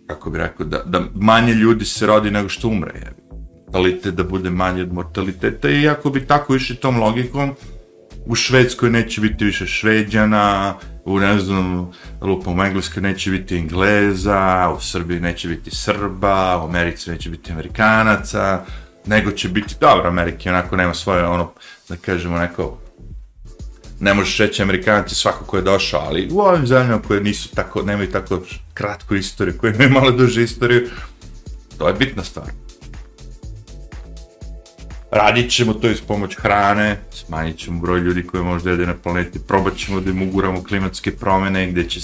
kako 0.08 0.30
bi 0.30 0.38
rekao, 0.38 0.66
da, 0.66 0.84
da 0.86 1.02
manje 1.16 1.54
ljudi 1.54 1.86
se 1.86 2.08
rodi 2.08 2.32
nego 2.32 2.50
što 2.50 2.68
umre, 2.68 3.00
je. 3.00 3.14
Mortalitet 3.66 4.14
da 4.14 4.24
bude 4.24 4.50
manje 4.50 4.82
od 4.82 4.94
mortaliteta 4.94 5.70
i 5.70 5.88
ako 5.90 6.10
bi 6.10 6.26
tako 6.26 6.56
išli 6.56 6.76
tom 6.76 7.00
logikom, 7.00 7.56
u 8.32 8.36
Švedskoj 8.36 8.90
neće 8.90 9.22
biti 9.22 9.46
više 9.46 9.68
Šveđana, 9.68 10.76
u 11.06 11.20
ne 11.20 11.40
znam, 11.40 11.92
lupom 12.22 12.60
u 12.60 12.64
Engleskoj 12.64 13.04
neće 13.04 13.32
biti 13.32 13.58
Engleza, 13.58 14.74
u 14.78 14.82
Srbiji 14.82 15.20
neće 15.20 15.48
biti 15.48 15.72
Srba, 15.76 16.58
u 16.62 16.66
Americi 16.66 17.10
neće 17.10 17.30
biti 17.30 17.52
Amerikanaca, 17.52 18.66
nego 19.06 19.32
će 19.32 19.50
biti, 19.50 19.76
dobro, 19.82 20.08
Amerike 20.08 20.50
onako 20.50 20.76
nema 20.76 20.94
svoje, 20.94 21.26
ono, 21.26 21.52
da 21.90 21.96
kažemo, 21.96 22.38
neko, 22.38 22.78
ne 24.00 24.14
možeš 24.14 24.38
reći 24.38 24.62
Amerikanci 24.62 25.16
svako 25.16 25.46
ko 25.46 25.58
je 25.58 25.64
došao, 25.64 26.02
ali 26.02 26.30
u 26.32 26.40
ovim 26.40 26.68
zemljama 26.68 27.02
koje 27.02 27.22
nisu 27.22 27.50
tako, 27.56 27.82
nemaju 27.82 28.12
tako 28.12 28.42
kratku 28.74 29.16
istoriju, 29.16 29.58
koje 29.58 29.74
imaju 29.74 29.90
malo 29.90 30.12
duže 30.12 30.44
istoriju, 30.44 30.90
to 31.78 31.88
je 31.88 31.94
bitna 31.94 32.24
stvar. 32.24 32.48
Radit 35.12 35.52
ćemo 35.52 35.74
to 35.74 35.90
iz 35.90 36.02
pomoć 36.02 36.36
hrane, 36.36 37.00
smanjit 37.12 37.58
ćemo 37.58 37.82
broj 37.82 38.00
ljudi 38.00 38.28
koji 38.28 38.44
možda 38.44 38.72
jede 38.72 38.86
na 38.86 38.94
planeti, 38.94 39.40
probat 39.48 39.76
ćemo 39.76 40.00
da 40.00 40.12
im 40.12 40.22
uguramo 40.22 40.64
klimatske 40.64 41.12
promjene 41.12 41.68
gdje 41.68 41.90
će 41.90 42.00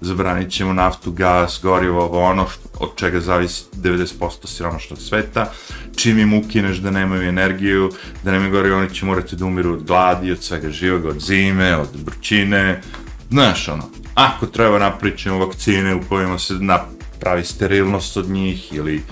zabranit 0.00 0.50
ćemo 0.50 0.72
naftu, 0.72 1.12
gas, 1.12 1.60
gorivo, 1.62 2.04
ovo 2.04 2.22
ono 2.22 2.48
što, 2.48 2.68
od 2.80 2.90
čega 2.96 3.20
zavisi 3.20 3.64
90% 3.74 4.46
siromašnog 4.46 4.98
sveta. 4.98 5.52
Čim 5.96 6.18
im 6.18 6.34
ukineš 6.34 6.76
da 6.76 6.90
nemaju 6.90 7.28
energiju, 7.28 7.90
da 8.24 8.32
nemaju 8.32 8.50
gorivo, 8.50 8.78
oni 8.78 8.94
će 8.94 9.06
morati 9.06 9.36
da 9.36 9.44
umiru 9.44 9.72
od 9.72 9.82
gladi, 9.82 10.32
od 10.32 10.42
svega 10.42 10.70
živoga, 10.70 11.08
od 11.08 11.20
zime, 11.20 11.76
od 11.76 11.88
brčine, 12.04 12.80
Znaš 13.32 13.68
ono, 13.68 13.82
ako 14.14 14.46
treba 14.46 14.78
napričemo 14.78 15.46
vakcine 15.46 15.94
u 15.94 16.00
kojima 16.08 16.38
se 16.38 16.54
napravi 16.54 17.44
sterilnost 17.44 18.16
od 18.16 18.28
njih 18.28 18.72
ili 18.72 19.02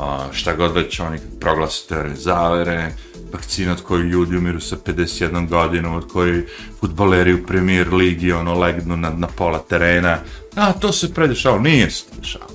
a, 0.00 0.28
šta 0.32 0.54
god 0.54 0.74
već 0.74 1.00
oni 1.00 1.18
proglasi 1.40 1.88
teorije 1.88 2.16
zavere, 2.16 2.92
vakcina 3.32 3.72
od 3.72 3.82
koje 3.82 4.02
ljudi 4.02 4.36
umiru 4.36 4.60
sa 4.60 4.76
51 4.76 5.48
godinom, 5.48 5.94
od 5.94 6.12
kojih 6.12 6.44
futbaleri 6.80 7.34
u 7.34 7.46
premier 7.46 7.94
ligi 7.94 8.32
ono 8.32 8.58
legnu 8.58 8.96
na, 8.96 9.10
na 9.10 9.26
pola 9.26 9.58
terena. 9.58 10.18
A, 10.56 10.72
to 10.72 10.92
se 10.92 11.14
predešao, 11.14 11.58
nije 11.58 11.90
se 11.90 12.04
predešao. 12.10 12.46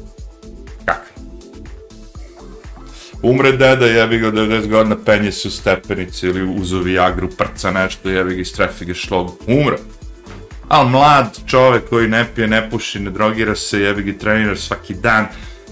Kakve? 0.86 1.12
Umre 3.22 3.52
deda, 3.52 3.86
jebi 3.86 4.20
ga 4.20 4.32
90 4.32 4.70
godina, 4.70 4.96
penje 5.06 5.32
se 5.32 5.48
u 5.48 5.52
stepenici 5.52 6.28
ili 6.28 6.60
uzo 6.62 6.80
Viagru, 6.80 7.30
prca 7.38 7.72
nešto, 7.72 8.10
jebi 8.10 8.36
ga 8.36 8.42
i 8.42 8.46
strefi 8.46 8.86
ga 8.86 8.94
šlog. 8.94 9.38
Umre. 9.48 9.78
Al 10.68 10.90
mlad 10.90 11.40
čovek 11.48 11.90
koji 11.90 12.08
ne 12.08 12.26
pije, 12.36 12.48
ne 12.48 12.70
puši, 12.70 13.00
ne 13.00 13.12
drogira 13.12 13.56
se, 13.56 13.80
jebi 13.80 14.12
ga 14.12 14.20
trenira 14.20 14.56
svaki 14.56 14.94
dan, 14.94 15.28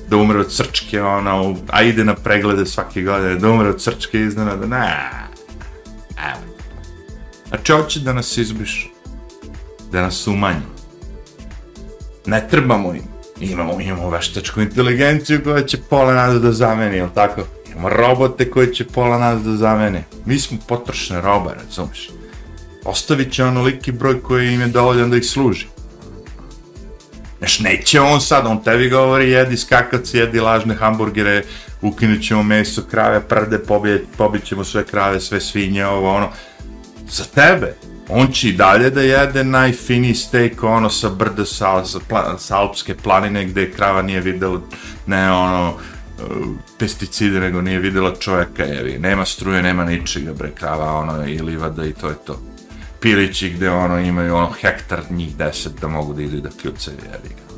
da 0.09 0.17
umre 0.17 0.39
od 0.39 0.53
srčke, 0.53 1.01
ono, 1.01 1.55
a 1.69 1.83
ide 1.83 2.03
na 2.03 2.15
preglede 2.15 2.65
svake 2.65 3.01
godine, 3.01 3.35
da 3.35 3.49
umre 3.49 3.69
od 3.69 3.81
srčke 3.81 4.19
iznenada, 4.19 4.67
ne, 4.67 5.09
evo. 6.17 6.53
Znači, 7.47 7.71
hoće 7.71 7.99
da 7.99 8.13
nas 8.13 8.37
izbiš, 8.37 8.91
da 9.91 10.01
nas 10.01 10.27
umanji. 10.27 10.61
Ne 12.25 12.47
trebamo 12.49 12.93
im. 12.93 13.03
Imamo, 13.39 13.81
imamo 13.81 14.09
veštačku 14.09 14.61
inteligenciju 14.61 15.43
koja 15.43 15.63
će 15.63 15.77
pola 15.89 16.13
nas 16.13 16.41
da 16.41 16.51
zameni, 16.51 16.97
jel 16.97 17.09
tako? 17.15 17.41
Imamo 17.71 17.89
robote 17.89 18.49
koji 18.49 18.73
će 18.73 18.85
pola 18.85 19.17
nas 19.17 19.43
da 19.43 19.55
zameni. 19.55 20.03
Mi 20.25 20.39
smo 20.39 20.57
potrošne 20.67 21.21
robe, 21.21 21.49
razumiješ? 21.65 22.09
Ostavit 22.85 23.33
će 23.33 23.43
onoliki 23.43 23.91
broj 23.91 24.21
koji 24.21 24.53
im 24.53 24.61
je 24.61 24.67
dovoljan 24.67 25.09
da 25.09 25.17
ih 25.17 25.25
služi. 25.25 25.67
Znaš, 27.43 27.59
neće 27.59 28.01
on 28.01 28.21
sad, 28.21 28.45
on 28.45 28.63
tebi 28.63 28.89
govori, 28.89 29.31
jedi 29.31 29.57
skakac, 29.57 30.13
jedi 30.13 30.39
lažne 30.39 30.75
hamburgere, 30.75 31.43
ukinut 31.81 32.21
ćemo 32.21 32.43
meso, 32.43 32.81
krave, 32.91 33.21
prde, 33.27 33.59
pobije, 33.59 34.05
pobit 34.17 34.43
ćemo 34.43 34.63
sve 34.63 34.85
krave, 34.85 35.19
sve 35.19 35.41
svinje, 35.41 35.85
ovo, 35.85 36.15
ono. 36.15 36.29
Za 37.09 37.23
tebe, 37.23 37.75
on 38.09 38.27
će 38.31 38.49
i 38.49 38.53
dalje 38.53 38.89
da 38.89 39.01
jede 39.01 39.43
najfiniji 39.43 40.15
steak, 40.15 40.63
ono, 40.63 40.89
sa 40.89 41.09
brda, 41.09 41.45
sa, 41.45 41.85
sa, 41.85 41.99
pla, 42.09 42.37
sa 42.37 42.57
alpske 42.57 42.95
planine, 42.95 43.45
gde 43.45 43.71
krava 43.71 44.01
nije 44.01 44.21
videla, 44.21 44.61
ne, 45.07 45.31
ono, 45.31 45.73
e, 46.19 46.23
pesticide, 46.79 47.39
nego 47.39 47.61
nije 47.61 47.79
videla 47.79 48.15
čovjeka, 48.15 48.63
jevi, 48.63 48.99
nema 48.99 49.25
struje, 49.25 49.63
nema 49.63 49.85
ničega, 49.85 50.33
bre, 50.33 50.51
krava, 50.51 50.93
ono, 50.93 51.27
i 51.27 51.39
livada, 51.39 51.85
i 51.85 51.93
to 51.93 52.09
je 52.09 52.15
to 52.25 52.52
pilići 53.03 53.49
gde 53.49 53.69
ono 53.69 53.99
imaju 53.99 54.35
ono 54.35 54.51
hektar 54.61 55.01
njih 55.09 55.35
deset 55.35 55.81
da 55.81 55.87
mogu 55.87 56.13
da 56.13 56.21
idu 56.21 56.41
da 56.41 56.49
kljucaju, 56.61 56.97
jevi 56.97 57.35
ga. 57.35 57.55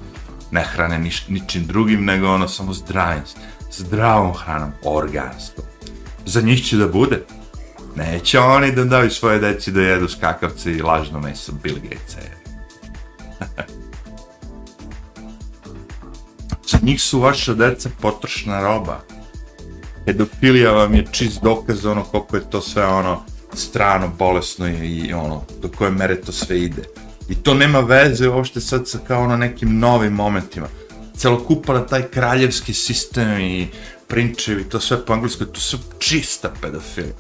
Ne 0.52 0.64
hrane 0.64 1.00
niš, 1.00 1.28
ničim 1.28 1.66
drugim, 1.66 2.06
nego 2.06 2.28
ono 2.28 2.48
samo 2.48 2.74
zdravim, 2.74 3.24
zdravom 3.72 4.34
hranom, 4.34 4.72
organsko. 4.84 5.62
Za 6.26 6.42
njih 6.42 6.66
će 6.66 6.78
da 6.78 6.88
bude. 6.88 7.26
Neće 7.96 8.40
oni 8.40 8.72
da 8.72 8.84
daju 8.84 9.10
svoje 9.10 9.40
deci 9.40 9.72
da 9.72 9.82
jedu 9.82 10.08
skakavce 10.08 10.72
i 10.72 10.82
lažno 10.82 11.20
meso 11.20 11.52
Bill 11.64 11.78
Gatesa, 11.84 12.20
jevi. 12.20 12.46
Za 16.70 16.78
njih 16.82 17.02
su 17.02 17.20
vaša 17.20 17.54
deca 17.54 17.90
potrošna 18.02 18.62
roba. 18.62 19.00
Pedofilija 20.06 20.72
vam 20.72 20.96
je 20.96 21.06
čist 21.12 21.44
dokaz 21.44 21.86
ono 21.86 22.04
koliko 22.04 22.36
je 22.36 22.50
to 22.50 22.62
sve 22.62 22.86
ono 22.86 23.35
strano, 23.56 24.12
bolesno 24.20 24.68
je 24.68 24.90
i 24.90 25.14
ono, 25.14 25.44
do 25.62 25.70
koje 25.78 25.92
mere 25.92 26.22
to 26.22 26.32
sve 26.32 26.62
ide. 26.62 26.84
I 27.30 27.36
to 27.36 27.54
nema 27.54 27.80
veze 27.80 28.30
uopšte 28.30 28.62
sad 28.62 28.88
sa 28.88 29.00
kao 29.08 29.28
na 29.28 29.38
nekim 29.38 29.80
novim 29.80 30.14
momentima. 30.14 30.68
Celokupan 31.18 31.88
taj 31.90 32.02
kraljevski 32.02 32.74
sistem 32.74 33.40
i 33.40 33.68
prinčevi, 34.08 34.64
to 34.64 34.80
sve 34.80 35.06
po 35.06 35.14
engleskoj, 35.14 35.48
to 35.48 35.60
su 35.60 35.78
čista 36.00 36.54
pedofilija. 36.62 37.14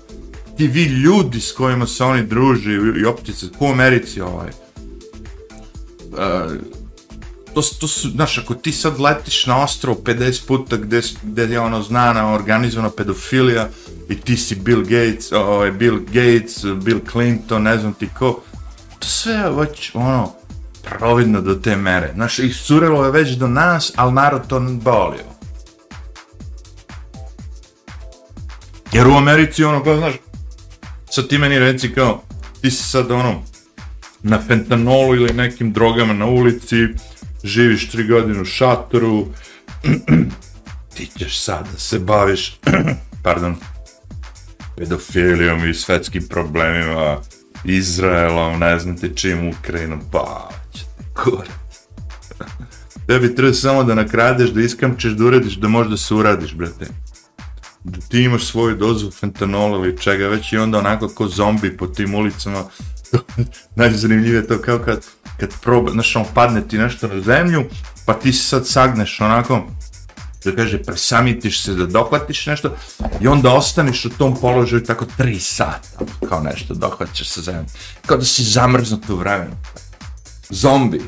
Ti 0.57 0.67
vi 0.67 0.83
ljudi 0.83 1.39
s 1.39 1.51
kojima 1.51 1.87
se 1.87 2.03
oni 2.03 2.23
druži 2.23 2.71
i 3.01 3.05
optice, 3.05 3.45
u 3.59 3.67
Americi 3.67 4.21
ovaj, 4.21 4.49
uh, 6.11 6.51
to, 7.55 7.61
to 7.79 7.87
su, 7.87 8.09
znaš, 8.09 8.37
ako 8.37 8.53
ti 8.53 8.71
sad 8.71 8.99
letiš 8.99 9.45
na 9.45 9.63
ostrovo 9.63 10.01
50 10.03 10.47
puta 10.47 10.77
gde, 10.77 11.01
gde 11.23 11.43
je 11.43 11.59
ono 11.59 11.81
znana, 11.81 12.33
organizovana 12.33 12.89
pedofilija 12.89 13.69
i 14.09 14.15
ti 14.15 14.37
si 14.37 14.55
Bill 14.55 14.81
Gates, 14.81 15.31
ovaj, 15.31 15.71
Bill 15.71 15.99
Gates, 15.99 16.65
Bill 16.83 16.99
Clinton, 17.11 17.63
ne 17.63 17.77
znam 17.77 17.93
ti 17.93 18.09
ko, 18.19 18.41
to 18.99 19.07
sve 19.07 19.51
već, 19.51 19.91
ono, 19.93 20.31
providno 20.83 21.41
do 21.41 21.55
te 21.55 21.75
mere. 21.75 22.11
Znaš, 22.13 22.39
iscurelo 22.39 23.05
je 23.05 23.11
već 23.11 23.29
do 23.31 23.47
nas, 23.47 23.91
ali 23.95 24.13
narod 24.13 24.47
to 24.47 24.59
bolio. 24.59 25.35
Jer 28.93 29.07
u 29.07 29.17
Americi 29.17 29.63
ono, 29.63 29.83
kao 29.83 29.97
znaš, 29.97 30.13
sad 31.09 31.27
ti 31.27 31.37
meni 31.37 31.59
reci 31.59 31.93
kao, 31.93 32.21
ti 32.61 32.71
si 32.71 32.83
sad 32.83 33.11
ono, 33.11 33.43
na 34.23 34.41
fentanolu 34.47 35.15
ili 35.15 35.33
nekim 35.33 35.73
drogama 35.73 36.13
na 36.13 36.25
ulici, 36.25 36.75
živiš 37.45 37.89
tri 37.89 38.07
godine 38.07 38.41
u 38.41 38.45
šatoru, 38.45 39.27
ti 40.95 41.09
ćeš 41.17 41.39
sad 41.39 41.67
da 41.73 41.79
se 41.79 41.99
baviš, 41.99 42.59
pardon, 43.23 43.55
pedofilijom 44.77 45.69
i 45.69 45.73
svetskim 45.73 46.27
problemima, 46.27 47.17
Izraelom, 47.63 48.59
ne 48.59 48.79
znam 48.79 48.97
ti 48.97 49.11
čim, 49.15 49.49
Ukrajinom, 49.49 50.01
pa, 50.11 50.49
će 50.73 50.83
te 50.83 51.03
kurat. 51.13 51.49
Tebi 53.07 53.35
treba 53.35 53.53
samo 53.53 53.83
da 53.83 53.95
nakradeš, 53.95 54.49
da 54.49 54.61
iskamčeš, 54.61 55.13
da 55.13 55.25
uradiš, 55.25 55.55
da 55.55 55.67
možda 55.67 55.97
se 55.97 56.13
uradiš, 56.13 56.53
brate. 56.53 56.87
Da 57.83 57.99
ti 58.09 58.21
imaš 58.21 58.45
svoju 58.45 58.75
dozu 58.75 59.11
fentanola 59.11 59.77
ili 59.77 59.97
čega 59.97 60.27
već 60.27 60.53
i 60.53 60.57
onda 60.57 60.77
onako 60.77 61.07
ko 61.07 61.27
zombi 61.27 61.77
po 61.77 61.87
tim 61.87 62.15
ulicama. 62.15 62.63
Najzanimljivije 63.75 64.47
to 64.47 64.61
kao 64.61 64.79
kad, 64.79 65.05
kad 65.39 65.49
proba, 65.61 65.91
znaš, 65.91 66.15
on 66.15 66.25
padne 66.33 66.67
ti 66.67 66.77
nešto 66.77 67.07
na 67.07 67.21
zemlju, 67.21 67.63
pa 68.05 68.13
ti 68.13 68.33
se 68.33 68.43
sad 68.43 68.67
sagneš 68.67 69.21
onako, 69.21 69.67
da 70.45 70.55
kaže, 70.55 70.83
presamitiš 70.83 71.63
se 71.63 71.73
da 71.73 71.85
dohvatiš 71.85 72.45
nešto 72.45 72.75
i 73.21 73.27
onda 73.27 73.53
ostaneš 73.53 74.05
u 74.05 74.09
tom 74.09 74.37
položaju 74.41 74.83
tako 74.83 75.05
tri 75.17 75.39
sata, 75.39 76.05
kao 76.29 76.41
nešto, 76.41 76.73
dohvatiš 76.73 77.29
sa 77.29 77.41
zemlju. 77.41 77.65
Kao 78.05 78.17
da 78.17 78.25
si 78.25 78.43
zamrznut 78.43 79.09
u 79.09 79.15
vremenu. 79.15 79.55
Zombi. 80.49 81.01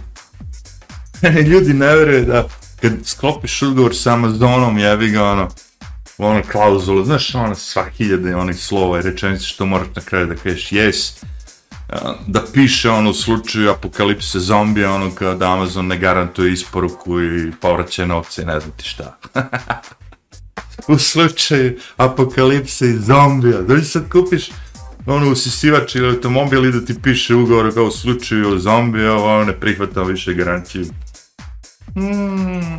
Ljudi 1.50 1.74
ne 1.74 1.96
vjeruju 1.96 2.26
da 2.26 2.48
kad 2.82 2.94
sklopiš 3.04 3.62
ugovor 3.62 3.96
sa 3.96 4.14
Amazonom, 4.14 4.78
jebi 4.78 5.10
ga 5.10 5.24
ono, 5.24 5.50
ono 6.18 6.42
klauzulu, 6.52 7.06
znaš 7.06 7.36
ono 7.36 7.56
sva 7.56 7.86
hiljade 7.98 8.36
onih 8.36 8.60
slova 8.60 9.00
i 9.00 9.02
rečenice 9.02 9.44
što 9.44 9.66
moraš 9.66 9.88
na 9.96 10.02
kraju 10.02 10.28
da 10.28 10.36
kažeš 10.36 10.70
yes, 10.70 11.24
da 12.28 12.44
piše 12.54 12.90
ono 12.90 13.10
u 13.10 13.14
slučaju 13.14 13.70
apokalipse 13.70 14.40
zombija, 14.40 14.94
ono 14.94 15.12
kada 15.16 15.54
Amazon 15.54 15.88
ne 15.88 15.98
garantuje 15.98 16.54
isporuku 16.54 17.22
i 17.22 17.52
povraće 17.62 18.08
novce 18.08 18.46
ne 18.46 18.60
znam 18.60 18.72
ti 18.78 18.86
šta. 18.86 19.18
u 20.94 20.98
slučaju 20.98 21.80
apokalipse 21.98 22.90
i 22.90 22.98
zombija, 22.98 23.62
da 23.62 23.74
li 23.74 23.86
sad 23.86 24.10
kupiš 24.10 24.50
ono 25.06 25.32
usisivač 25.32 25.96
ili 25.96 26.10
automobil 26.10 26.66
i 26.66 26.72
da 26.72 26.86
ti 26.86 27.02
piše 27.02 27.36
ugovor 27.36 27.74
kao 27.74 27.86
u 27.86 27.92
slučaju 27.92 28.60
zombija, 28.60 29.16
ono 29.16 29.44
ne 29.44 29.60
prihvata 29.60 30.04
više 30.04 30.34
garanciju. 30.34 30.86
Mm. 31.96 32.78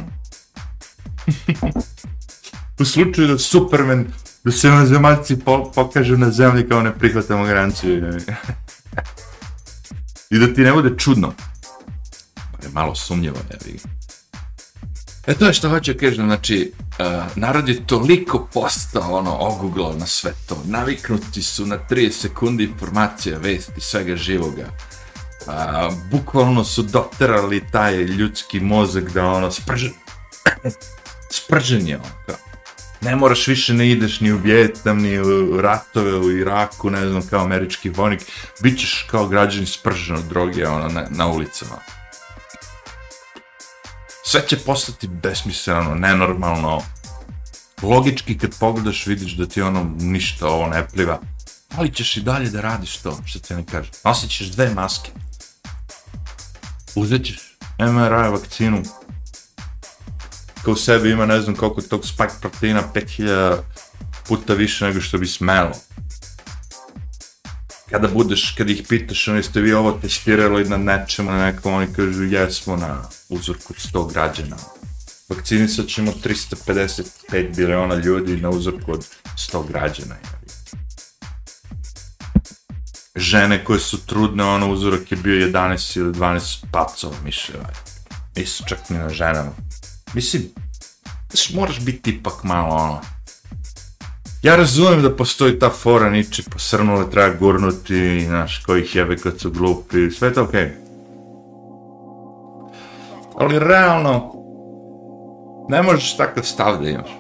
u 2.80 2.84
slučaju 2.84 3.28
da 3.28 3.38
Superman, 3.38 4.06
da 4.44 4.52
se 4.52 4.68
na 4.68 4.86
zemaljci 4.86 5.38
po 5.38 5.72
pokaže 5.74 6.16
na 6.16 6.30
zemlji 6.30 6.68
kao 6.68 6.82
ne 6.82 6.98
prihvatamo 6.98 7.44
garanciju. 7.44 8.02
I 10.30 10.38
da 10.38 10.54
ti 10.54 10.60
ne 10.60 10.72
bude 10.72 10.94
čudno. 10.98 11.32
Pa 12.34 12.66
je 12.66 12.72
malo 12.72 12.94
sumnjivo, 12.94 13.38
ne 13.50 13.58
vidim. 13.64 13.80
E 15.26 15.34
to 15.34 15.46
je 15.46 15.52
što 15.52 15.68
hoću 15.68 15.92
kažem, 16.00 16.26
znači, 16.26 16.72
uh, 16.98 17.36
narod 17.36 17.68
je 17.68 17.86
toliko 17.86 18.48
postao, 18.52 19.16
ono, 19.18 19.36
oguglao 19.40 19.92
na 19.92 20.06
sve 20.06 20.32
to, 20.46 20.62
naviknuti 20.64 21.42
su 21.42 21.66
na 21.66 21.78
30 21.90 22.10
sekundi 22.10 22.64
informacija, 22.64 23.38
vesti, 23.38 23.80
svega 23.80 24.16
živoga. 24.16 24.66
Uh, 25.46 25.52
bukvalno 26.10 26.64
su 26.64 26.82
doterali 26.82 27.64
taj 27.72 27.96
ljudski 27.96 28.60
mozak 28.60 29.12
da, 29.12 29.26
ono, 29.26 29.50
spržen, 29.50 29.92
spržen 31.38 31.88
je, 31.88 31.96
on, 31.96 32.10
kao. 32.26 32.47
Ne 33.01 33.16
moraš 33.16 33.46
više 33.46 33.74
ne 33.74 33.90
ideš 33.90 34.20
ni 34.20 34.32
u 34.32 34.38
Vjetnam, 34.38 34.99
ni 34.99 35.18
u 35.18 35.61
ratove 35.61 36.14
u 36.14 36.30
Iraku, 36.30 36.90
ne 36.90 37.09
znam, 37.09 37.22
kao 37.30 37.44
američki 37.44 37.90
vojnik. 37.90 38.20
Bićeš 38.62 39.07
kao 39.11 39.28
građan 39.28 39.66
spržen 39.66 40.16
od 40.16 40.24
droge, 40.24 40.66
ono, 40.66 40.88
na, 40.88 41.07
na 41.11 41.26
ulicama 41.26 41.78
sve 44.28 44.49
će 44.49 44.59
postati 44.59 45.09
besmisleno, 45.09 45.94
nenormalno. 45.94 46.82
Logički 47.82 48.38
kad 48.38 48.59
pogledaš 48.61 49.07
vidiš 49.07 49.32
da 49.32 49.46
ti 49.46 49.62
ono 49.62 49.90
ništa 49.99 50.46
ovo 50.46 50.66
ne 50.66 50.88
pliva. 50.88 51.20
Ali 51.76 51.94
ćeš 51.94 52.16
i 52.16 52.20
dalje 52.20 52.51
da 52.51 52.61
radiš 52.61 52.96
to, 52.96 53.18
što 53.26 53.38
ti 53.38 53.55
ne 53.55 53.64
kaže. 53.66 53.90
Nosit 54.05 54.30
ćeš 54.30 54.46
dve 54.46 54.74
maske. 54.74 55.11
Uzet 56.94 57.24
ćeš 57.24 57.57
MRI 57.78 58.30
vakcinu. 58.30 58.82
Kao 60.68 60.72
u 60.72 60.76
sebi 60.76 61.10
ima 61.10 61.26
ne 61.26 61.40
znam 61.40 61.56
koliko 61.56 61.82
tog 61.82 62.06
spike 62.06 62.34
proteina, 62.40 62.82
5000 62.94 63.56
puta 64.28 64.54
više 64.54 64.84
nego 64.84 65.00
što 65.00 65.18
bi 65.18 65.26
smelo 65.26 65.72
kada 67.90 68.08
budeš, 68.08 68.54
kada 68.58 68.72
ih 68.72 68.82
pitaš, 68.88 69.28
oni 69.28 69.42
ste 69.42 69.60
vi 69.60 69.72
ovo 69.72 69.92
testirali 69.92 70.68
na 70.68 70.76
nečemu, 70.76 71.30
na 71.30 71.46
nekom, 71.46 71.74
oni 71.74 71.86
kažu 71.96 72.24
jesmo 72.24 72.76
na 72.76 73.02
uzorku 73.28 73.74
100 73.74 74.12
građana. 74.12 74.56
Vakcinisat 75.28 75.86
ćemo 75.86 76.12
355 76.24 77.56
biliona 77.56 77.94
ljudi 77.94 78.36
na 78.36 78.50
uzorku 78.50 78.92
od 78.92 79.06
100 79.36 79.68
građana. 79.68 80.14
Žene 83.16 83.64
koje 83.64 83.80
su 83.80 84.06
trudne, 84.06 84.44
ono 84.44 84.72
uzorak 84.72 85.12
je 85.12 85.16
bio 85.16 85.46
11 85.46 85.98
ili 85.98 86.12
12 86.12 86.64
pacova 86.72 87.14
mišljeva. 87.24 87.68
Nisu 88.36 88.64
čak 88.66 88.90
ni 88.90 88.98
na 88.98 89.08
ženama. 89.08 89.68
Mislim, 90.14 90.42
moraš 91.54 91.80
biti 91.80 92.11
ipak 92.11 92.44
malo 92.44 92.74
ono, 92.74 93.00
Ja 94.42 94.56
razumijem 94.56 95.02
da 95.02 95.16
postoji 95.16 95.59
ta 95.59 95.70
fora 95.70 96.11
niče 96.11 96.42
posrnule, 96.50 97.11
treba 97.11 97.34
gurnuti, 97.34 98.24
znaš, 98.26 98.59
koji 98.59 98.82
ih 98.82 98.96
jebe 98.96 99.16
kad 99.16 99.40
su 99.40 99.50
glupi, 99.50 100.11
sve 100.11 100.34
to 100.34 100.42
okej. 100.42 100.61
Okay. 100.61 100.70
Ali 103.38 103.59
realno, 103.59 104.32
ne 105.68 105.82
možeš 105.82 106.16
takav 106.16 106.44
stav 106.44 106.82
da 106.82 106.88
imaš. 106.88 107.11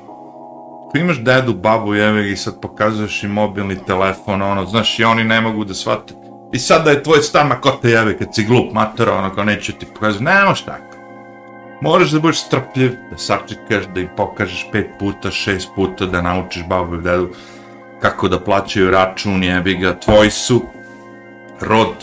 Ako 0.88 0.98
imaš 0.98 1.18
dedu, 1.18 1.54
babu, 1.54 1.94
jebe 1.94 2.30
i 2.30 2.36
sad 2.36 2.60
pokazuješ 2.60 3.22
im 3.24 3.30
mobilni 3.30 3.84
telefon, 3.86 4.42
ono, 4.42 4.66
znaš, 4.66 4.98
i 4.98 5.04
oni 5.04 5.24
ne 5.24 5.40
mogu 5.40 5.64
da 5.64 5.74
shvate. 5.74 6.14
I 6.52 6.58
sad 6.58 6.84
da 6.84 6.90
je 6.90 7.02
tvoj 7.02 7.22
stan, 7.22 7.48
ma 7.48 7.60
ko 7.60 7.70
te 7.82 7.90
jebe 7.90 8.18
kad 8.18 8.34
si 8.34 8.44
glup, 8.44 8.72
mater, 8.72 9.08
ono, 9.08 9.34
kao 9.34 9.44
neću 9.44 9.72
ti 9.72 9.86
pokazati, 9.94 10.24
ne 10.24 10.44
možeš 10.44 10.64
tako. 10.64 10.87
Moraš 11.80 12.10
da 12.10 12.20
budeš 12.20 12.40
strpljiv, 12.40 12.96
da 13.10 13.18
sačekaš, 13.18 13.84
da 13.94 14.00
im 14.00 14.08
pokažeš 14.16 14.66
pet 14.72 14.86
puta, 14.98 15.30
šest 15.30 15.68
puta, 15.76 16.06
da 16.06 16.22
naučiš 16.22 16.62
babu 16.68 16.94
i 16.94 17.02
dedu 17.02 17.28
kako 18.00 18.28
da 18.28 18.40
plaćaju 18.40 18.90
račun, 18.90 19.44
jebi 19.44 19.74
ga, 19.74 20.00
tvoji 20.00 20.30
su 20.30 20.62
rod, 21.60 21.94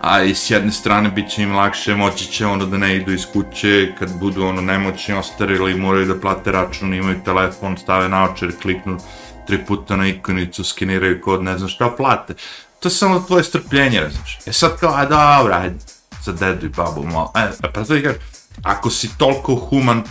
a 0.00 0.22
i 0.22 0.34
s 0.34 0.50
jedne 0.50 0.72
strane 0.72 1.10
bit 1.10 1.30
će 1.30 1.42
im 1.42 1.54
lakše, 1.56 1.94
moći 1.94 2.26
će 2.26 2.46
ono 2.46 2.66
da 2.66 2.76
ne 2.76 2.96
idu 2.96 3.12
iz 3.12 3.26
kuće, 3.32 3.92
kad 3.98 4.18
budu 4.20 4.44
ono 4.44 4.60
nemoćni 4.60 5.14
ostarili, 5.14 5.74
moraju 5.74 6.06
da 6.06 6.20
plate 6.20 6.52
račun, 6.52 6.94
imaju 6.94 7.24
telefon, 7.24 7.76
stave 7.76 8.08
naočar, 8.08 8.48
kliknu 8.62 8.98
tri 9.46 9.64
puta 9.64 9.96
na 9.96 10.08
ikonicu, 10.08 10.64
skeniraju 10.64 11.20
kod, 11.20 11.42
ne 11.42 11.58
znam 11.58 11.68
šta 11.68 11.90
plate. 11.96 12.34
To 12.80 12.88
je 12.88 12.92
samo 12.92 13.24
tvoje 13.26 13.44
strpljenje, 13.44 14.00
razumiješ. 14.00 14.38
E 14.46 14.52
sad 14.52 14.76
kao, 14.80 14.92
a 14.94 15.04
dobra, 15.04 15.56
ajde, 15.56 15.78
za 16.24 16.32
dedu 16.32 16.66
i 16.66 16.68
babu 16.68 17.02
malo. 17.02 17.32
E, 17.36 17.70
pa 17.72 17.84
to 17.84 17.94
ti 17.94 18.02
kažeš, 18.02 18.20
ako 18.62 18.90
si 18.90 19.18
toliko 19.18 19.54
human 19.54 20.02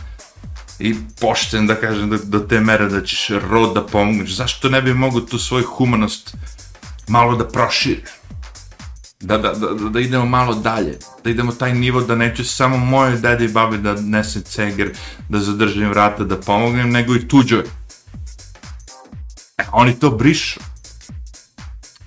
i 0.79 0.95
pošten, 1.21 1.67
da 1.67 1.75
kažem, 1.75 2.09
do, 2.09 2.17
do 2.23 2.39
te 2.39 2.59
mere 2.59 2.89
da 2.89 3.01
ćeš 3.01 3.29
rod 3.49 3.73
da 3.73 3.85
pomogneš, 3.85 4.35
zašto 4.35 4.69
ne 4.69 4.81
bi 4.81 4.93
mogu 4.93 5.21
tu 5.21 5.39
svoju 5.39 5.65
humanost 5.65 6.35
malo 7.07 7.35
da 7.35 7.47
proširiš? 7.47 8.09
Da, 9.19 9.37
da, 9.37 9.53
da, 9.53 9.89
da 9.89 9.99
idemo 9.99 10.25
malo 10.25 10.53
dalje, 10.53 10.99
da 11.23 11.29
idemo 11.29 11.51
taj 11.51 11.73
nivo 11.73 12.01
da 12.01 12.15
neću 12.15 12.45
samo 12.45 12.77
moje 12.77 13.17
dede 13.17 13.45
i 13.45 13.47
babe 13.47 13.77
da 13.77 13.95
nesem 14.01 14.41
ceger, 14.41 14.91
da 15.29 15.39
zadržim 15.39 15.89
vrata, 15.89 16.23
da 16.23 16.39
pomognem, 16.41 16.91
nego 16.91 17.15
i 17.15 17.27
tuđoj. 17.27 17.63
E, 19.57 19.63
oni 19.71 19.99
to 19.99 20.09
brišu. 20.09 20.59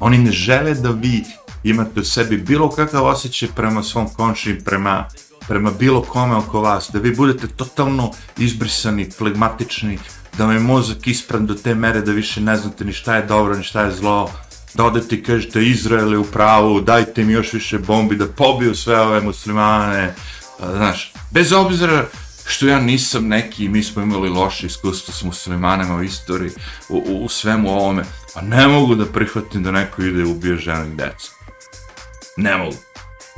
Oni 0.01 0.19
ne 0.19 0.33
žele 0.33 0.75
da 0.75 0.91
vi 0.91 1.25
imate 1.65 2.01
u 2.01 2.05
sebi 2.05 2.37
bilo 2.37 2.71
kakav 2.71 3.07
osjećaj 3.07 3.49
prema 3.57 3.83
svom 3.83 4.09
konči, 4.09 4.61
prema 4.65 5.09
prema 5.49 5.71
bilo 5.71 6.03
kome 6.03 6.37
oko 6.37 6.61
vas, 6.61 6.91
da 6.93 6.99
vi 6.99 7.15
budete 7.15 7.47
totalno 7.47 8.11
izbrisani, 8.39 9.11
flegmatični, 9.11 9.99
da 10.39 10.45
vam 10.45 10.55
je 10.55 10.61
mozak 10.61 11.07
ispran 11.07 11.47
do 11.47 11.55
te 11.55 11.75
mere 11.75 12.01
da 12.01 12.13
više 12.13 12.41
ne 12.41 12.57
znate 12.57 12.85
ni 12.85 12.93
šta 12.93 13.17
je 13.17 13.27
dobro, 13.27 13.57
ni 13.57 13.65
šta 13.65 13.83
je 13.83 13.93
zlo, 13.93 14.31
da 14.75 14.85
odete 14.85 15.17
i 15.17 15.23
kažete 15.23 15.65
Izrael 15.65 16.13
je 16.13 16.19
u 16.19 16.25
pravu, 16.25 16.81
dajte 16.81 17.25
mi 17.25 17.33
još 17.33 17.53
više 17.53 17.79
bombi, 17.79 18.17
da 18.17 18.27
pobiju 18.27 18.75
sve 18.75 19.01
ove 19.01 19.21
muslimane, 19.21 20.15
znaš, 20.59 21.13
bez 21.31 21.53
obzira 21.53 22.07
što 22.47 22.67
ja 22.67 22.81
nisam 22.81 23.29
neki, 23.29 23.69
mi 23.69 23.83
smo 23.83 24.03
imali 24.03 24.29
loše 24.29 24.67
iskustvo 24.67 25.15
s 25.15 25.23
muslimanima 25.23 25.97
u 25.97 26.03
istoriji, 26.03 26.51
u, 26.89 26.97
u, 26.97 27.25
u 27.25 27.29
svemu 27.29 27.71
ovome, 27.71 28.05
a 28.35 28.41
ne 28.41 28.69
mogu 28.69 28.95
da 28.95 29.07
prihvatim 29.07 29.63
da 29.63 29.71
neko 29.71 30.03
ide 30.03 30.21
i 30.21 30.25
ubije 30.25 30.57
ženu 30.57 30.87
i 30.87 30.97
deca. 30.97 31.31
Ne 32.37 32.57
mogu 32.57 32.77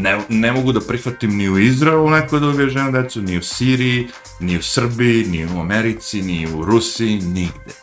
Ne, 0.01 0.19
ne 0.29 0.53
mogu 0.53 0.73
da 0.73 0.81
prihvatim 0.81 1.37
ni 1.37 1.49
u 1.49 1.59
Izraelu 1.59 2.11
neko 2.11 2.39
da 2.39 2.49
ubije 2.49 2.71
ženu 2.71 2.93
decu, 2.93 3.23
ni 3.23 3.39
u 3.39 3.43
Siriji, 3.43 4.09
ni 4.41 4.59
u 4.59 4.63
Srbiji, 4.63 5.25
ni 5.25 5.47
u 5.47 5.61
Americi, 5.61 6.23
ni 6.23 6.49
u 6.55 6.65
Rusiji, 6.65 7.21
nigde. 7.21 7.75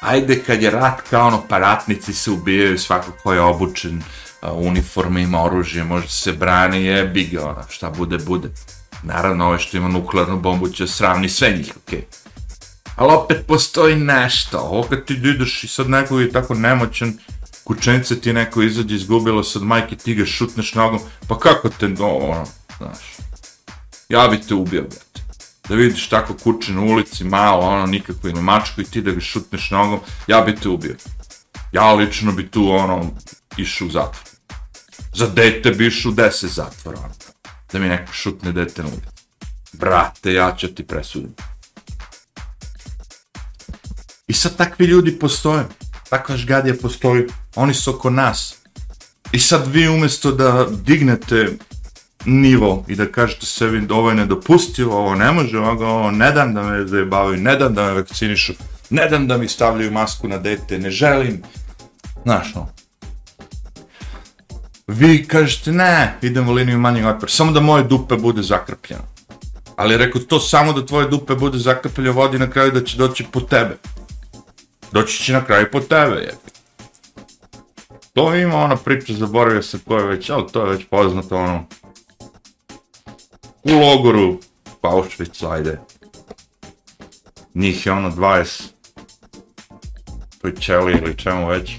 Ajde 0.00 0.42
kad 0.46 0.62
je 0.62 0.70
rat 0.70 1.00
kao 1.10 1.26
ono, 1.26 1.42
pa 1.48 1.58
ratnici 1.58 2.14
se 2.14 2.30
ubijaju, 2.30 2.78
svako 2.78 3.12
ko 3.22 3.32
je 3.32 3.40
obučen, 3.40 4.02
a, 4.40 4.52
uniforme 4.52 5.22
ima 5.22 5.44
oružje, 5.44 5.84
može 5.84 6.08
se 6.08 6.32
brani, 6.32 6.84
je 6.84 7.06
biga, 7.06 7.48
ona, 7.48 7.68
šta 7.68 7.90
bude, 7.90 8.18
bude. 8.18 8.48
Naravno, 9.02 9.46
ovo 9.46 9.58
što 9.58 9.76
ima 9.76 9.88
nuklearnu 9.88 10.40
bombu 10.40 10.68
će 10.68 10.86
sravni 10.86 11.28
sve 11.28 11.50
njih, 11.50 11.72
okej. 11.76 11.98
Okay. 11.98 12.26
Ali 12.96 13.12
opet 13.12 13.46
postoji 13.46 13.96
nešto, 13.96 14.58
ovo 14.58 14.82
kad 14.82 15.04
ti 15.04 15.14
ideš 15.14 15.64
i 15.64 15.68
sad 15.68 15.90
nekog 15.90 16.20
je 16.20 16.32
tako 16.32 16.54
nemoćan, 16.54 17.18
kućenice 17.66 18.20
ti 18.20 18.32
neko 18.32 18.62
izađe 18.62 18.96
izgubilo 18.96 19.42
se 19.42 19.58
od 19.58 19.64
majke, 19.64 19.96
ti 19.96 20.14
ga 20.14 20.26
šutneš 20.26 20.74
nogom, 20.74 21.00
pa 21.28 21.38
kako 21.38 21.68
te, 21.68 21.86
ono, 22.00 22.46
znaš, 22.78 23.16
ja 24.08 24.28
bi 24.28 24.40
te 24.40 24.54
ubio, 24.54 24.82
brate. 24.82 25.20
Da 25.68 25.74
vidiš 25.74 26.08
tako 26.08 26.34
kuće 26.34 26.72
na 26.72 26.80
ulici, 26.80 27.24
malo, 27.24 27.66
ono, 27.66 27.86
nikako 27.86 28.28
ima 28.28 28.40
mačku 28.40 28.80
i 28.80 28.84
ti 28.84 29.02
da 29.02 29.10
ga 29.10 29.20
šutneš 29.20 29.70
nogom, 29.70 30.00
ja 30.26 30.40
bi 30.40 30.56
te 30.56 30.68
ubio. 30.68 30.96
Ja 31.72 31.92
lično 31.92 32.32
bi 32.32 32.50
tu, 32.50 32.70
ono, 32.70 33.10
išao 33.56 33.86
u 33.86 33.90
zatvor. 33.90 34.28
Za 35.14 35.26
dete 35.26 35.70
bi 35.70 35.86
išao 35.86 36.12
u 36.12 36.14
deset 36.14 36.50
zatvora, 36.50 36.98
ono. 36.98 37.14
Da 37.72 37.78
mi 37.78 37.88
neko 37.88 38.12
šutne 38.12 38.52
dete 38.52 38.82
na 38.82 38.88
ulici. 38.88 39.24
Brate, 39.72 40.32
ja 40.32 40.54
ću 40.58 40.68
ti 40.68 40.86
presudim. 40.86 41.34
I 44.26 44.32
sad 44.32 44.56
takvi 44.56 44.86
ljudi 44.86 45.18
postoje. 45.18 45.64
Takva 46.10 46.36
žgadija 46.36 46.74
postoji. 46.82 47.26
Oni 47.56 47.74
su 47.74 47.90
oko 47.90 48.10
nas. 48.10 48.54
I 49.32 49.38
sad 49.38 49.66
vi 49.66 49.88
umjesto 49.88 50.32
da 50.32 50.66
dignete 50.70 51.48
nivo 52.24 52.84
i 52.88 52.94
da 52.94 53.12
kažete 53.12 53.46
sebi 53.46 53.86
ovo 53.90 54.08
je 54.10 54.16
nedopustivo, 54.16 54.98
ovo 54.98 55.14
ne 55.14 55.32
može, 55.32 55.58
ovo, 55.58 55.86
ovo 55.86 56.10
ne 56.10 56.32
dam 56.32 56.54
da 56.54 56.62
me 56.62 56.86
zajebavaju, 56.86 57.36
ne 57.36 57.56
dam 57.56 57.74
da 57.74 57.84
me 57.84 57.92
vakcinišu, 57.92 58.52
ne 58.90 59.08
dam 59.08 59.26
da 59.28 59.36
mi 59.36 59.48
stavljaju 59.48 59.92
masku 59.92 60.28
na 60.28 60.38
dete, 60.38 60.78
ne 60.78 60.90
želim. 60.90 61.42
Znaš, 62.22 62.54
no. 62.54 62.68
Vi 64.86 65.24
kažete, 65.24 65.72
ne, 65.72 66.18
idemo 66.22 66.52
liniju 66.52 66.78
manjeg 66.78 67.06
otpora, 67.06 67.32
samo 67.32 67.52
da 67.52 67.60
moje 67.60 67.84
dupe 67.84 68.16
bude 68.16 68.42
zakrpljeno. 68.42 69.02
Ali 69.76 69.96
rekao, 69.96 70.20
to 70.20 70.40
samo 70.40 70.72
da 70.72 70.86
tvoje 70.86 71.08
dupe 71.08 71.34
bude 71.34 71.58
zakrpljeno 71.58 72.12
vodi 72.12 72.38
na 72.38 72.50
kraju 72.50 72.70
da 72.70 72.84
će 72.84 72.96
doći 72.96 73.24
po 73.32 73.40
tebe 73.40 73.76
doći 74.92 75.24
će 75.24 75.32
na 75.32 75.44
kraju 75.44 75.66
po 75.72 75.80
tebe, 75.80 76.16
je. 76.16 76.34
To 78.16 78.34
ima 78.34 78.56
ona 78.56 78.76
priča, 78.76 79.12
zaboravio 79.12 79.62
se 79.62 79.78
ko 79.84 79.96
je 79.96 80.06
već, 80.06 80.30
ali 80.30 80.44
to 80.52 80.66
je 80.66 80.70
već 80.70 80.84
poznato, 80.90 81.36
ono, 81.36 81.66
u 83.62 83.72
logoru, 83.72 84.38
pa 84.80 84.88
Auschwitz, 84.88 85.52
ajde, 85.52 85.80
njih 87.54 87.86
je 87.86 87.92
ono 87.92 88.10
20, 88.10 88.62
pričeli 90.42 90.92
ili 90.92 91.18
čemu 91.18 91.48
već, 91.48 91.76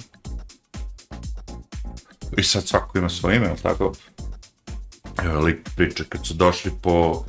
i 2.37 2.43
sad 2.43 2.67
svako 2.67 2.97
ima 2.97 3.09
svoje 3.09 3.35
ime, 3.35 3.55
tako, 3.63 3.93
evo 5.23 5.39
lik 5.39 5.69
priča 5.75 6.03
kad 6.09 6.27
su 6.27 6.33
došli 6.33 6.71
po 6.81 7.25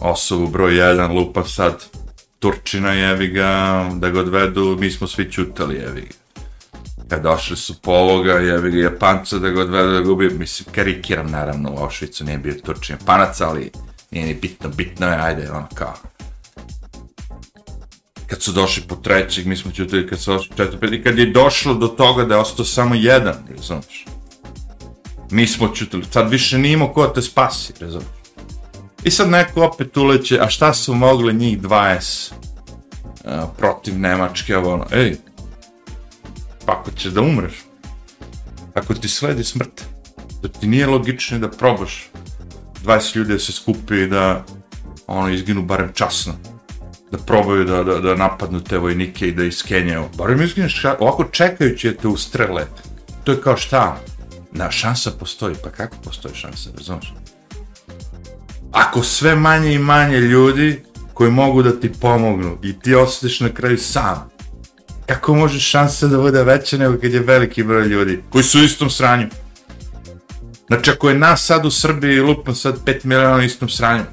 osobu 0.00 0.46
broj 0.46 0.72
1, 0.72 1.14
lupa 1.14 1.44
sad, 1.44 1.84
Turčina 2.38 2.92
jevi 2.92 3.28
ga, 3.28 3.84
da 3.94 4.10
ga 4.10 4.20
odvedu, 4.20 4.76
mi 4.80 4.90
smo 4.90 5.06
svi 5.06 5.32
čutali 5.32 5.74
jevi 5.74 6.00
ga. 6.00 6.21
Kad 7.12 7.22
došli 7.22 7.56
su 7.56 7.74
po 7.82 7.92
ovoga, 7.92 8.32
jevi 8.32 8.70
ga 8.70 8.78
Japanca 8.78 9.38
da 9.38 9.50
ga 9.50 9.60
odvedu 9.60 9.92
da 9.92 10.00
gubi, 10.00 10.30
mislim, 10.30 10.74
karikiram 10.74 11.30
naravno, 11.30 11.70
u 11.70 11.76
Auschwitzu 11.76 12.24
nije 12.24 12.38
bio 12.38 12.54
Turčin 12.64 12.96
Japanac, 13.00 13.40
ali 13.40 13.70
nije 14.10 14.26
ni 14.26 14.34
bitno, 14.34 14.68
bitno 14.68 15.06
je, 15.06 15.16
ajde, 15.20 15.50
ono 15.50 15.66
kao. 15.74 15.94
Kad 18.26 18.42
su 18.42 18.52
došli 18.52 18.82
po 18.88 18.96
trećeg, 18.96 19.46
mi 19.46 19.56
smo 19.56 19.72
čutili 19.72 20.08
kad 20.08 20.20
su 20.20 20.32
došli 20.32 20.48
po 20.48 20.56
četvrti, 20.56 20.96
i 20.96 21.02
kad 21.02 21.18
je 21.18 21.30
došlo 21.30 21.74
do 21.74 21.88
toga 21.88 22.24
da 22.24 22.34
je 22.34 22.40
ostao 22.40 22.64
samo 22.64 22.94
jedan, 22.94 23.34
razumiješ? 23.56 24.06
Mi 25.30 25.46
smo 25.46 25.68
čutili, 25.68 26.04
sad 26.10 26.30
više 26.30 26.58
nimo 26.58 26.92
ko 26.92 27.06
te 27.06 27.22
spasi, 27.22 27.72
razumiješ? 27.80 28.12
I 29.04 29.10
sad 29.10 29.30
neko 29.30 29.64
opet 29.64 29.96
uleće, 29.96 30.38
a 30.40 30.48
šta 30.48 30.74
su 30.74 30.94
mogli 30.94 31.34
njih 31.34 31.60
20 31.60 32.32
uh, 32.32 33.32
e, 33.32 33.40
protiv 33.58 33.98
Nemačke, 33.98 34.56
ovo 34.56 34.74
ono, 34.74 34.86
ej, 34.92 35.16
pa 36.66 36.72
ako 36.72 36.90
ćeš 36.90 37.12
da 37.12 37.20
umreš, 37.20 37.64
ako 38.74 38.94
ti 38.94 39.08
sledi 39.08 39.44
smrt, 39.44 39.84
da 40.42 40.48
ti 40.48 40.66
nije 40.66 40.86
logično 40.86 41.38
da 41.38 41.50
probaš 41.50 42.10
20 42.84 43.16
ljudi 43.16 43.32
da 43.32 43.38
se 43.38 43.52
skupi 43.52 43.94
i 43.94 44.06
da 44.06 44.44
ono 45.06 45.28
izginu 45.28 45.62
barem 45.62 45.92
časno, 45.94 46.32
da 47.10 47.18
probaju 47.18 47.64
da, 47.64 47.82
da, 47.82 48.00
da 48.00 48.14
napadnu 48.14 48.64
te 48.64 48.78
vojnike 48.78 49.28
i 49.28 49.32
da 49.32 49.44
iskenjaju, 49.44 50.08
barem 50.16 50.42
izgineš, 50.42 50.84
ovako 50.98 51.24
čekajući 51.24 51.90
da 51.90 51.96
te 51.96 52.08
ustrele, 52.08 52.66
to 53.24 53.32
je 53.32 53.40
kao 53.40 53.56
šta, 53.56 54.00
na 54.52 54.70
šansa 54.70 55.10
postoji, 55.10 55.54
pa 55.64 55.70
kako 55.70 55.96
postoji 56.04 56.34
šansa, 56.34 56.70
razumiješ? 56.76 57.14
ako 58.72 59.02
sve 59.02 59.36
manje 59.36 59.74
i 59.74 59.78
manje 59.78 60.20
ljudi 60.20 60.82
koji 61.14 61.30
mogu 61.30 61.62
da 61.62 61.80
ti 61.80 61.92
pomognu 62.00 62.58
i 62.62 62.78
ti 62.80 62.94
osjetiš 62.94 63.40
na 63.40 63.48
kraju 63.48 63.78
sam, 63.78 64.30
kako 65.06 65.34
može 65.34 65.60
šansa 65.60 66.06
da 66.06 66.18
bude 66.18 66.42
veća 66.42 66.78
nego 66.78 66.98
kad 66.98 67.12
je 67.12 67.20
veliki 67.20 67.62
broj 67.62 67.86
ljudi 67.86 68.22
koji 68.30 68.44
su 68.44 68.60
u 68.60 68.62
istom 68.62 68.90
sranju? 68.90 69.26
Znači, 70.66 70.90
ako 70.90 71.08
je 71.08 71.18
nas 71.18 71.46
sad 71.46 71.66
u 71.66 71.70
Srbiji 71.70 72.20
lupno 72.20 72.54
sad 72.54 72.84
5 72.84 73.04
miliona 73.04 73.36
u 73.36 73.42
istom 73.42 73.68
sranju, 73.68 74.04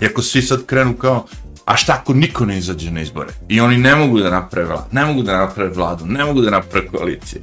i 0.00 0.06
ako 0.06 0.22
svi 0.22 0.42
sad 0.42 0.66
krenu 0.66 0.96
kao, 0.96 1.26
a 1.64 1.76
šta 1.76 1.98
ako 2.00 2.14
niko 2.14 2.44
ne 2.44 2.58
izađe 2.58 2.90
na 2.90 3.00
izbore? 3.00 3.30
I 3.48 3.60
oni 3.60 3.76
ne 3.76 3.96
mogu 3.96 4.18
da 4.18 4.30
naprave 4.30 4.68
vladu, 4.68 4.86
ne 4.92 5.04
mogu 5.04 5.22
da 5.22 5.36
naprave 5.36 5.70
vladu, 5.70 6.06
ne 6.06 6.24
mogu 6.24 6.40
da 6.40 6.50
naprave 6.50 6.86
koalicije. 6.86 7.42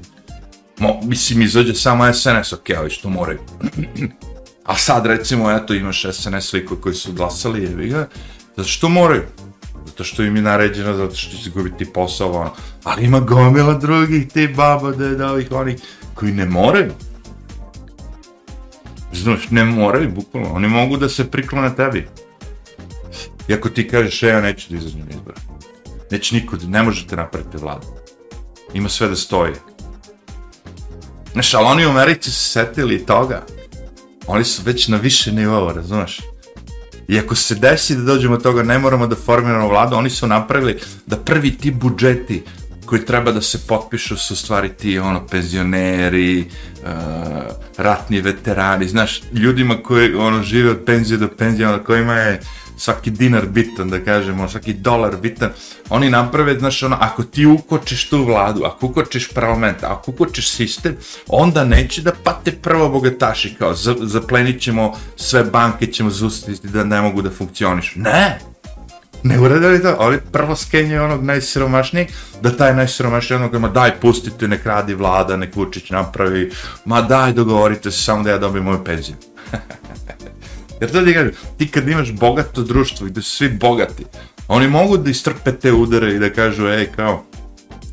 Mo, 0.80 1.00
mislim, 1.04 1.42
izađe 1.42 1.74
samo 1.74 2.14
SNS, 2.14 2.54
ok, 2.54 2.70
ali 2.78 2.90
što 2.90 3.10
moraju. 3.10 3.40
A 4.66 4.76
sad 4.76 5.06
recimo, 5.06 5.52
eto, 5.52 5.74
imaš 5.74 6.06
SNS 6.12 6.54
liko 6.54 6.76
koji 6.76 6.96
su 6.96 7.14
glasali, 7.14 7.64
jevi 7.64 7.90
ga, 7.90 8.08
zato 8.58 8.70
što 8.70 8.90
moraju. 8.90 9.24
Zato 9.92 10.04
što 10.04 10.24
im 10.24 10.36
je 10.36 10.42
naređeno, 10.42 10.94
zato 10.94 11.16
što 11.16 11.32
će 11.32 11.38
izgubiti 11.42 11.86
posao, 11.86 12.32
ono. 12.32 12.54
Ali 12.84 13.06
ima 13.06 13.20
gomila 13.20 13.74
drugih, 13.74 14.28
te 14.34 14.48
baba, 14.48 14.92
da 14.92 15.06
je 15.06 15.26
ovih 15.26 15.52
onih, 15.52 15.80
koji 16.14 16.32
ne 16.32 16.46
moraju. 16.46 16.92
Znaš, 19.14 19.50
ne 19.50 19.64
moraju, 19.64 20.12
bukvalno. 20.12 20.54
Oni 20.54 20.68
mogu 20.68 20.98
da 20.98 21.10
se 21.10 21.32
priklone 21.32 21.76
tebi. 21.76 22.08
I 23.48 23.54
ako 23.54 23.70
ti 23.70 23.88
kažeš, 23.88 24.24
e, 24.24 24.28
ja 24.28 24.42
neću 24.42 24.68
da 24.70 24.78
izađem 24.78 25.00
na 25.00 25.16
izbora. 25.16 25.38
Neće 26.12 26.36
nikud, 26.36 26.70
ne 26.70 26.84
možete 26.84 27.16
napraviti 27.16 27.58
vladu. 27.58 27.88
Ima 28.74 28.90
sve 28.90 29.08
da 29.08 29.16
stoji. 29.16 29.54
Znaš, 31.34 31.54
ali 31.54 31.66
oni 31.66 31.86
u 31.86 31.90
Americi 31.90 32.32
su 32.32 32.50
setili 32.50 33.06
toga 33.06 33.46
oni 34.28 34.44
su 34.44 34.62
već 34.66 34.88
na 34.88 34.98
više 34.98 35.32
nivova, 35.32 35.74
razumeš? 35.74 36.20
I 37.12 37.20
ako 37.20 37.36
se 37.36 37.56
desi 37.56 37.96
da 37.96 38.04
dođemo 38.04 38.34
od 38.34 38.44
toga, 38.44 38.64
ne 38.64 38.80
moramo 38.80 39.08
da 39.08 39.16
formiramo 39.16 39.68
vladu, 39.68 39.96
oni 39.96 40.10
su 40.10 40.28
napravili 40.28 40.80
da 41.06 41.18
prvi 41.18 41.58
ti 41.58 41.72
budžeti 41.72 42.44
koji 42.86 43.06
treba 43.06 43.32
da 43.32 43.42
se 43.42 43.60
potpišu 43.68 44.18
su 44.18 44.36
stvari 44.36 44.70
ti 44.70 45.00
ono 45.00 45.28
penzioneri, 45.28 46.40
uh, 46.40 46.88
ratni 47.78 48.22
veterani, 48.22 48.88
znaš, 48.88 49.22
ljudima 49.34 49.76
koji 49.84 50.16
ono 50.16 50.44
žive 50.44 50.72
od 50.72 50.84
penzije 50.86 51.18
do 51.18 51.28
penzije, 51.28 51.68
ono, 51.68 51.84
kojima 51.84 52.14
je 52.14 52.42
svaki 52.82 53.12
dinar 53.12 53.46
bitan, 53.46 53.90
da 53.90 54.00
kažemo, 54.04 54.48
svaki 54.50 54.74
dolar 54.74 55.18
bitan, 55.22 55.50
oni 55.90 56.10
naprave, 56.10 56.60
znaš, 56.60 56.84
ono, 56.84 56.98
ako 57.00 57.24
ti 57.24 57.46
ukočiš 57.46 58.10
tu 58.10 58.24
vladu, 58.26 58.64
ako 58.66 58.86
ukočiš 58.86 59.30
parlament, 59.30 59.84
ako 59.84 60.12
ukočiš 60.12 60.50
sistem, 60.50 60.96
onda 61.28 61.64
neće 61.64 62.02
da 62.02 62.12
pate 62.24 62.52
prvo 62.52 62.90
bogataši, 62.90 63.56
kao, 63.60 63.74
zaplenit 64.02 64.62
ćemo 64.62 64.94
sve 65.16 65.44
banke, 65.44 65.88
ćemo 65.88 66.10
zustiti 66.10 66.68
da 66.68 66.84
ne 66.84 67.02
mogu 67.02 67.22
da 67.22 67.30
funkcioniš. 67.30 67.94
Ne! 67.96 68.40
Ne 69.24 69.40
uradili 69.40 69.82
to, 69.82 69.96
ali 70.00 70.22
prvo 70.32 70.56
skenje 70.56 71.02
onog 71.02 71.24
najsiromašnijeg, 71.24 72.08
da 72.42 72.58
taj 72.58 72.76
najsiromašniji 72.76 73.38
onog 73.38 73.56
ima 73.56 73.70
daj 73.70 74.00
pustite, 74.00 74.48
nek 74.48 74.66
radi 74.66 74.94
vlada, 74.94 75.38
nek 75.38 75.56
Vučić 75.56 75.90
napravi, 75.90 76.52
ma 76.86 77.02
daj 77.02 77.34
dogovorite 77.34 77.92
se 77.92 78.04
samo 78.04 78.24
da 78.24 78.30
ja 78.30 78.38
dobijem 78.38 78.66
moju 78.66 78.84
penziju. 78.84 79.16
Jer 80.82 80.92
to 80.92 81.02
ti 81.02 81.14
kažem, 81.14 81.32
ti 81.58 81.68
kad 81.68 81.88
imaš 81.88 82.12
bogato 82.12 82.62
društvo 82.62 83.08
gde 83.08 83.22
su 83.22 83.32
svi 83.32 83.50
bogati, 83.50 84.06
oni 84.48 84.68
mogu 84.68 84.98
da 84.98 85.10
istrpe 85.10 85.52
te 85.52 85.72
udare 85.72 86.16
i 86.16 86.20
da 86.20 86.30
kažu, 86.34 86.68
ej, 86.68 86.86
kao, 86.96 87.24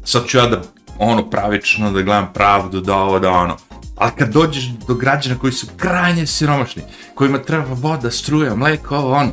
sad 0.05 0.27
ću 0.27 0.39
ja 0.39 0.47
da, 0.47 0.63
ono, 0.99 1.31
pravično, 1.31 1.93
da 1.93 2.03
gledam 2.03 2.33
pravdu, 2.35 2.81
da 2.81 2.97
ovo, 2.97 3.19
da 3.19 3.31
ono. 3.31 3.57
Ali 3.97 4.13
kad 4.19 4.33
dođeš 4.33 4.65
do 4.89 4.95
građana 4.95 5.39
koji 5.39 5.53
su 5.53 5.67
krajnje 5.77 6.27
siromašni, 6.27 6.83
kojima 7.15 7.39
treba 7.39 7.67
voda, 7.69 8.11
struja, 8.11 8.55
mleko, 8.55 8.97
ovo, 8.97 9.13
ono, 9.13 9.33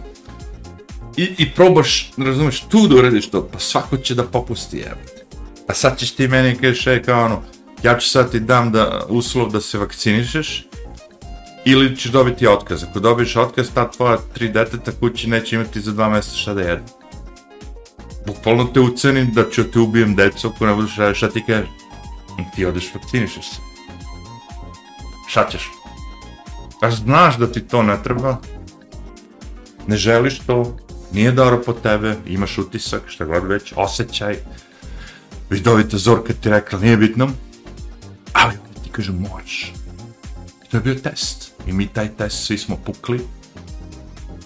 i, 1.17 1.35
i 1.37 1.51
probaš, 1.51 2.11
razumeš, 2.17 2.59
tu 2.61 2.87
da 2.87 2.95
uradiš 2.95 3.29
to, 3.29 3.49
pa 3.53 3.59
svako 3.59 3.97
će 3.97 4.15
da 4.15 4.23
popusti, 4.23 4.79
evo. 4.79 4.99
A 5.67 5.73
sad 5.73 5.97
ćeš 5.97 6.11
ti 6.11 6.27
meni 6.27 6.55
kažeš, 6.55 6.87
ej, 6.87 7.03
kao 7.03 7.25
ono, 7.25 7.41
ja 7.83 7.97
ću 7.97 8.09
sad 8.09 8.31
ti 8.31 8.39
dam 8.39 8.71
da, 8.71 9.05
uslov 9.09 9.51
da 9.51 9.61
se 9.61 9.77
vakcinišeš, 9.77 10.67
ili 11.65 11.97
ćeš 11.97 12.11
dobiti 12.11 12.47
otkaz. 12.47 12.83
Ako 12.83 12.99
dobiješ 12.99 13.35
otkaz, 13.35 13.69
ta 13.73 13.91
tvoja 13.91 14.17
tri 14.33 14.49
deteta 14.49 14.91
kući 14.99 15.29
neće 15.29 15.55
imati 15.55 15.81
za 15.81 15.91
dva 15.91 16.09
mjeseca 16.09 16.35
šta 16.35 16.53
da 16.53 16.61
jedu. 16.61 16.83
Bukvalno 18.27 18.63
te 18.63 18.79
ucenim 18.79 19.33
da 19.33 19.49
ću 19.49 19.63
te 19.71 19.79
ubijem 19.79 20.15
decu 20.15 20.47
ako 20.47 20.65
ne 20.65 20.73
budeš 20.73 20.95
raditi 20.97 21.17
šta 21.17 21.29
ti 21.29 21.43
kažeš. 21.47 21.69
Hm, 22.35 22.43
ti 22.55 22.65
odeš 22.65 22.93
vakcinišeš 22.93 23.49
se. 23.49 23.57
Šta 25.27 25.49
ćeš? 25.49 25.69
A 26.81 26.91
znaš 26.91 27.37
da 27.37 27.51
ti 27.51 27.61
to 27.61 27.83
ne 27.83 28.03
treba, 28.03 28.37
ne 29.87 29.97
želiš 29.97 30.39
to, 30.39 30.77
nije 31.11 31.31
dobro 31.31 31.61
po 31.65 31.73
tebe, 31.73 32.15
imaš 32.25 32.57
utisak, 32.57 33.01
šta 33.07 33.25
god 33.25 33.47
već, 33.47 33.73
osjećaj, 33.75 34.35
vidovita 35.49 35.97
Zorka 35.97 36.33
ti 36.33 36.49
rekla, 36.49 36.79
nije 36.79 36.97
bitno, 36.97 37.29
ali 38.33 38.53
ti 38.83 38.89
kaže, 38.91 39.11
moraš. 39.11 39.73
To 40.71 40.77
je 40.77 40.81
bio 40.81 40.95
test. 40.95 41.44
I 41.67 41.73
mi 41.73 41.87
taj 41.87 42.09
test 42.17 42.45
svi 42.45 42.57
smo 42.57 42.77
pukli. 42.85 43.19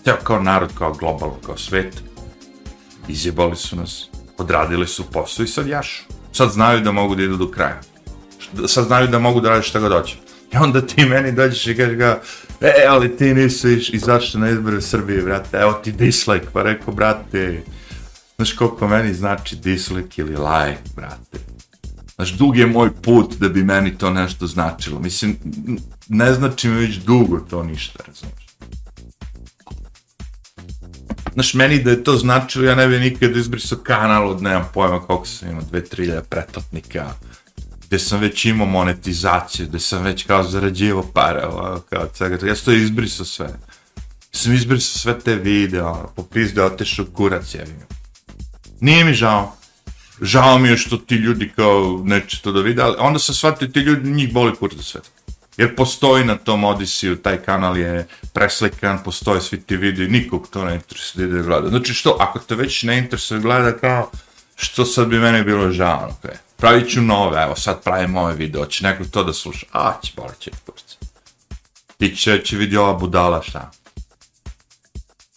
Teo 0.03 0.15
kao 0.23 0.41
narod, 0.41 0.69
kao 0.77 0.93
globalno, 0.93 1.35
kao 1.45 1.57
svet. 1.57 2.03
Izjebali 3.07 3.55
su 3.55 3.75
nas, 3.75 4.09
odradili 4.37 4.87
su 4.87 5.11
posao 5.11 5.43
i 5.43 5.47
sad 5.47 5.67
jašu. 5.67 6.03
Sad 6.31 6.51
znaju 6.51 6.81
da 6.81 6.91
mogu 6.91 7.15
da 7.15 7.23
idu 7.23 7.37
do 7.37 7.51
kraja. 7.51 7.81
Sad 8.67 8.85
znaju 8.85 9.07
da 9.07 9.19
mogu 9.19 9.41
da 9.41 9.49
rade 9.49 9.63
šta 9.63 9.79
god 9.79 9.91
hoće. 9.91 10.15
I 10.53 10.57
onda 10.57 10.81
ti 10.81 11.05
meni 11.05 11.31
dođeš 11.31 11.67
i 11.67 11.77
kažeš 11.77 11.95
ga, 11.95 12.21
e, 12.61 12.85
ali 12.87 13.17
ti 13.17 13.33
nisi 13.33 13.73
iš, 13.73 13.89
izašao 13.93 14.41
na 14.41 14.49
izbore 14.49 14.81
Srbije, 14.81 15.21
brate, 15.21 15.57
evo 15.57 15.73
ti 15.73 15.91
dislike, 15.91 16.47
pa 16.53 16.63
rekao, 16.63 16.93
brate, 16.93 17.63
znaš 18.35 18.53
koliko 18.53 18.87
meni 18.87 19.13
znači 19.13 19.55
dislike 19.55 20.21
ili 20.21 20.35
like, 20.35 20.81
brate. 20.95 21.58
Znaš, 22.19 22.31
dug 22.31 22.57
je 22.57 22.67
moj 22.67 22.89
put 23.01 23.35
da 23.35 23.49
bi 23.49 23.63
meni 23.63 23.97
to 23.97 24.09
nešto 24.09 24.47
značilo. 24.47 24.99
Mislim, 24.99 25.37
ne 26.07 26.33
znači 26.33 26.67
mi 26.67 26.75
već 26.75 26.95
dugo 26.95 27.39
to 27.39 27.63
ništa, 27.63 28.03
razumiješ. 28.07 28.45
Znaš, 31.33 31.53
meni 31.53 31.83
da 31.83 31.89
je 31.89 32.03
to 32.03 32.17
značilo, 32.17 32.65
ja 32.65 32.75
ne 32.75 32.87
bi 32.87 32.99
nikad 32.99 33.35
izbrisao 33.35 33.77
kanal 33.77 34.29
od, 34.29 34.41
nemam 34.41 34.69
pojma 34.73 34.99
koliko 34.99 35.25
sam 35.25 35.49
imao, 35.49 35.63
dve, 35.63 35.85
tri 35.85 36.11
pretplatnika, 36.29 37.13
gde 37.87 37.99
sam 37.99 38.19
već 38.19 38.45
imao 38.45 38.67
monetizaciju, 38.67 39.67
gde 39.67 39.79
sam 39.79 40.03
već 40.03 40.23
kao 40.23 40.43
zarađivo 40.43 41.11
pare, 41.13 41.45
ovo, 41.45 41.81
kao 41.89 42.07
cega, 42.13 42.47
ja 42.47 42.55
sam 42.55 42.65
to 42.65 42.71
izbrisao 42.71 43.25
sve. 43.25 43.49
Sam 44.31 44.53
izbrisao 44.53 44.99
sve 44.99 45.19
te 45.19 45.35
videe, 45.35 45.83
ono, 45.83 46.11
po 46.15 46.23
pizde 46.23 46.63
otešao 46.63 47.05
kurac, 47.05 47.55
ja 47.55 47.61
vidim. 47.61 47.87
Nije 48.79 49.03
mi 49.03 49.13
žao. 49.13 49.58
Žao 50.21 50.57
mi 50.57 50.69
je 50.69 50.77
što 50.77 50.97
ti 50.97 51.15
ljudi 51.15 51.51
kao 51.55 52.01
neće 52.03 52.41
to 52.41 52.51
da 52.51 52.61
vide, 52.61 52.81
ali 52.81 52.95
onda 52.99 53.19
sam 53.19 53.35
shvatio 53.35 53.67
ti 53.67 53.79
ljudi, 53.79 54.11
njih 54.11 54.33
boli 54.33 54.55
kurac 54.55 54.81
sve. 54.81 55.01
Jer 55.57 55.75
postoji 55.75 56.25
na 56.25 56.35
tom 56.35 56.63
Odisiju, 56.63 57.15
taj 57.15 57.37
kanal 57.37 57.77
je 57.77 58.07
preslikan, 58.33 58.99
postoje 59.03 59.41
svi 59.41 59.61
ti 59.61 59.77
vidi, 59.77 60.07
nikog 60.07 60.47
to 60.49 60.65
ne 60.65 60.75
interesuje 60.75 61.27
da 61.27 61.35
ide 61.35 61.43
gleda. 61.43 61.69
Znači 61.69 61.93
što, 61.93 62.17
ako 62.19 62.39
te 62.39 62.55
već 62.55 62.83
ne 62.83 62.97
interesuje 62.97 63.39
gleda 63.39 63.77
kao, 63.77 64.11
što 64.55 64.85
sad 64.85 65.07
bi 65.07 65.19
meni 65.19 65.43
bilo 65.43 65.71
žao, 65.71 65.97
ono 65.97 66.15
okay 66.23 66.49
pravit 66.59 66.91
ću 66.91 67.01
nove, 67.01 67.43
evo 67.43 67.55
sad 67.55 67.83
pravim 67.83 68.17
ove 68.17 68.33
video, 68.33 68.65
će 68.65 68.83
neko 68.83 69.03
to 69.05 69.23
da 69.23 69.33
sluša, 69.33 69.65
a 69.71 69.93
će 70.03 70.13
bar 70.17 70.31
će 70.39 70.51
kurca. 70.65 70.95
Ti 71.97 72.15
će, 72.15 72.41
će 72.43 72.57
vidi 72.57 72.77
ova 72.77 72.93
budala 72.93 73.41
šta. 73.41 73.71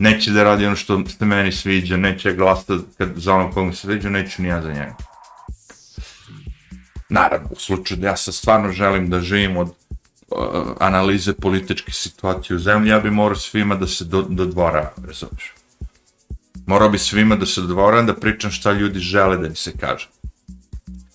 Neće 0.03 0.31
da 0.31 0.43
radi 0.43 0.67
ono 0.67 0.77
što 0.77 1.03
se 1.07 1.25
meni 1.25 1.53
sviđa, 1.53 1.97
neće 1.97 2.33
glasta 2.33 2.79
kad, 2.99 3.11
za 3.17 3.35
ono 3.35 3.53
kogu 3.53 3.73
se 3.73 3.81
sviđa, 3.81 4.11
neću 4.11 4.43
ni 4.43 4.49
ja 4.49 4.63
za 4.63 4.69
njega. 4.69 4.97
Naravno, 7.09 7.49
u 7.51 7.57
slučaju 7.59 8.01
da 8.01 8.07
ja 8.07 8.17
sad 8.17 8.35
stvarno 8.35 8.73
želim 8.73 9.11
da 9.11 9.21
živim 9.21 9.57
od 9.57 9.69
uh, 9.69 9.77
analize 10.81 11.33
političke 11.33 11.93
situacije 11.93 12.57
u 12.57 12.59
zemlji, 12.59 12.91
ja 12.91 13.01
bi 13.01 13.11
morao 13.11 13.37
svima 13.37 13.75
da 13.75 13.87
se 13.87 14.05
do, 14.05 14.23
dodvora, 14.23 14.91
razumiješ. 15.07 15.53
Morao 16.67 16.89
bi 16.89 16.99
svima 16.99 17.37
da 17.37 17.47
se 17.47 17.61
dodvora, 17.61 18.03
da 18.03 18.15
pričam 18.15 18.51
šta 18.51 18.73
ljudi 18.73 18.99
žele 18.99 19.37
da 19.37 19.49
mi 19.49 19.57
se 19.57 19.73
kaže. 19.81 20.09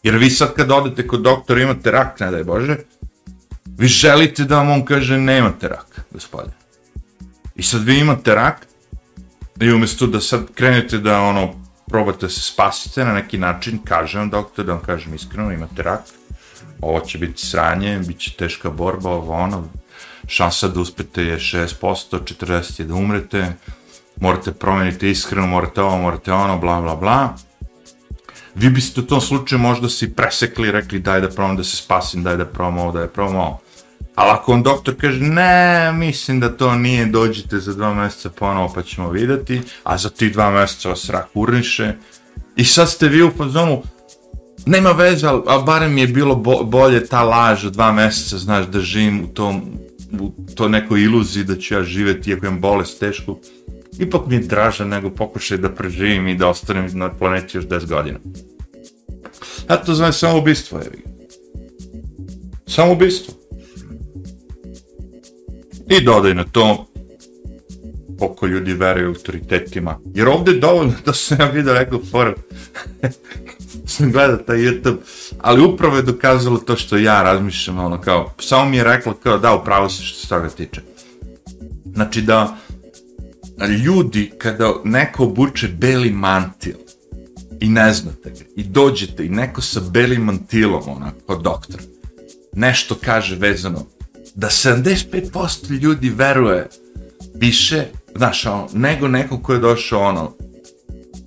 Jer 0.03 0.15
vi 0.15 0.29
sad 0.29 0.53
kad 0.53 0.71
odete 0.71 1.07
kod 1.07 1.21
doktora 1.21 1.61
imate 1.61 1.91
rak, 1.91 2.19
ne 2.19 2.31
daj 2.31 2.43
Bože, 2.43 2.77
vi 3.65 3.87
želite 3.87 4.43
da 4.43 4.57
vam 4.57 4.69
on 4.69 4.85
kaže 4.85 5.17
nemate 5.17 5.67
rak, 5.67 6.01
gospodine. 6.11 6.55
I 7.55 7.63
sad 7.63 7.83
vi 7.83 7.99
imate 7.99 8.35
rak, 8.35 8.66
i 9.61 9.71
umjesto 9.71 10.07
da 10.07 10.21
sad 10.21 10.53
krenete 10.53 10.97
da 10.97 11.19
ono, 11.19 11.53
probate 11.87 12.29
se 12.29 12.41
spasite 12.41 13.05
na 13.05 13.13
neki 13.13 13.37
način, 13.37 13.79
kaže 13.85 14.19
vam 14.19 14.29
doktor, 14.29 14.65
da 14.65 14.73
vam 14.73 14.81
kažem 14.81 15.13
iskreno, 15.13 15.51
imate 15.51 15.83
rak, 15.83 16.01
ovo 16.81 16.99
će 16.99 17.17
biti 17.17 17.45
sranje, 17.45 17.99
bit 18.07 18.19
će 18.19 18.33
teška 18.33 18.69
borba, 18.69 19.09
ovo 19.09 19.33
ono, 19.33 19.67
šansa 20.27 20.67
da 20.67 20.79
uspete 20.79 21.23
je 21.23 21.37
6%, 21.37 21.67
40% 21.79 22.79
je 22.79 22.85
da 22.85 22.93
umrete, 22.93 23.53
morate 24.21 24.51
promeniti 24.51 25.09
iskreno, 25.09 25.47
morate 25.47 25.81
ovo, 25.81 25.97
morate 25.97 26.33
ono, 26.33 26.57
bla, 26.57 26.81
bla, 26.81 26.95
bla 26.95 27.35
vi 28.57 28.69
biste 28.69 29.01
u 29.01 29.05
tom 29.05 29.21
slučaju 29.21 29.59
možda 29.59 29.89
si 29.89 30.15
presekli 30.15 30.71
rekli 30.71 30.99
daj 30.99 31.21
da 31.21 31.29
probam 31.29 31.57
da 31.57 31.63
se 31.63 31.77
spasim, 31.77 32.23
daj 32.23 32.37
da 32.37 32.45
probam 32.45 32.77
ovo, 32.77 32.91
daj 32.91 33.01
da 33.01 33.09
probam 33.09 33.35
ovo. 33.35 33.59
Ali 34.15 34.29
ako 34.31 34.53
on 34.53 34.63
doktor 34.63 34.95
kaže, 35.01 35.19
ne, 35.19 35.91
mislim 35.93 36.39
da 36.39 36.57
to 36.57 36.75
nije, 36.75 37.05
dođite 37.05 37.59
za 37.59 37.73
dva 37.73 37.93
mjeseca 37.93 38.29
ponovo 38.29 38.71
pa 38.75 38.83
ćemo 38.83 39.09
videti, 39.09 39.61
a 39.83 39.97
za 39.97 40.09
ti 40.09 40.29
dva 40.29 40.51
mjeseca 40.51 40.89
vas 40.89 41.09
rak 41.09 41.27
urniše, 41.33 41.93
i 42.55 42.65
sad 42.65 42.89
ste 42.89 43.07
vi 43.07 43.23
u 43.23 43.31
pozonu, 43.31 43.83
nema 44.65 44.91
veze, 44.91 45.27
ali, 45.27 45.41
ali 45.47 45.63
barem 45.63 45.93
mi 45.93 46.01
je 46.01 46.07
bilo 46.07 46.35
bo, 46.35 46.63
bolje 46.63 47.05
ta 47.05 47.23
laž 47.23 47.65
od 47.65 47.73
dva 47.73 47.91
mjeseca, 47.91 48.37
znaš, 48.37 48.65
da 48.65 48.79
živim 48.79 49.23
u 49.23 49.27
tom, 49.27 49.61
u 50.19 50.31
to 50.55 50.67
nekoj 50.67 51.03
iluziji 51.03 51.43
da 51.43 51.55
ću 51.55 51.73
ja 51.73 51.83
živeti 51.83 52.29
iako 52.29 52.45
imam 52.45 52.61
bolest 52.61 52.99
tešku, 52.99 53.37
ipak 53.99 54.21
mi 54.27 54.35
je 54.35 54.41
draže 54.41 54.85
nego 54.85 55.09
pokušaj 55.09 55.57
da 55.57 55.69
preživim 55.69 56.27
i 56.27 56.35
da 56.35 56.47
ostanem 56.47 56.89
na 56.93 57.09
planeti 57.09 57.57
još 57.57 57.65
10 57.65 57.85
godina. 57.85 58.19
Ja 59.69 59.77
to 59.77 59.93
znam 59.93 60.13
samo 60.13 60.37
ubistvo, 60.37 60.79
je 60.79 60.91
Samo 62.67 62.91
ubistvo. 62.91 63.33
I 65.89 66.01
dodaj 66.01 66.35
na 66.35 66.43
to 66.43 66.85
koliko 68.19 68.47
ljudi 68.47 68.73
veruju 68.73 69.07
autoritetima. 69.07 69.99
Jer 70.13 70.27
ovdje 70.27 70.53
je 70.53 70.59
dovoljno 70.59 70.93
da 71.05 71.13
sam 71.13 71.37
ja 71.39 71.45
vidio 71.45 71.73
rekao 71.73 71.99
for 72.11 72.35
sam 73.87 74.11
gledao 74.11 74.37
taj 74.37 74.57
YouTube, 74.57 74.97
ali 75.39 75.65
upravo 75.65 75.95
je 75.95 76.01
dokazalo 76.01 76.57
to 76.57 76.75
što 76.75 76.97
ja 76.97 77.23
razmišljam, 77.23 77.79
ono 77.79 78.01
kao, 78.01 78.33
samo 78.39 78.69
mi 78.69 78.77
je 78.77 78.83
rekla 78.83 79.13
kao 79.23 79.37
da, 79.37 79.55
upravo 79.55 79.89
se 79.89 80.03
što 80.03 80.19
se 80.19 80.27
toga 80.27 80.49
tiče. 80.49 80.81
Znači 81.93 82.21
da, 82.21 82.57
ljudi, 83.85 84.31
kada 84.37 84.73
neko 84.83 85.23
obuče 85.23 85.67
beli 85.67 86.11
mantil 86.11 86.75
i 87.59 87.69
ne 87.69 87.93
znate 87.93 88.29
ga, 88.29 88.45
i 88.55 88.63
dođete 88.63 89.25
i 89.25 89.29
neko 89.29 89.61
sa 89.61 89.81
belim 89.91 90.21
mantilom, 90.21 90.83
onako, 90.87 91.35
doktor, 91.35 91.81
nešto 92.53 92.95
kaže 93.03 93.35
vezano, 93.35 93.85
da 94.37 94.47
75% 94.47 95.79
ljudi 95.81 96.09
veruje 96.09 96.67
više, 97.35 97.83
znaš, 98.15 98.45
ono, 98.45 98.69
nego 98.73 99.07
neko 99.07 99.39
ko 99.39 99.53
je 99.53 99.59
došao, 99.59 100.01
ono, 100.01 100.33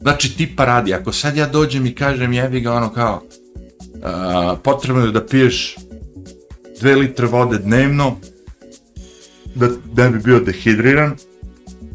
znači, 0.01 0.37
tipa 0.37 0.65
radi, 0.65 0.95
ako 0.95 1.13
sad 1.13 1.37
ja 1.37 1.47
dođem 1.47 1.87
i 1.87 1.95
kažem, 1.95 2.33
jebi 2.33 2.61
ga, 2.61 2.73
ono, 2.73 2.93
kao, 2.93 3.23
uh, 3.25 4.59
potrebno 4.65 5.05
je 5.05 5.13
da 5.13 5.27
piješ 5.27 5.77
2 6.83 6.99
litre 6.99 7.27
vode 7.27 7.59
dnevno, 7.59 8.17
da 9.95 10.05
ne 10.05 10.11
bi 10.11 10.19
bio 10.19 10.41
dehidriran, 10.41 11.17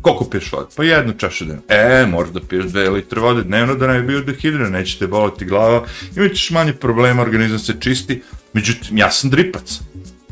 koliko 0.02 0.26
piješ 0.26 0.52
vode? 0.52 0.68
Pa 0.76 0.84
jednu 0.84 1.14
čašu 1.18 1.46
dnevno. 1.46 1.64
E, 1.70 2.06
možeš 2.06 2.34
da 2.34 2.42
piješ 2.42 2.66
2 2.66 2.92
litre 2.92 3.22
vode 3.22 3.44
dnevno 3.44 3.76
da 3.76 3.88
ne 3.88 4.02
bi 4.02 4.08
bio 4.08 4.22
dehidriran, 4.22 4.72
neće 4.72 5.00
te 5.00 5.08
boliti 5.08 5.46
glava, 5.46 5.86
imat 6.16 6.32
ćeš 6.32 6.50
manje 6.50 6.74
problema, 6.74 7.22
organizam 7.22 7.60
se 7.60 7.74
čisti. 7.80 8.22
Međutim, 8.54 8.98
ja 8.98 9.12
sam 9.12 9.30
dripac. 9.30 9.80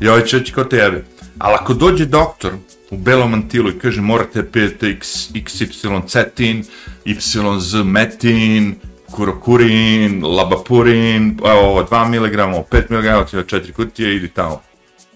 I 0.04 0.08
ovaj 0.08 0.24
će 0.24 0.52
ko 0.54 0.64
tebe. 0.64 1.04
Ali 1.38 1.54
ako 1.60 1.74
dođe 1.74 2.04
doktor 2.04 2.52
u 2.90 2.96
belom 2.96 3.30
mantilu 3.30 3.70
i 3.70 3.78
kaže 3.78 4.00
morate 4.00 4.50
pijete 4.50 4.88
x, 4.88 5.08
XY 5.32 6.08
cetin, 6.08 6.64
YZ 7.04 7.84
metin, 7.84 8.74
kurokurin, 9.10 10.24
labapurin, 10.24 11.38
evo, 11.44 11.86
2 11.90 12.08
mg, 12.08 12.36
5 12.70 12.90
mg, 12.90 13.28
4 13.32 13.72
kutije, 13.72 14.16
idi 14.16 14.28
tamo. 14.28 14.60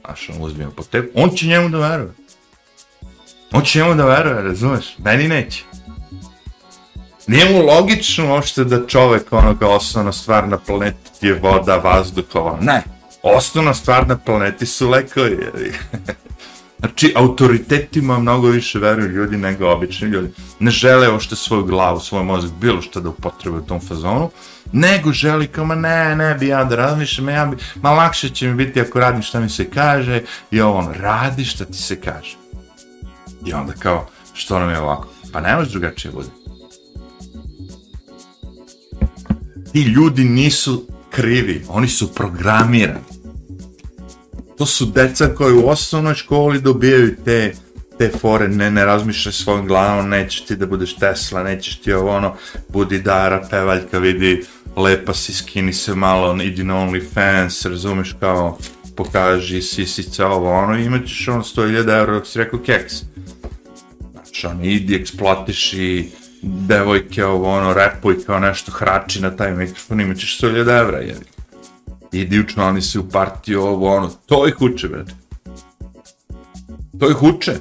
Znaš, 0.05 0.29
on 0.29 0.43
uzmije 0.43 0.69
po 0.77 0.83
tebi. 0.83 1.11
On 1.15 1.31
će 1.31 1.47
njemu 1.47 1.69
da 1.69 1.79
veruje. 1.79 2.13
On 3.53 3.63
će 3.63 3.79
njemu 3.79 3.95
da 3.95 4.05
veruje, 4.05 4.43
razumeš? 4.43 4.99
Meni 4.99 5.29
neće. 5.29 5.65
Nije 7.27 7.51
mu 7.51 7.67
logično 7.67 8.33
uopšte 8.33 8.65
da 8.65 8.87
čovek, 8.87 9.33
ono 9.33 9.59
kao 9.59 9.71
osnovna 9.71 10.13
stvar 10.13 10.49
na 10.49 10.59
planeti 10.59 11.27
je 11.27 11.35
voda, 11.35 11.77
vazduh, 11.77 12.25
ovo. 12.35 12.59
Ne. 12.61 12.98
Osnovna 13.23 13.75
stvar 13.75 14.09
na 14.09 14.17
planeti 14.17 14.67
su 14.67 14.89
lekovi. 14.89 15.39
Znači, 16.79 17.13
autoritetima 17.17 18.19
mnogo 18.19 18.49
više 18.49 18.79
veruju 18.79 19.09
ljudi 19.09 19.37
nego 19.37 19.71
obični 19.71 20.09
ljudi. 20.09 20.31
Ne 20.61 20.71
žele 20.71 21.09
ošte 21.09 21.37
svoju 21.37 21.65
glavu, 21.65 22.01
svoj 22.01 22.25
mozak, 22.25 22.51
bilo 22.51 22.83
što 22.83 23.01
da 23.01 23.09
upotrebe 23.09 23.57
u 23.57 23.67
tom 23.67 23.81
fazonu, 23.81 24.31
nego 24.73 25.13
želi 25.13 25.47
kao, 25.47 25.65
ma 25.65 25.75
ne, 25.75 26.17
ne 26.17 26.35
bi 26.35 26.47
ja 26.47 26.65
da 26.65 26.77
razmišljam, 26.77 27.29
ja 27.29 27.47
bi, 27.47 27.57
ma 27.83 27.91
lakše 27.91 28.29
će 28.29 28.49
mi 28.49 28.55
biti 28.55 28.81
ako 28.81 29.01
radim 29.01 29.23
šta 29.23 29.41
mi 29.41 29.49
se 29.49 29.71
kaže, 29.71 30.23
i 30.51 30.61
on 30.61 30.93
radi 30.95 31.45
šta 31.45 31.65
ti 31.65 31.79
se 31.79 32.01
kaže. 32.01 32.37
I 33.47 33.53
onda 33.53 33.73
kao, 33.73 34.07
što 34.35 34.59
nam 34.59 34.71
je 34.71 34.79
ovako? 34.79 35.09
Pa 35.33 35.41
ne 35.41 35.57
može 35.57 35.71
drugačije 35.71 36.13
bude. 36.13 36.29
Ti 39.73 39.83
ljudi 39.83 40.25
nisu 40.25 40.87
krivi, 41.11 41.65
oni 41.69 41.89
su 41.89 42.15
programirani. 42.15 43.01
To 44.59 44.67
su 44.67 44.87
deca 44.87 45.35
koji 45.35 45.55
u 45.55 45.69
osnovnoj 45.69 46.15
školi 46.15 46.61
dobijaju 46.61 47.17
te, 47.25 47.55
te 47.99 48.11
fore, 48.21 48.49
ne, 48.49 48.71
ne 48.71 48.85
razmišljaj 48.85 49.33
svojom 49.33 49.67
glavom, 49.67 50.09
nećeš 50.09 50.45
ti 50.45 50.57
da 50.57 50.67
budeš 50.67 50.97
Tesla, 50.97 51.43
nećeš 51.43 51.81
ti 51.81 51.93
ovo 51.93 52.17
ono, 52.17 52.35
budi 52.69 53.01
Dara, 53.01 53.47
pevaljka, 53.51 53.99
vidi, 53.99 54.45
lepa 54.77 55.15
si, 55.15 55.33
skini 55.33 55.73
se 55.73 55.95
malo, 55.95 56.43
idi 56.43 56.65
na 56.65 56.75
OnlyFans, 56.75 57.69
razumeš 57.69 58.17
kao, 58.21 58.59
pokaži 58.97 59.63
sisica, 59.63 60.27
ovo 60.27 60.53
ono, 60.53 60.79
imat 60.79 61.07
ćeš 61.07 61.29
ono 61.29 61.43
100.000 61.43 61.99
euro, 61.99 62.15
dok 62.15 62.27
si 62.27 62.39
rekao 62.39 62.61
keks. 62.61 62.95
Znači, 64.13 64.47
on 64.47 64.65
idi, 64.65 64.95
eksploatiši, 64.95 66.11
devojke, 66.43 67.25
ovo 67.25 67.51
ono, 67.51 67.75
repuj 67.75 68.25
kao 68.25 68.37
ono 68.37 68.47
nešto, 68.47 68.73
hrači 68.73 69.23
na 69.23 69.31
taj 69.37 69.53
mikrofon, 69.53 70.01
imat 70.01 70.17
ćeš 70.17 70.41
100.000 70.41 70.81
evra, 70.81 70.99
jevi. 70.99 71.27
Idi 72.13 72.41
učlani 72.41 72.83
se 72.83 72.99
u 72.99 73.09
partiju, 73.09 73.63
ovo 73.63 73.97
ono, 73.97 74.09
to 74.27 74.49
ih 74.49 74.63
uče, 74.63 74.89
brate. 74.89 75.13
To 77.01 77.11
ih 77.11 77.23
uče. 77.23 77.55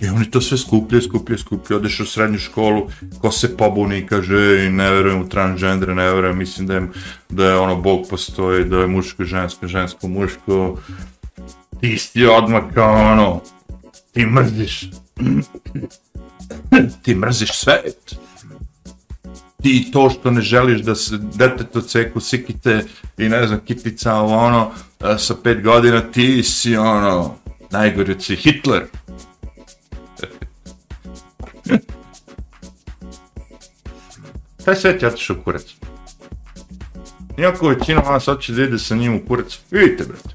I 0.00 0.08
oni 0.08 0.30
to 0.30 0.40
sve 0.40 0.58
skuplje, 0.58 1.02
skuplje, 1.02 1.38
skuplje, 1.38 1.76
odeš 1.76 2.00
u 2.00 2.06
srednju 2.06 2.38
školu, 2.38 2.90
ko 3.20 3.30
se 3.30 3.56
pobuni 3.56 3.98
i 3.98 4.06
kaže, 4.06 4.70
ne 4.70 4.90
verujem 4.90 5.20
u 5.20 5.28
transgender, 5.28 5.88
ne 5.88 6.12
verujem, 6.12 6.38
mislim 6.38 6.66
da 6.66 6.74
je, 6.74 6.88
da 7.28 7.46
je 7.46 7.56
ono, 7.56 7.76
Bog 7.76 8.06
postoji, 8.10 8.64
da 8.64 8.78
je 8.78 8.86
muško, 8.86 9.24
žensko, 9.24 9.66
žensko, 9.66 10.08
muško. 10.08 10.78
Ti 11.80 11.98
si 11.98 12.26
odmah 12.26 12.62
kao 12.74 13.12
ono, 13.12 13.40
ti 14.12 14.26
mrziš. 14.26 14.90
ti 17.02 17.14
mrziš 17.14 17.52
svet. 17.52 18.16
Ti 19.62 19.90
to 19.92 20.10
što 20.10 20.30
ne 20.30 20.40
želiš 20.40 20.80
da 20.80 20.94
se 20.94 21.18
deteto 21.18 21.80
ceku 21.80 22.20
sikite 22.20 22.84
i 23.18 23.28
ne 23.28 23.46
znam, 23.46 23.60
kitica 23.60 24.14
ovo 24.14 24.36
ono, 24.36 24.70
e, 25.00 25.18
sa 25.18 25.34
pet 25.42 25.62
godina, 25.62 26.00
ti 26.00 26.42
si 26.42 26.76
ono, 26.76 27.34
najgori 27.70 28.20
si 28.20 28.36
Hitler. 28.36 28.84
Taj 34.64 34.76
svet 34.76 35.02
je 35.02 35.08
otišao 35.08 35.36
u 35.40 35.42
kurac. 35.44 35.62
Iako 37.38 37.68
većina 37.68 38.00
vas 38.00 38.24
hoće 38.24 38.52
da 38.52 38.62
ide 38.62 38.78
sa 38.78 38.94
njim 38.94 39.14
u 39.14 39.20
kurac. 39.28 39.58
Vidite, 39.70 40.04
brate. 40.04 40.28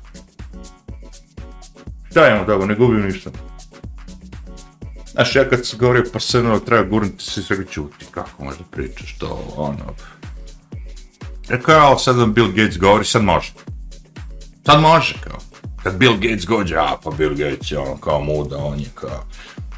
Šta 2.12 2.28
imamo 2.28 2.46
dobro, 2.46 2.68
ne 2.68 2.76
gubim 2.76 3.02
ništa. 3.02 3.30
Znaš, 5.12 5.36
ja 5.36 5.50
kad 5.50 5.68
sam 5.68 5.80
govorio 5.80 6.04
pa 6.14 6.20
se 6.20 6.40
ono 6.40 6.60
treba 6.60 6.84
gurnuti, 6.84 7.24
svi 7.24 7.44
sve 7.44 7.66
čuti, 7.66 8.06
kako 8.12 8.44
možda 8.44 8.64
pričaš 8.72 9.18
to, 9.18 9.54
ono. 9.56 9.96
Rekao 11.50 11.76
ja, 11.76 11.98
sad 11.98 12.18
vam 12.18 12.34
Bill 12.34 12.52
Gates 12.52 12.78
govori, 12.78 13.06
sad 13.06 13.24
može. 13.24 13.54
Sad 14.66 14.82
može, 14.82 15.16
kao. 15.24 15.40
Kad 15.84 15.98
Bill 15.98 16.14
Gates 16.14 16.46
gođe, 16.46 16.76
a 16.76 16.98
pa 17.04 17.12
Bill 17.12 17.36
Gates 17.36 17.72
je 17.72 17.80
ono 17.80 17.98
kao 17.98 18.22
muda, 18.22 18.58
on 18.58 18.80
je 18.80 18.90
kao 18.96 19.24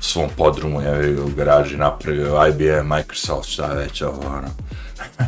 svom 0.03 0.29
podrumu 0.37 0.81
je 0.81 1.21
u 1.21 1.29
garaži 1.37 1.77
napravio 1.77 2.47
IBM, 2.47 2.87
Microsoft, 2.87 3.49
šta 3.49 3.67
već 3.67 4.01
ovo, 4.01 4.21
ono. 4.27 4.47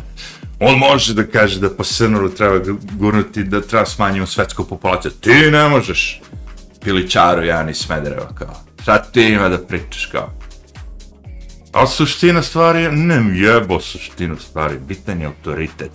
On 0.60 0.78
može 0.78 1.14
da 1.14 1.26
kaže 1.26 1.60
da 1.60 1.70
po 1.70 1.84
Srnoru 1.84 2.28
treba 2.28 2.58
gurnuti, 2.92 3.44
da 3.44 3.60
treba 3.60 3.86
smanjimo 3.86 4.26
svetsku 4.26 4.64
populaciju. 4.64 5.10
Ti 5.10 5.50
ne 5.50 5.68
možeš. 5.68 6.20
Piličaru, 6.84 7.44
ja 7.44 7.62
ni 7.62 7.74
Smedereva, 7.74 8.28
kao. 8.34 8.65
Šta 8.86 9.02
ti 9.02 9.22
ima 9.22 9.48
da 9.48 9.58
pričaš, 9.58 10.06
kao. 10.06 10.30
A 11.72 11.86
suština 11.86 12.42
stvari 12.42 12.82
je, 12.82 12.92
ne 12.92 13.38
jebo 13.38 13.80
suštinu 13.80 14.36
stvari, 14.36 14.78
bitan 14.88 15.20
je 15.20 15.26
autoritet. 15.26 15.90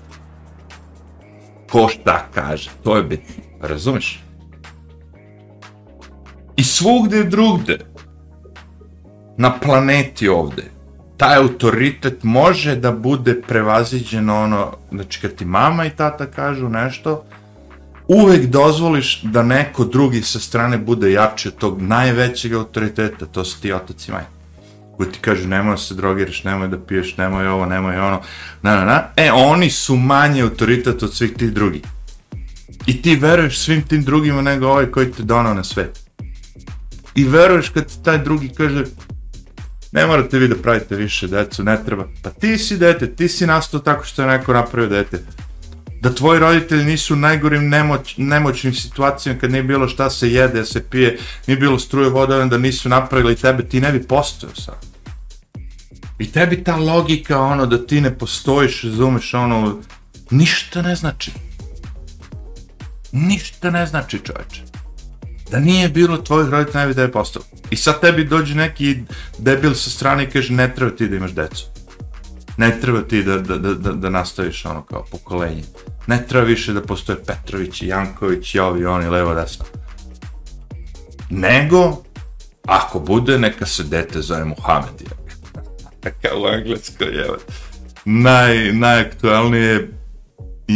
Ko 1.72 1.88
šta 1.90 2.28
kaže, 2.34 2.70
to 2.84 2.98
je 2.98 3.04
bitno. 3.04 3.44
Razumeš? 3.62 4.24
I 6.58 6.64
svugde 6.64 7.24
drugde, 7.24 7.80
na 9.38 9.60
planeti 9.60 10.28
ovde, 10.28 10.64
taj 11.18 11.36
autoritet 11.36 12.24
može 12.24 12.76
da 12.76 12.92
bude 12.92 13.42
prevaziđen 13.42 14.30
ono, 14.30 14.72
znači 14.92 15.22
kad 15.22 15.36
ti 15.36 15.46
mama 15.46 15.86
i 15.86 15.96
tata 15.96 16.26
kažu 16.26 16.70
nešto, 16.70 17.24
uvek 18.14 18.46
dozvoliš 18.46 19.22
da 19.24 19.44
neko 19.44 19.86
drugi 19.86 20.22
sa 20.22 20.40
strane 20.40 20.78
bude 20.78 21.12
jači 21.12 21.48
od 21.48 21.56
tog 21.56 21.82
najvećeg 21.82 22.54
autoriteta, 22.54 23.26
to 23.26 23.46
su 23.46 23.62
ti 23.62 23.74
otac 23.74 24.08
i 24.08 24.12
majka. 24.12 24.30
Koji 24.98 25.12
ti 25.12 25.20
kažu 25.20 25.48
nemoj 25.48 25.78
se 25.78 25.94
drogiraš, 25.94 26.44
nemoj 26.44 26.68
da 26.68 26.80
piješ, 26.80 27.18
nemoj 27.18 27.48
ovo, 27.48 27.66
nemoj 27.66 28.00
ono, 28.00 28.22
na, 28.62 28.76
na, 28.76 28.86
na. 28.86 29.04
E, 29.16 29.32
oni 29.32 29.70
su 29.70 29.96
manje 29.96 30.42
autoritet 30.42 31.04
od 31.04 31.14
svih 31.14 31.34
tih 31.34 31.54
drugih. 31.54 31.82
I 32.86 33.02
ti 33.02 33.16
veruješ 33.16 33.60
svim 33.60 33.82
tim 33.82 34.04
drugima 34.04 34.42
nego 34.42 34.68
ovaj 34.68 34.86
koji 34.86 35.12
te 35.12 35.24
donao 35.24 35.54
na 35.54 35.64
svet. 35.64 36.00
I 37.16 37.24
veruješ 37.24 37.70
kad 37.70 37.88
ti 37.88 38.04
taj 38.04 38.18
drugi 38.18 38.50
kaže, 38.50 38.86
ne 39.92 40.06
morate 40.08 40.40
vi 40.40 40.48
da 40.48 40.56
pravite 40.56 40.96
više 40.96 41.28
decu, 41.28 41.64
ne 41.64 41.78
treba. 41.86 42.08
Pa 42.24 42.30
ti 42.30 42.58
si 42.58 42.78
dete, 42.78 43.16
ti 43.16 43.28
si 43.28 43.48
nastao 43.48 43.80
tako 43.80 44.06
što 44.06 44.22
je 44.22 44.28
neko 44.28 44.54
napravio 44.54 44.90
dete. 44.90 45.20
Da 46.02 46.16
tvoji 46.16 46.40
roditelji 46.40 46.86
nisu 46.86 47.14
u 47.14 47.18
najgorim 47.18 47.70
nemoć, 47.70 48.14
nemoćnim 48.18 48.74
situacijama 48.74 49.40
kad 49.40 49.52
nije 49.52 49.64
bilo 49.64 49.88
šta 49.88 50.10
se 50.10 50.32
jede, 50.32 50.66
se 50.66 50.84
pije, 50.84 51.18
nije 51.48 51.58
bilo 51.58 51.80
struje 51.80 52.10
vode, 52.10 52.46
da 52.46 52.58
nisu 52.58 52.90
napravili 52.90 53.36
tebe, 53.36 53.64
ti 53.64 53.82
ne 53.82 53.92
bi 53.92 54.08
postojao 54.08 54.56
sad. 54.56 54.86
I 56.20 56.32
tebi 56.32 56.64
ta 56.64 56.76
logika, 56.76 57.40
ono, 57.42 57.66
da 57.66 57.86
ti 57.86 58.02
ne 58.02 58.18
postojiš, 58.18 58.84
razumeš, 58.84 59.34
ono, 59.34 59.78
ništa 60.32 60.82
ne 60.82 60.96
znači. 60.96 61.32
Ništa 63.12 63.70
ne 63.70 63.86
znači, 63.86 64.20
čovječe 64.20 64.72
da 65.52 65.60
nije 65.60 65.90
bilo 65.90 66.18
tvojih 66.18 66.50
roditelja, 66.50 66.82
ne 66.82 66.88
bi 66.88 66.94
da 66.94 67.12
postao. 67.12 67.44
I 67.70 67.76
sad 67.76 68.02
tebi 68.02 68.26
dođe 68.26 68.56
neki 68.56 68.98
debil 69.38 69.74
sa 69.74 69.90
strane 69.90 70.24
i 70.24 70.30
kaže, 70.30 70.54
ne 70.54 70.76
treba 70.76 70.96
ti 70.96 71.08
da 71.08 71.16
imaš 71.16 71.32
decu. 71.32 71.71
Ne 72.58 72.80
treba 72.82 73.02
ti 73.02 73.24
da, 73.24 73.38
da, 73.38 73.58
da, 73.58 73.92
da, 73.92 74.10
nastaviš 74.10 74.66
ono 74.66 74.82
kao 74.82 75.06
pokolenje. 75.12 75.64
Ne 76.08 76.26
treba 76.28 76.46
više 76.46 76.74
da 76.74 76.82
postoje 76.82 77.24
Petrović 77.24 77.82
i 77.82 77.88
Janković 77.88 78.56
i 78.56 78.60
ovi, 78.60 78.86
oni, 78.86 79.10
levo, 79.10 79.36
desno. 79.36 79.66
Nego, 81.30 82.04
ako 82.66 83.00
bude, 83.00 83.40
neka 83.40 83.66
se 83.66 83.84
dete 83.84 84.22
zove 84.22 84.46
Muhammed. 84.46 85.04
Kao 86.22 86.42
u 86.42 86.48
engleskoj, 86.48 87.22
evo. 87.26 87.38
Naj, 88.06 88.74
najaktualnije 88.74 90.02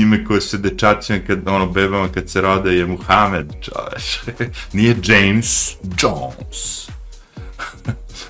ime 0.01 0.25
koje 0.25 0.41
se 0.41 0.57
dečacima 0.57 1.19
kad 1.27 1.47
ono 1.47 1.67
bebama 1.67 2.07
kad 2.13 2.29
se 2.29 2.41
rode 2.41 2.73
je 2.73 2.85
Muhammed 2.85 3.53
čoveš 3.61 4.21
nije 4.73 4.95
James 5.03 5.75
Jones 6.01 6.89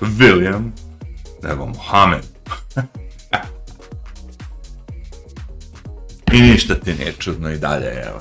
William 0.18 0.70
nego 1.42 1.66
Muhammed 1.66 2.24
i 6.36 6.42
ništa 6.42 6.74
ti 6.74 6.94
nije 6.94 7.12
čudno 7.18 7.50
i 7.50 7.58
dalje 7.58 7.86
evo 7.86 8.20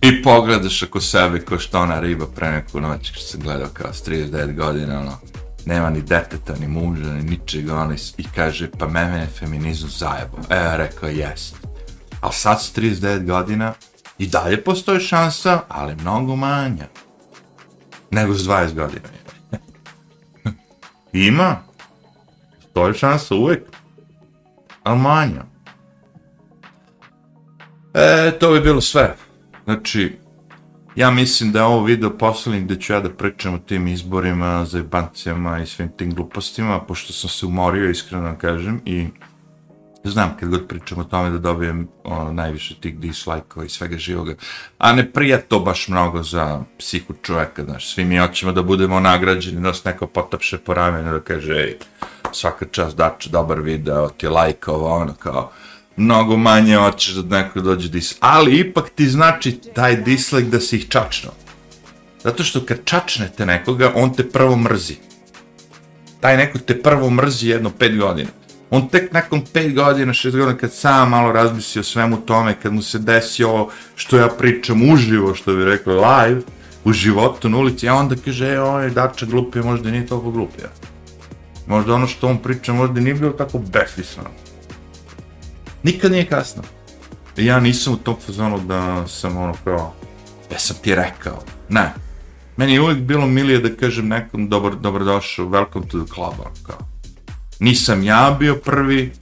i 0.00 0.22
pogledaš 0.22 0.82
ako 0.82 1.00
sebe 1.00 1.40
ko 1.40 1.58
što 1.58 1.80
ona 1.80 2.00
riba 2.00 2.26
pre 2.26 2.50
neku 2.50 2.80
noć 2.80 3.12
što 3.12 3.20
se 3.20 3.38
gledao 3.38 3.68
kao 3.72 3.92
s 3.92 4.08
39 4.08 4.54
godina 4.54 5.00
ono 5.00 5.18
nema 5.66 5.90
ni 5.90 6.02
deteta, 6.02 6.54
ni 6.60 6.68
muža, 6.68 7.12
ni 7.12 7.22
ničega, 7.22 7.76
ono, 7.76 7.94
i 8.16 8.24
kaže, 8.34 8.70
pa 8.78 8.88
mene 8.88 9.20
je 9.20 9.26
feminizam 9.26 9.90
zajebo. 9.90 10.38
E, 10.50 10.76
rekao, 10.76 11.08
jest 11.08 11.56
ali 12.20 12.34
sad 12.34 12.62
s 12.62 12.72
39 12.76 13.26
godina 13.26 13.74
i 14.18 14.26
dalje 14.26 14.64
postoji 14.64 15.00
šansa, 15.00 15.60
ali 15.68 15.96
mnogo 15.96 16.36
manja 16.36 16.86
nego 18.10 18.34
s 18.34 18.46
20 18.46 18.74
godina. 18.74 19.08
Ima, 21.28 21.56
postoji 22.62 22.94
šansa 22.94 23.34
uvek, 23.34 23.62
ali 24.82 24.98
manja. 24.98 25.55
E, 27.96 28.30
to 28.38 28.52
bi 28.52 28.60
bilo 28.60 28.80
sve. 28.80 29.16
Znači, 29.64 30.16
ja 30.96 31.10
mislim 31.10 31.52
da 31.52 31.58
je 31.58 31.64
ovo 31.64 31.84
video 31.84 32.10
posljednji 32.18 32.60
gdje 32.60 32.80
ću 32.80 32.92
ja 32.92 33.00
da 33.00 33.10
pričam 33.10 33.54
o 33.54 33.58
tim 33.58 33.86
izborima, 33.86 34.64
zajebancijama 34.64 35.60
i 35.60 35.66
svim 35.66 35.88
tim 35.96 36.14
glupostima, 36.14 36.80
pošto 36.80 37.12
sam 37.12 37.30
se 37.30 37.46
umorio, 37.46 37.90
iskreno 37.90 38.38
kažem, 38.38 38.80
i 38.84 39.06
znam 40.04 40.36
kad 40.40 40.48
god 40.48 40.68
pričam 40.68 40.98
o 40.98 41.04
tome 41.04 41.30
da 41.30 41.38
dobijem 41.38 41.88
ono, 42.04 42.32
najviše 42.32 42.74
tih 42.80 42.98
dislike-ova 42.98 43.66
i 43.66 43.68
svega 43.68 43.98
živoga. 43.98 44.34
A 44.78 44.92
ne 44.92 45.12
prija 45.12 45.40
to 45.40 45.60
baš 45.60 45.88
mnogo 45.88 46.22
za 46.22 46.62
psihu 46.78 47.14
čoveka, 47.22 47.64
znaš, 47.64 47.94
svi 47.94 48.04
mi 48.04 48.18
hoćemo 48.18 48.52
da 48.52 48.62
budemo 48.62 49.00
nagrađeni, 49.00 49.60
da 49.60 49.74
se 49.74 49.88
neko 49.88 50.06
potapše 50.06 50.58
po 50.58 50.74
ramenu, 50.74 51.12
da 51.12 51.20
kaže, 51.20 51.54
ej, 51.54 51.76
svaka 52.32 52.66
čast 52.70 52.96
dače, 52.96 53.30
dobar 53.30 53.60
video, 53.60 54.08
ti 54.08 54.28
lajkova, 54.28 54.94
ono, 54.94 55.14
kao, 55.14 55.52
mnogo 55.96 56.36
manje 56.36 56.76
hoćeš 56.76 57.14
da 57.14 57.42
neko 57.42 57.60
dođe 57.60 57.88
dis... 57.88 58.16
Ali 58.20 58.58
ipak 58.58 58.90
ti 58.90 59.08
znači 59.08 59.52
taj 59.74 59.96
dislike 59.96 60.48
da 60.48 60.60
si 60.60 60.76
ih 60.76 60.88
čačno. 60.88 61.30
Zato 62.24 62.44
što 62.44 62.60
kad 62.60 62.78
čačnete 62.84 63.46
nekoga, 63.46 63.92
on 63.94 64.14
te 64.14 64.30
prvo 64.30 64.56
mrzi. 64.56 64.96
Taj 66.20 66.36
neko 66.36 66.58
te 66.58 66.82
prvo 66.82 67.10
mrzi 67.10 67.48
jedno 67.48 67.70
pet 67.70 67.98
godina. 67.98 68.30
On 68.70 68.88
tek 68.88 69.12
nakon 69.12 69.44
pet 69.52 69.74
godina, 69.74 70.12
šest 70.12 70.36
godina, 70.36 70.58
kad 70.58 70.72
sam 70.72 71.10
malo 71.10 71.32
razmislio 71.32 71.82
svemu 71.82 72.16
tome, 72.16 72.54
kad 72.62 72.72
mu 72.72 72.82
se 72.82 72.98
desi 72.98 73.44
ovo 73.44 73.70
što 73.96 74.16
ja 74.16 74.28
pričam 74.28 74.90
uživo, 74.90 75.34
što 75.34 75.54
bi 75.54 75.64
rekao, 75.64 75.94
live, 75.94 76.40
u 76.84 76.92
životu, 76.92 77.48
na 77.48 77.58
ulici, 77.58 77.88
a 77.88 77.94
onda 77.94 78.16
kaže, 78.24 78.52
e, 78.52 78.60
ovo 78.60 78.80
je 78.80 78.90
dača 78.90 79.26
glupije, 79.26 79.62
možda 79.62 79.90
nije 79.90 80.06
toliko 80.06 80.30
glupija. 80.30 80.68
Možda 81.66 81.94
ono 81.94 82.06
što 82.06 82.28
on 82.28 82.38
priča, 82.38 82.72
možda 82.72 83.00
nije 83.00 83.14
bilo 83.14 83.32
tako 83.32 83.58
besmisleno. 83.58 84.30
Nikad 85.86 86.12
nije 86.12 86.26
kasno. 86.26 86.62
Ja 87.36 87.60
nisam 87.60 87.92
u 87.92 87.96
tom 87.96 88.16
fazonu 88.26 88.58
da 88.58 89.08
sam 89.08 89.36
ono 89.36 89.54
kao, 89.64 89.94
ja 90.52 90.58
sam 90.58 90.76
ti 90.82 90.94
rekao. 90.94 91.42
Ne. 91.68 91.92
Meni 92.56 92.72
je 92.72 92.80
uvijek 92.80 92.98
bilo 92.98 93.26
milije 93.26 93.58
da 93.58 93.76
kažem 93.76 94.08
nekom 94.08 94.48
dobar, 94.48 94.74
dobrodošao, 94.74 95.46
welcome 95.46 95.88
to 95.88 96.04
the 96.04 96.14
club, 96.14 96.34
ono 96.40 96.54
kao. 96.62 96.78
Nisam 97.60 98.02
ja 98.02 98.36
bio 98.38 98.54
prvi, 98.54 99.12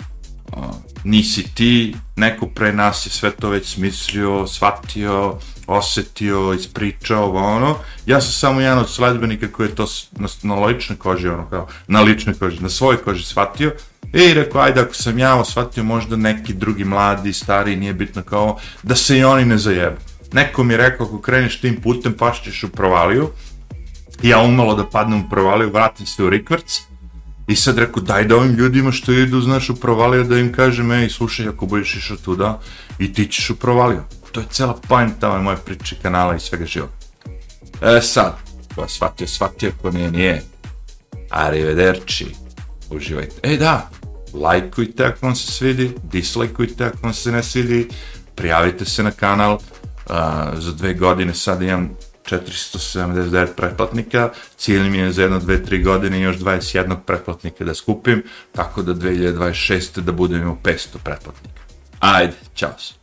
uh, 0.52 0.64
nisi 1.04 1.54
ti, 1.54 1.96
neko 2.16 2.46
pre 2.46 2.72
nas 2.72 3.06
je 3.06 3.10
sve 3.10 3.30
to 3.30 3.48
već 3.48 3.74
smislio, 3.74 4.46
shvatio, 4.46 5.38
osetio, 5.66 6.54
ispričao, 6.58 7.32
ono. 7.32 7.76
Ja 8.06 8.20
sam 8.20 8.32
samo 8.32 8.60
jedan 8.60 8.78
od 8.78 8.90
sledbenika 8.90 9.52
koji 9.52 9.68
je 9.68 9.74
to 9.74 9.86
na, 10.12 10.28
na 10.42 10.54
ličnoj 10.54 10.98
koži, 10.98 11.28
ono 11.28 11.50
kao, 11.50 11.68
na 11.86 12.00
ličnoj 12.00 12.34
koži, 12.34 12.62
na 12.62 12.68
svojoj 12.68 13.02
koži 13.02 13.24
shvatio, 13.24 13.72
I 14.14 14.34
rekao, 14.34 14.60
ajde, 14.60 14.80
ako 14.80 14.94
sam 14.94 15.18
ja 15.18 15.34
osvatio 15.34 15.84
možda 15.84 16.16
neki 16.16 16.54
drugi 16.54 16.84
mladi, 16.84 17.32
stari, 17.32 17.76
nije 17.76 17.94
bitno 17.94 18.22
kao, 18.22 18.58
da 18.82 18.94
se 18.94 19.18
i 19.18 19.24
oni 19.24 19.44
ne 19.44 19.58
zajebu. 19.58 19.96
Neko 20.32 20.64
mi 20.64 20.74
je 20.74 20.78
rekao, 20.78 21.06
ako 21.06 21.20
kreneš 21.20 21.60
tim 21.60 21.80
putem, 21.82 22.12
pašćeš 22.12 22.64
u 22.64 22.68
provaliju. 22.68 23.28
Ja 24.22 24.38
umalo 24.38 24.74
da 24.74 24.86
padnem 24.86 25.20
u 25.20 25.30
provaliju, 25.30 25.70
vratim 25.70 26.06
se 26.06 26.22
u 26.22 26.30
rikvrc. 26.30 26.78
I 27.46 27.56
sad 27.56 27.78
rekao, 27.78 28.02
daj 28.02 28.24
da 28.24 28.36
ovim 28.36 28.54
ljudima 28.54 28.92
što 28.92 29.12
idu, 29.12 29.40
znaš, 29.40 29.70
u 29.70 29.76
provaliju, 29.76 30.24
da 30.24 30.38
im 30.38 30.52
kažem, 30.52 30.92
ej, 30.92 31.08
slušaj, 31.08 31.48
ako 31.48 31.66
budeš 31.66 31.96
išao 31.96 32.16
tuda, 32.16 32.60
i 32.98 33.12
ti 33.12 33.26
ćeš 33.26 33.50
u 33.50 33.56
provaliju. 33.56 34.02
To 34.32 34.40
je 34.40 34.46
cela 34.50 34.78
pojenta 34.88 35.30
ove 35.30 35.42
moje 35.42 35.56
priče 35.56 35.96
kanala 36.02 36.36
i 36.36 36.40
svega 36.40 36.66
života. 36.66 37.06
E 37.82 38.00
sad, 38.02 38.36
ko 38.74 38.82
je 38.82 38.88
shvatio, 38.88 39.26
shvatio, 39.26 39.72
ko 39.82 39.90
nije, 39.90 40.10
nije. 40.10 40.42
Arrivederci. 41.30 42.26
Uživajte. 42.90 43.34
E 43.42 43.56
da, 43.56 43.90
lajkujte 44.34 45.04
ako 45.04 45.26
vam 45.26 45.34
se 45.34 45.52
svidi, 45.52 45.90
dislajkujte 46.02 46.84
ako 46.84 46.98
vam 47.02 47.14
se 47.14 47.32
ne 47.32 47.42
svidi, 47.42 47.88
prijavite 48.34 48.84
se 48.84 49.02
na 49.02 49.10
kanal, 49.10 49.54
uh, 49.54 49.60
za 50.58 50.72
dve 50.72 50.94
godine 50.94 51.34
sad 51.34 51.62
imam 51.62 51.90
479 52.24 53.46
pretplatnika, 53.56 54.30
cilj 54.56 54.90
mi 54.90 54.98
je 54.98 55.12
za 55.12 55.22
jedno, 55.22 55.38
dve, 55.38 55.62
tri 55.64 55.82
godine 55.82 56.20
još 56.20 56.36
21 56.38 56.96
pretplatnika 57.06 57.64
da 57.64 57.74
skupim, 57.74 58.22
tako 58.52 58.82
da 58.82 58.94
2026. 58.94 60.00
da 60.00 60.12
budem 60.12 60.42
imao 60.42 60.56
500 60.62 60.98
pretplatnika. 61.04 61.60
Ajde, 62.00 62.34
čao 62.54 62.78
se. 62.78 62.94